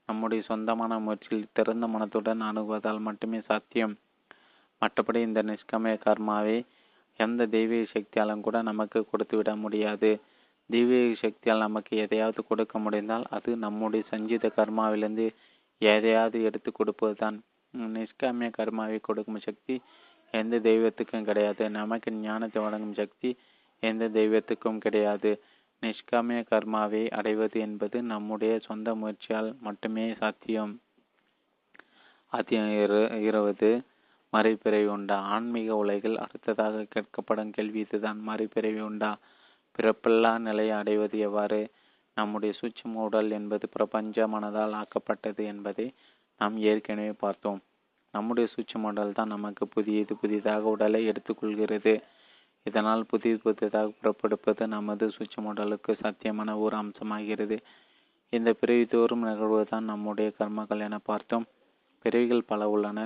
[0.09, 3.95] நம்முடைய சொந்தமான முயற்சியில் திறந்த மனத்துடன் அணுகுவதால் மட்டுமே சாத்தியம்.
[4.82, 6.57] மற்றபடி இந்த நிஷ்கமய கர்மாவை
[7.20, 10.11] எந்த தெய்வீக சக்தியாலும் கூட நமக்கு கொடுத்து விட முடியாது.
[10.70, 15.27] தெய்வீக சக்தியால் நமக்கு எதையாவது கொடுக்க முடிந்தால் அது நம்முடைய சஞ்சித கர்மாவிலிருந்து
[15.78, 17.42] எதையாவது எடுத்து கொடுப்பது தான்
[17.74, 19.80] நிஷ்காமிய கர்மாவை கொடுக்கும் சக்தி
[20.30, 21.70] எந்த தெய்வத்துக்கும் கிடையாது.
[21.70, 23.36] நமக்கு ஞானத்தை வழங்கும் சக்தி
[23.80, 25.42] எந்த தெய்வத்துக்கும் கிடையாது.
[25.82, 30.80] நிஷ்காமிய கர்மாவை அடைவது என்பது நம்முடைய சொந்த முயற்சியால் மட்டுமே சாத்தியம்.
[32.32, 32.70] அத்தியம்
[33.20, 33.82] இருபது.
[34.32, 35.16] மறுபிறவி உண்டா?
[35.18, 38.20] ஆன்மீக உலகில் அடுத்ததாக கேட்கப்படும் கேள்வி இதுதான்.
[38.20, 39.10] மறுபிறவி உண்டா?
[39.76, 41.60] பிறப்பில்லா நிலையை அடைவது எவ்வாறு?
[42.16, 45.86] நம்முடைய சூட்சம உடல் என்பது பிரபஞ்ச மனதால் ஆக்கப்பட்டது என்பதை
[46.41, 47.61] நாம் ஏற்கனவே பார்த்தோம்.
[48.15, 51.95] நம்முடைய சூட்சம உடல் தான் நமக்கு புதியது புதிதாக உடலை எடுத்துக்கொள்கிறது.
[52.66, 57.57] இதனால் புதிய புதிதாக புறப்படுப்பது நமது சூட்சம உடலுக்கு சத்தியமான ஒரு அம்சமாகிறது.
[58.32, 61.47] இந்த பிறவி தோறும் நிகழ்வுதான் நம்முடைய கர்மங்கள் என பார்த்தோம்.
[62.05, 63.01] பிறவிகள் பல உள்ளன.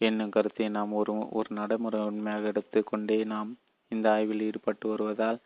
[0.00, 3.50] என்னும் கருத்தை நாம் ஒரு ஒரு நடைமுறை உண்மையாக எடுத்துக்கொண்டே நாம்
[3.88, 5.38] இந்த ஆய்வில் ஈடுபட்டு வருவதால்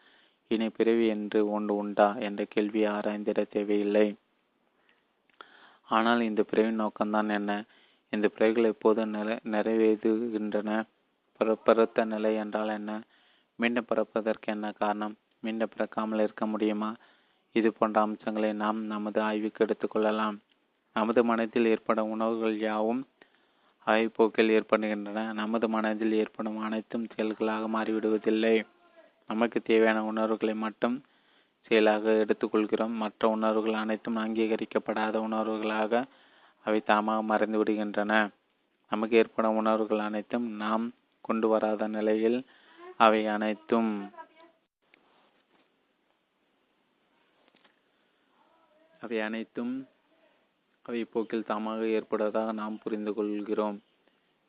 [0.54, 2.08] இனி பிறவி என்று ஒன்று உண்டா?
[2.18, 4.06] என்ற கேள்வியை ஆராய்ந்திட தேவையில்லை.
[5.88, 7.52] ஆனால் இந்த பிறவின் நோக்கம்தான் என்ன?
[8.10, 10.70] இந்த பிறவிகள் எப்போது நிறை நிறைவேறுகின்றன?
[11.66, 12.92] பிறத்த நிலை என்றால் என்ன?
[13.58, 15.14] மீண்டும் பிறப்பதற்கு என்ன காரணம்?
[15.40, 16.90] மீண்டும் பிறக்காமல் இருக்க முடியுமா?
[17.54, 20.36] இது போன்ற அம்சங்களை நாம் நமது ஆய்வுக்கு எடுத்துக்கொள்ளலாம்
[20.96, 23.02] நமது மனதில் ஏற்படும் உணவுகள் யாவும்
[23.86, 25.22] ஆய்வுப்போக்கில் ஏற்படுகின்றன.
[25.32, 28.54] நமது மனதில் ஏற்படும் அனைத்தும் செயல்களாக மாறிவிடுவதில்லை.
[29.30, 30.96] நமக்கு தேவையான உணர்வுகளை மட்டும்
[31.66, 32.94] செயலாக எடுத்துக்கொள்கிறோம்.
[33.02, 36.02] மற்ற உணர்வுகள் அனைத்தும் அங்கீகரிக்கப்படாத உணர்வுகளாக
[36.66, 38.12] அவை தாமாக மறைந்து விடுகின்றன.
[38.92, 40.84] நமக்கு ஏற்படும் உணர்வுகள் அனைத்தும் நாம்
[41.20, 42.38] கொண்டு வராத நிலையில்
[42.96, 43.90] அவை அனைத்தும்
[49.00, 49.74] அவை அனைத்தும்
[50.82, 53.78] அவை போக்கில் தாமாக ஏற்படுவதாக நாம் புரிந்து கொள்கிறோம்.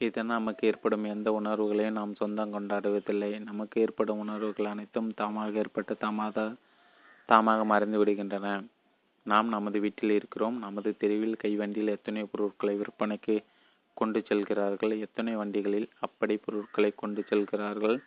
[0.01, 6.55] இதனால் நமக்கு ஏற்படும் எந்த உணர்வுகளையும் நாம் சொந்தம் கொண்டாடுவதில்லை நமக்கு ஏற்படும் உணர்வுகள் அனைத்தும் தாமாக ஏற்பட்டு தாமாக
[7.29, 8.47] தாமாக மறைந்து விடுகின்றன.
[9.25, 10.57] நாம் நமது வீட்டில் இருக்கிறோம்.
[10.57, 13.35] நமது தெருவில் கைவண்டியில் எத்தனை பொருட்களை விற்பனைக்கு
[13.93, 14.93] கொண்டு செல்கிறார்கள்.
[14.97, 17.97] எத்தனை வண்டிகளில் அப்படி பொருட்களை கொண்டு செல்கிறார்கள்?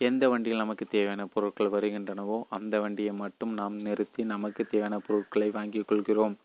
[0.00, 5.88] எந்த வண்டியில் நமக்கு தேவையான பொருட்கள் வருகின்றனவோ அந்த வண்டியை மட்டும் நாம் நிறுத்தி நமக்கு தேவையான பொருட்களை வாங்கிக்
[5.88, 6.36] கொள்கிறோம்.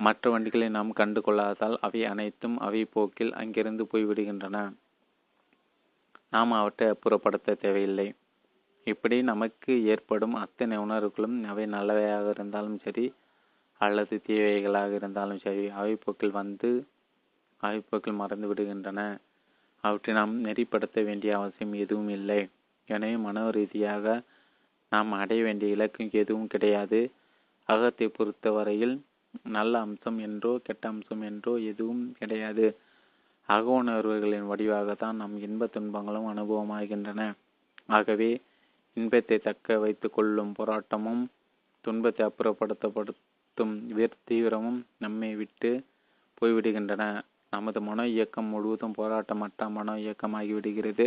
[0.00, 4.56] மற்ற வண்டிகளை நாம் கண்டு கொள்ளாததால் அவை அனைத்தும் அவை போக்கில் அங்கிருந்து போய்விடுகின்றன.
[6.30, 8.08] நாம் அவற்றை அப்புறப்படுத்த தேவையில்லை.
[8.86, 13.06] இப்படி நமக்கு ஏற்படும் அத்தனை உணர்வுகளும் அவை நல்லவையாக இருந்தாலும் சரி
[13.80, 16.70] அல்லது தீவைகளாக இருந்தாலும் சரி அவைப்போக்கில் வந்து
[17.60, 19.00] அவைப்போக்கில் மறந்து விடுகின்றன.
[19.84, 22.40] அவற்றை நாம் நெறிப்படுத்த வேண்டிய அவசியம் எதுவும் இல்லை.
[22.88, 24.06] எனவே மன ரீதியாக
[24.92, 27.00] நாம் அடைய வேண்டிய இலக்கு எதுவும் கிடையாது.
[27.68, 28.94] அகத்தை பொறுத்த வரையில்
[29.56, 32.66] நல்ல அம்சம் என்றோ கெட்ட அம்சம் என்றோ எதுவும் கிடையாது.
[33.48, 37.20] அக உணர்வுகளின் வடிவாகத்தான் நம் இன்ப துன்பங்களும் அனுபவமாகின்றன.
[37.88, 38.30] ஆகவே
[38.96, 41.22] இன்பத்தை தக்க வைத்து கொள்ளும் போராட்டமும்
[41.84, 43.74] துன்பத்தை அப்புறப்படுத்தப்படுத்தும்
[44.30, 45.70] தீவிரமும் நம்மை விட்டு
[46.38, 47.04] போய்விடுகின்றன.
[47.52, 51.06] நமது மன இயக்கம் முழுவதும் போராட்டமற்ற மன இயக்கமாகிவிடுகிறது.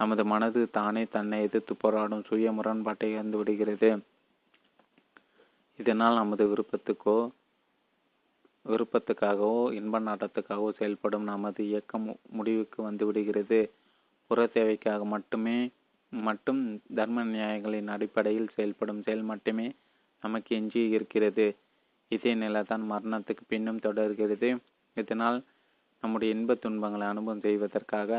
[0.00, 3.90] நமது மனது தானே தன்னை எதிர்த்து போராடும் சுய முரண்பாட்டை இழந்து விடுகிறது
[5.78, 7.16] இதனால் நமது விருப்பத்துக்கோ
[8.64, 13.60] விருப்பத்துக்காகவோ இன்ப நாட்டத்துக்காகவோ செயல்படும் நமது இயக்கம் முடிவுக்கு வந்து விடுகிறது.
[14.26, 15.56] புற தேவைக்காக மட்டுமே
[16.12, 16.60] மட்டும்
[16.94, 19.66] தர்ம நியாயங்களின் அடிப்படையில் செயல்படும் செயல் மட்டுமே
[20.22, 21.46] நமக்கு எஞ்சி இருக்கிறது
[22.08, 24.50] இதே நிலைதான் மரணத்துக்கு பின்னும் தொடர்கிறது.
[24.96, 25.38] இதனால்
[26.02, 28.10] நம்முடைய இன்ப துன்பங்களை அனுபவம் செய்வதற்காக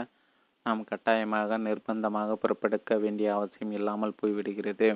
[0.65, 4.89] நாம் கட்டாயமாக நிர்பந்தமாக புறப்படுக்க வேண்டிய அவசியம் இல்லாமல் போய்விடுகிறது.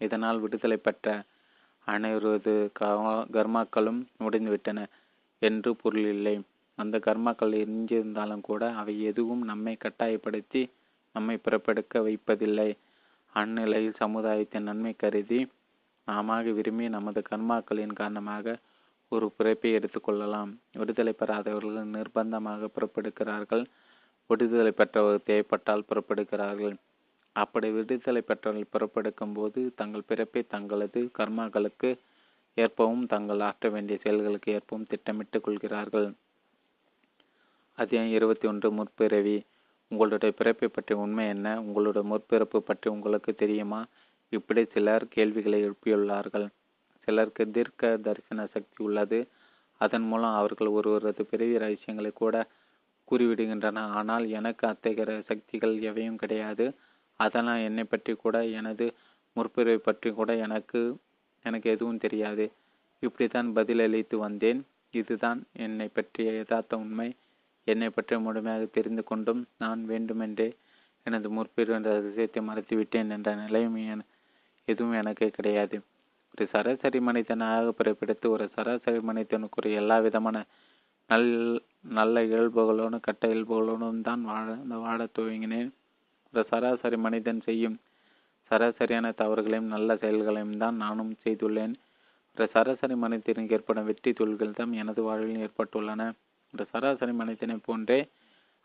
[0.00, 1.06] இதனால் விடுதலை பெற்ற
[1.88, 2.54] அனைவரது
[3.34, 4.80] கர்மாக்களும் முடிந்துவிட்டன
[5.42, 6.36] என்று பொருள் இல்லை.
[6.78, 10.62] அந்த கர்மாக்கள் எரிஞ்சிருந்தாலும் கூட அவை எதுவும் நம்மை கட்டாயப்படுத்தி
[11.14, 12.70] நம்மை பிறப்பெடுக்க வைப்பதில்லை.
[13.34, 15.40] அந்நிலையில் சமுதாயத்தின் நன்மை கருதி
[16.08, 18.56] நாம விரும்பி நமது கர்மாக்களின் காரணமாக
[19.12, 23.64] ஒரு பிறப்பை எடுத்துக்கொள்ளலாம் விடுதலை பெறாதவர்கள் நிர்பந்தமாக புறப்படுகிறார்கள்.
[24.30, 26.76] விடுதலை பெற்றவர்கள் தேவைப்பட்டால் புறப்படுகிறார்கள்.
[27.38, 31.90] அப்படி விடுதலை பெற்றவர்கள் புறப்படுக்கும் போது தங்கள் பிறப்பை தங்களது கர்மாக்களுக்கு
[32.54, 36.08] ஏற்பவும் தங்கள் ஆற்ற வேண்டிய செயல்களுக்கு ஏற்பவும் திட்டமிட்டுக் கொள்கிறார்கள்.
[37.74, 39.36] அத்தியாயம் இருபத்தி ஒன்று முற்பிறவி.
[39.88, 41.60] உங்களுடைய பிறப்பை பற்றி உண்மை என்ன?
[41.60, 43.86] உங்களுடைய முற்பிறப்பு பற்றி உங்களுக்கு தெரியுமா?
[44.28, 46.46] இப்படி சிலர் கேள்விகளை எழுப்பியுள்ளார்கள்.
[47.04, 49.28] சிலருக்கு தீர்க்க தரிசன சக்தி உள்ளது.
[49.80, 52.46] அதன் மூலம் அவர்கள் ஒருவரது பிறவி ரகசியங்களை கூட
[53.10, 53.78] கூறிவிடுகின்றன.
[53.78, 56.66] ஆனால் எனக்கு அத்தகைய சக்திகள் எவையும் கிடையாது.
[57.20, 58.86] அதனால் என்னை பற்றி கூட எனது
[59.36, 60.80] முற்பிறவை பற்றி கூட எனக்கு
[61.44, 62.44] எனக்கு எதுவும் தெரியாது.
[63.02, 64.60] இப்படித்தான் பதிலளித்து வந்தேன்.
[64.94, 67.08] இதுதான் என்னை பற்றிய யதார்த்த உண்மை.
[67.66, 70.48] என்னை பற்றி முழுமையாக தெரிந்து கொண்டும் நான் வேண்டுமென்றே
[71.06, 73.76] எனது முற்பிறவின் ரகசியத்தை மறைத்துவிட்டேன் என்ற நிலையும்
[74.68, 75.76] எதுவும் எனக்கு கிடையாது.
[76.34, 80.36] ஒரு சராசரி மனிதனாக பிறப்பிடித்து ஒரு சராசரி மனிதனுக்கு எல்லா விதமான
[81.10, 81.28] நல்
[81.98, 84.46] நல்ல இயல்புகளோடும் கட்ட இயல்புகளோடும் தான் வாழ
[84.84, 85.70] வாழ துவங்கினேன்.
[86.34, 87.76] ஒரு சராசரி மனிதன் செய்யும்
[88.50, 91.74] சராசரியான தவறுகளையும் நல்ல செயல்களையும் தான் நானும் செய்துள்ளேன்.
[92.36, 96.02] ஒரு சராசரி மனிதனுக்கு ஏற்படும் வெற்றி தொழில்கள் தான் எனது வாழ்வில் ஏற்பட்டுள்ளன.
[96.54, 98.00] ஒரு சராசரி மனிதனை போன்றே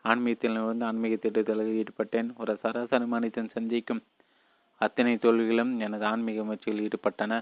[0.04, 2.30] ஆன்மீகத்தில் இருந்து ஆன்மீக திட்டத்தில் ஈடுபட்டேன்.
[2.42, 4.02] ஒரு சராசரி மனிதன் சந்திக்கும்
[4.80, 7.32] அத்தனை தொழில்களும் எனது ஆன்மீக முயற்சியில் ஈடுபட்டன.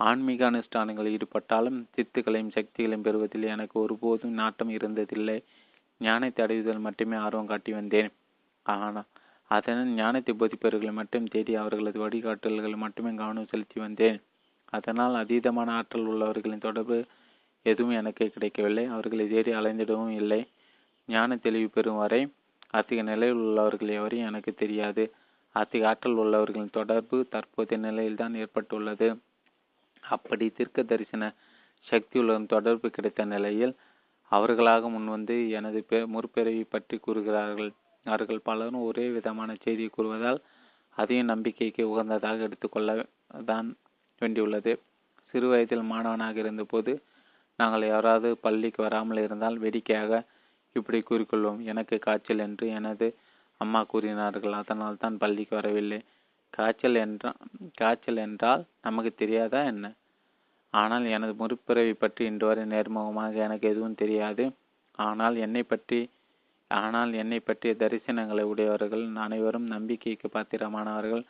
[0.00, 5.38] ஆன்மீக அனுஷ்டானங்களில் ஈடுபட்டாலும் சித்துக்களையும் சக்திகளையும் பெறுவதில் எனக்கு ஒருபோதும் நாட்டம் இருந்ததில்லை.
[6.00, 8.10] ஞானத்தை அடைவதில் மட்டுமே ஆர்வம் காட்டி வந்தேன்.
[8.66, 9.08] ஆனால்
[9.54, 14.18] அதனால் ஞானத்தை போதிப்பவர்களை மட்டும் தேடி அவர்களது வழிகாட்டல்கள் மட்டுமே கவனம் செலுத்தி வந்தேன்.
[14.72, 16.98] அதனால் அதீதமான ஆற்றல் உள்ளவர்களின் தொடர்பு
[17.66, 18.84] எதுவும் எனக்கு கிடைக்கவில்லை.
[18.94, 20.40] அவர்களை தேடி அலைந்திடவும் இல்லை.
[21.08, 22.20] ஞான தெளிவு பெறும் வரை
[22.70, 25.04] அத்தகைய நிலையில் உள்ளவர்கள் எவரையும் எனக்கு தெரியாது.
[25.54, 29.08] அத்தகைய ஆற்றல் உள்ளவர்களின் தொடர்பு தற்போதைய நிலையில்தான் ஏற்பட்டுள்ளது.
[30.02, 31.24] அப்படி தீர்க்க தரிசன
[31.86, 33.74] சக்தியுள்ள தொடர்பு கிடைத்த நிலையில்
[34.32, 35.80] அவர்களாக முன்வந்து எனது
[36.14, 37.70] முற்பிறவி பற்றி கூறுகிறார்கள்.
[38.06, 40.40] அவர்கள் பலரும் ஒரே விதமான செய்தியை கூறுவதால்
[40.96, 42.90] அதையும் நம்பிக்கைக்கு உகந்ததாக எடுத்துக்கொள்ள
[43.50, 43.68] தான்
[44.20, 44.72] வேண்டியுள்ளது.
[45.34, 46.92] சிறு வயதில் மாணவனாக இருந்தபோது
[47.58, 50.12] நாங்கள் யாராவது பள்ளிக்கு வராமல் இருந்தால் வேடிக்கையாக
[50.76, 51.60] இப்படி கூறிக்கொள்வோம்.
[51.70, 53.06] எனக்கு காய்ச்சல் என்று எனது
[53.60, 54.54] அம்மா கூறினார்கள்.
[54.60, 56.00] அதனால் தான் பள்ளிக்கு வரவில்லை.
[56.54, 57.38] காய்ச்சல் என்றால்
[57.80, 59.86] காய்ச்சல் என்றால் நமக்கு தெரியாதா என்ன?
[60.74, 64.44] ஆனால் எனது முற்பிறவி பற்றி இன்று வரை நேர்முகமாக எனக்கு எதுவும் தெரியாது.
[64.98, 65.98] ஆனால் என்னை பற்றி
[66.80, 71.24] ஆனால் என்னை பற்றிய தரிசனங்களை உடையவர்கள் அனைவரும் நம்பிக்கைக்கு பாத்திரமானவர்கள்.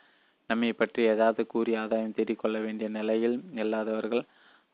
[0.49, 4.23] நம்மை பற்றி ஏதாவது கூறி ஆதாயம் தேடிக்கொள்ள வேண்டிய நிலையில் இல்லாதவர்கள்.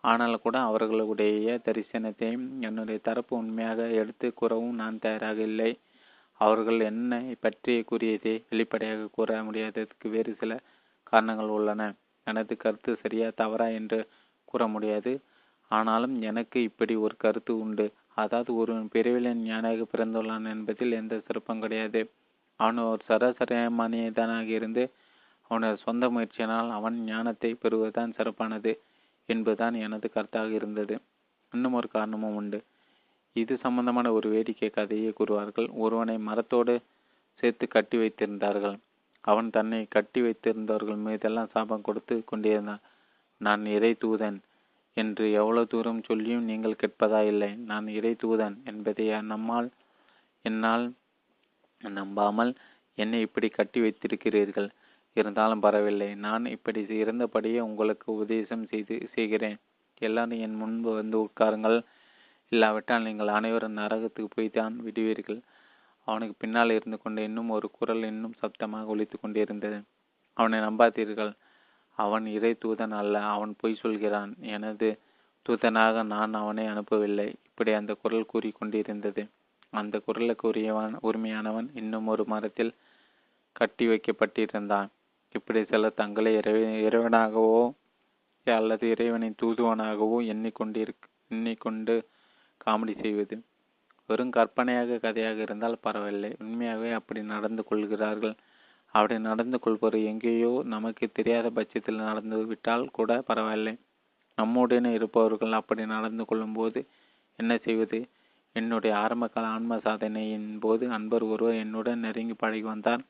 [0.03, 5.71] ஆனால் கூட அவர்களுடைய தரிசனத்தையும் என்னுடைய தரப்பு உண்மையாக எடுத்து கூறவும் நான் தயாராக இல்லை.
[6.41, 10.53] அவர்கள் என்னை பற்றி கூறியதை வெளிப்படையாக கூற முடியாததற்கு வேறு சில
[11.03, 11.81] காரணங்கள் உள்ளன.
[12.27, 13.99] எனது கருத்து சரியா தவறா என்று
[14.45, 15.13] கூற முடியாது.
[15.71, 17.87] ஆனாலும் எனக்கு இப்படி ஒரு கருத்து உண்டு.
[18.21, 22.01] அதாவது ஒருவன் பிரிவிலன் ஞானாக பிறந்துள்ளான் என்பதில் எந்த சிறப்பும் கிடையாது.
[22.59, 24.83] அவன் ஒரு சராசரி மனிதனாக இருந்து
[25.51, 28.71] அவனது சொந்த முயற்சியினால் அவன் ஞானத்தை பெறுவதுதான் சிறப்பானது
[29.29, 30.95] என்பதுதான் எனது கருத்தாக இருந்தது.
[31.53, 32.59] இன்னும் ஒரு காரணமும் உண்டு.
[33.35, 35.67] இது சம்பந்தமான ஒரு வேடிக்கை கதையை கூறுவார்கள்.
[35.75, 36.75] ஒருவனை மரத்தோடு
[37.39, 38.77] சேர்த்து கட்டி வைத்திருந்தார்கள்.
[39.23, 42.83] அவன் தன்னை கட்டி வைத்திருந்தவர்கள் மீதெல்லாம் சாபம் கொடுத்து கொண்டிருந்தான்.
[43.41, 44.37] நான் இறை தூதன்.
[45.01, 47.49] என்று எவ்வளவு தூரம் சொல்லியும் நீங்கள் கேட்பதா இல்லை.
[47.71, 49.69] நான் இறை தூதன் என்பதை நம்மால்
[50.45, 50.85] என்னால்
[51.81, 52.51] நம்பாமல்
[52.97, 54.69] என்னை இப்படி கட்டி வைத்திருக்கிறீர்கள்.
[55.17, 56.09] இருந்தாலும் பரவாயில்லை.
[56.25, 59.57] நான் இப்படி இருந்தபடியே உங்களுக்கு உபதேசம் செய்து செய்கிறேன்.
[60.01, 61.77] எல்லாரும் என் முன்பு வந்து உட்காருங்கள்.
[62.51, 65.39] இல்லாவிட்டால் நீங்கள் அனைவரும் நரகத்துக்கு போய் தான் விடுவீர்கள்.
[66.07, 69.79] அவனுக்கு பின்னால் இருந்து கொண்டு இன்னும் ஒரு குரல் இன்னும் சப்தமாக ஒழித்து கொண்டிருந்தது
[70.37, 71.31] அவனை நம்பாதீர்கள்.
[72.03, 74.31] அவன் இறை தூதன் அல்ல அவன் பொய் சொல்கிறான்.
[74.55, 74.87] எனது
[75.45, 77.27] தூதனாக நான் அவனை அனுப்பவில்லை.
[77.47, 79.23] இப்படி அந்த குரல் கூறிக்கொண்டிருந்தது.
[79.73, 82.73] அந்த குரலுக்கு உரியவன் உரிமையானவன் இன்னும் ஒரு மரத்தில்
[83.55, 84.89] கட்டி வைக்கப்பட்டிருந்தான்.
[85.35, 86.53] இப்படி சிலர் தங்களை இறை
[86.87, 87.61] இறைவனாகவோ
[88.47, 90.93] அல்லது இறைவனின் தூதுவனாகவோ எண்ணிக்கொண்டிரு
[91.27, 91.95] எண்ணிக்கொண்டு
[92.63, 93.35] காமெடி செய்வது.
[94.09, 96.31] வெறும் கற்பனையாக கதையாக இருந்தால் பரவாயில்லை.
[96.39, 98.35] உண்மையாகவே அப்படி நடந்து கொள்கிறார்கள்.
[98.95, 103.73] அப்படி நடந்து கொள்பவர் எங்கேயோ நமக்கு தெரியாத பட்சத்தில் நடந்து விட்டால் கூட பரவாயில்லை.
[104.37, 106.79] நம்முடன் இருப்பவர்கள் அப்படி நடந்து கொள்ளும்போது
[107.39, 107.99] என்ன செய்வது?
[108.55, 113.03] என்னுடைய ஆரம்பகால ஆன்ம சாதனையின் போது அன்பர் ஒருவர் என்னுடன் நெருங்கி பழகி வந்தார்.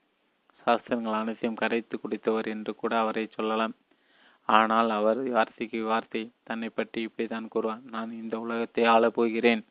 [0.67, 3.75] சாஸ்திரங்கள் அனைத்தையும் கரைத்து குடித்தவர் என்று கூட அவரை சொல்லலாம்.
[4.49, 7.83] ஆனால் அவர் வார்த்தைக்கு வார்த்தை தன்னை பற்றி இப்படித்தான் கூறுவார்.
[7.95, 9.63] நான் இந்த உலகத்தை ஆளப்போகிறேன்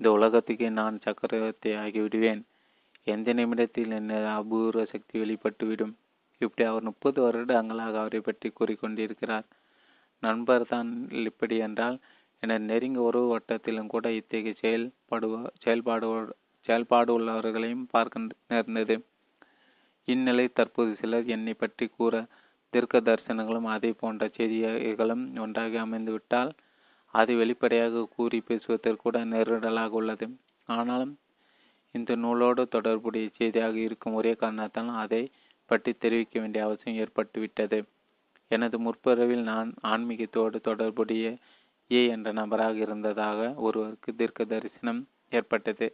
[0.00, 2.42] இந்த உலகத்துக்கு நான் சக்கரவர்த்தி ஆகிவிடுவேன்.
[3.06, 5.94] எந்த நிமிடத்தில் என்ன அபூர்வ சக்தி வெளிப்பட்டுவிடும்?
[6.40, 9.46] இப்படி அவர் முப்பது வருடங்களாக அவரை பற்றி கூறிக்கொண்டிருக்கிறார்.
[10.22, 10.90] நண்பர் தான்
[11.30, 11.96] இப்படி என்றால்
[12.42, 15.34] என நெருங்கிய உறவு வட்டத்திலும் கூட இத்தகைய செயல்படுவ
[15.64, 16.08] செயல்பாடு
[16.66, 18.20] செயல்பாடு உள்ளவர்களையும் பார்க்க
[18.52, 18.96] நேர்ந்தது
[20.08, 22.14] இந்நிலை தற்போது சிலர் என்னை பற்றி கூற
[22.72, 26.50] தீர்க்க தரிசனங்களும் அதே போன்ற செய்திகளும் ஒன்றாக அமைந்துவிட்டால்
[27.14, 30.26] அதை வெளிப்படையாக கூறி பேசுவதற்கு கூட நெருடலாக உள்ளது.
[30.68, 31.14] ஆனாலும்
[31.94, 35.22] இந்த நூலோடு தொடர்புடைய செய்தியாக இருக்கும் ஒரே காரணத்தால் அதை
[35.70, 37.78] பற்றி தெரிவிக்க வேண்டிய அவசியம் ஏற்பட்டுவிட்டது.
[38.50, 41.24] எனது முற்பிறவில் நான் ஆன்மீகத்தோடு தொடர்புடைய
[41.90, 45.00] ஏ என்ற நபராக இருந்ததாக ஒருவருக்கு தீர்க்க தரிசனம்
[45.30, 45.86] ஏற்பட்டது.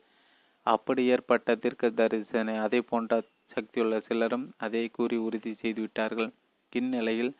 [0.66, 3.14] அப்படி ஏற்பட்ட தீர்க்க தரிசனை அதே போன்ற
[3.52, 6.30] சக்தியுள்ள சிலரும் அதை கூறி உறுதி செய்துவிட்டார்கள்.
[6.72, 7.32] இந்நிலையில்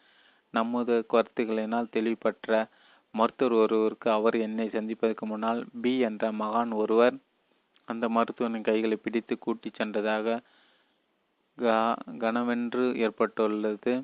[0.55, 2.51] நமது கருத்துக்களினால் தெளிவுபற்ற
[3.15, 7.17] மருத்துவர் ஒருவருக்கு அவர் என்னை சந்திப்பதற்கு முன்னால் பி என்ற மகான் ஒருவர்
[7.89, 10.37] அந்த மருத்துவனின் கைகளை பிடித்து கூட்டி சென்றதாக
[12.25, 13.95] கனவென்று ஏற்பட்டுள்ளது.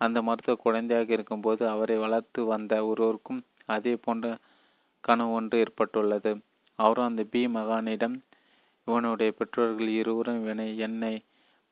[0.00, 3.40] அந்த மருத்துவர் குழந்தையாக இருக்கும்போது அவரை வளர்த்து வந்த ஒருவருக்கும்
[3.74, 4.26] அதே போன்ற
[5.04, 6.32] கனவு ஒன்று ஏற்பட்டுள்ளது.
[6.78, 8.16] அவரும் அந்த பி மகானிடம்
[8.88, 11.14] இவனுடைய பெற்றோர்கள் இருவரும் இவனை என்னை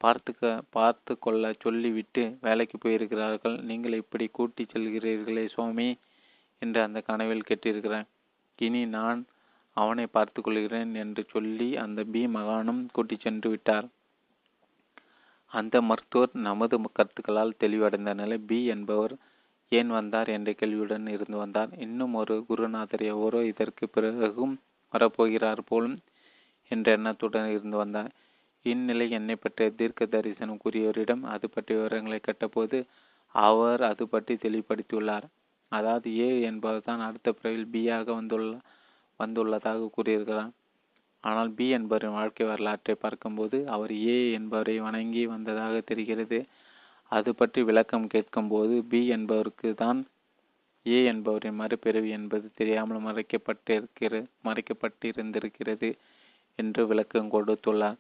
[0.01, 0.45] பார்த்துக்க
[0.77, 3.57] பார்த்து கொள்ள சொல்லிவிட்டு வேலைக்கு போயிருக்கிறார்கள்.
[3.69, 5.89] நீங்கள் இப்படி கூட்டி செல்கிறீர்களே சுவாமி
[6.63, 8.09] என்று அந்த கனவில் கேட்டிருக்கிறேன்
[8.59, 9.21] இனி நான்
[9.77, 13.87] அவனை பார்த்து கொள்கிறேன் என்று சொல்லி அந்த பி மகானும் கூட்டி சென்று விட்டார்.
[15.53, 19.15] அந்த மருத்துவர் நமது கருத்துக்களால் தெளிவடைந்த நிலை பி என்பவர்
[19.73, 21.71] ஏன் வந்தார் என்ற கேள்வியுடன் இருந்து வந்தார்.
[21.79, 24.55] இன்னும் ஒரு குருநாதர் எவரோ இதற்கு பிறகும்
[24.93, 25.97] வரப்போகிறார் போலும்
[26.71, 28.11] என்ற எண்ணத்துடன் இருந்து வந்தார்.
[28.65, 32.79] இந்நிலை என்னை பற்றிய தீர்க்க தரிசனம் கூறியவரிடம் அது பற்றிய விவரங்களை கேட்டபோது
[33.35, 35.27] அவர் அது பற்றி தெளிவுபடுத்தியுள்ளார்.
[35.73, 38.53] அதாவது ஏ என்பவர் தான் அடுத்த பிறவில் பியாக வந்துள்ள
[39.23, 40.53] வந்துள்ளதாக கூறியிருக்கிறார்.
[41.25, 46.39] ஆனால் பி என்பவரின் வாழ்க்கை வரலாற்றை பார்க்கும்போது அவர் ஏ என்பவரை வணங்கி வந்ததாக தெரிகிறது.
[47.13, 50.01] அது பற்றி விளக்கம் கேட்கும்போது பி என்பவருக்கு தான்
[50.87, 54.15] ஏ என்பவரின் மறுபிறவி என்பது தெரியாமல் மறைக்கப்பட்டிருக்கிற
[54.47, 55.91] மறைக்கப்பட்டிருந்திருக்கிறது
[56.59, 57.99] என்று விளக்கம் கொடுத்துள்ளார்.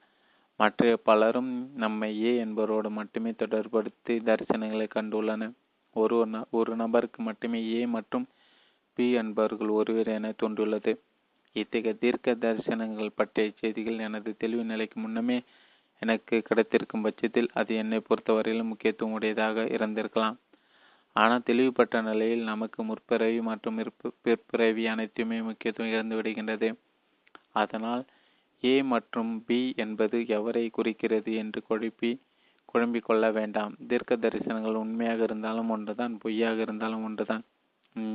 [0.60, 5.54] மற்ற பலரும் நம்மை ஏ என்பவரோடு மட்டுமே தொடர்படுத்தி தரிசனங்களை கண்டுள்ளனர்.
[5.96, 6.16] ஒரு
[6.58, 8.26] ஒரு நபருக்கு மட்டுமே ஏ மற்றும்
[8.98, 10.92] பி என்பவர்கள் ஒருவர் என தோன்றியுள்ளது.
[11.56, 15.38] இத்தகைய தீர்க்க தரிசனங்கள் பற்றிய செய்திகள் எனது தெளிவு நிலைக்கு முன்னமே
[16.02, 20.36] எனக்கு கிடைத்திருக்கும் பட்சத்தில் அது என்னை பொறுத்தவரையிலும் முக்கியத்துவம் உடையதாக இருந்திருக்கலாம்.
[21.16, 23.78] ஆனால் தெளிவுபட்ட நிலையில் நமக்கு முற்பிறவி மற்றும்
[24.24, 26.68] பிற்பிறவி அனைத்துமே முக்கியத்துவம் இழந்து விடுகின்றது.
[27.62, 28.02] அதனால்
[28.62, 32.10] ஏ மற்றும் பி என்பது எவரை குறிக்கிறது என்று குழப்பி
[32.68, 33.72] குழம்பிக் கொள்ள வேண்டாம்.
[33.88, 37.44] தீர்க்க தரிசனங்கள் உண்மையாக இருந்தாலும் ஒன்றுதான் பொய்யாக இருந்தாலும் ஒன்றுதான்.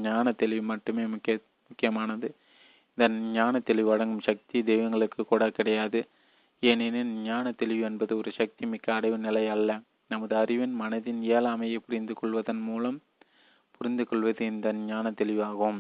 [0.06, 1.36] ஞான தெளிவு மட்டுமே முக்கிய
[1.70, 2.28] முக்கியமானது.
[2.98, 6.00] இந்த ஞான தெளிவு அடங்கும் சக்தி தெய்வங்களுக்கு கூட கிடையாது.
[6.64, 9.70] ஏனெனில் ஞான தெளிவு என்பது ஒரு சக்தி மிக்க அடைவு நிலை அல்ல.
[10.08, 12.98] நமது அறிவின் மனதின் இயலாமையை புரிந்து கொள்வதன் மூலம்
[13.72, 15.80] புரிந்து கொள்வது இந்த ஞான தெளிவாகும்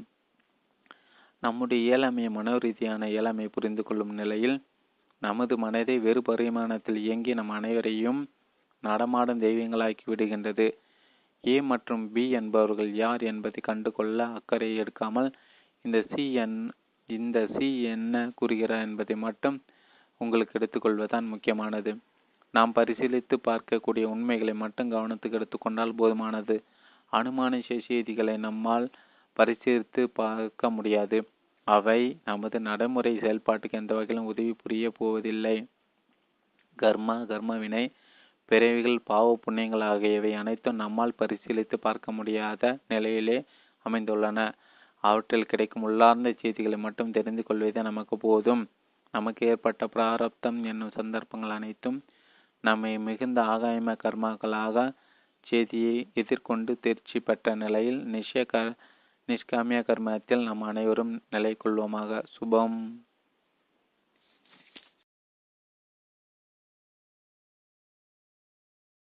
[1.43, 4.57] நம்முடைய இயலாமையை மனோரீதியான இயலாமையை புரிந்து கொள்ளும் நிலையில்
[5.21, 8.21] நமது மனதை வேறு பரிமாணத்தில் இயங்கி நம் அனைவரையும்
[8.83, 10.67] நடமாடும் தெய்வங்களாக்கி விடுகின்றது.
[11.43, 15.29] ஏ மற்றும் பி என்பவர்கள் யார் என்பதை கண்டுகொள்ள அக்கறை எடுக்காமல்
[15.85, 16.57] இந்த சி என்
[17.09, 19.57] இந்த சி என்ன கூறுகிறார் என்பதை மட்டும்
[20.17, 21.97] உங்களுக்கு எடுத்துக்கொள்வதுதான் முக்கியமானது.
[22.51, 26.55] நாம் பரிசீலித்து பார்க்கக்கூடிய உண்மைகளை மட்டும் கவனத்துக்கு எடுத்துக்கொண்டால் போதுமானது.
[27.11, 28.87] அனுமான செய்திகளை நம்மால்
[29.37, 31.29] பரிசீலித்து பார்க்க முடியாது.
[31.63, 35.57] அவை நமது நடைமுறை செயல்பாட்டுக்கு எந்த வகையிலும் உதவி புரிய போவதில்லை.
[36.77, 37.83] கர்மா கர்மவினை
[38.45, 43.43] பிறவிகள் பாவ புண்ணியங்கள் ஆகியவை அனைத்தும் நம்மால் பரிசீலித்து பார்க்க முடியாத நிலையிலே
[43.85, 44.51] அமைந்துள்ளன.
[45.03, 48.63] அவற்றில் கிடைக்கும் உள்ளார்ந்த செய்திகளை மட்டும் தெரிந்து கொள்வதே நமக்கு போதும்.
[49.13, 51.99] நமக்கு ஏற்பட்ட பிராரப்தம் என்னும் சந்தர்ப்பங்கள் அனைத்தும்
[52.63, 54.77] நம்மை மிகுந்த ஆகாயம கர்மாக்களாக
[55.47, 58.55] செய்தியை எதிர்கொண்டு தேர்ச்சி பெற்ற நிலையில் நிஷய க
[59.29, 62.77] நிஷ்காமிய கர்மத்தில் நாம் அனைவரும் நிலை கொள்வோமாக சுபம்.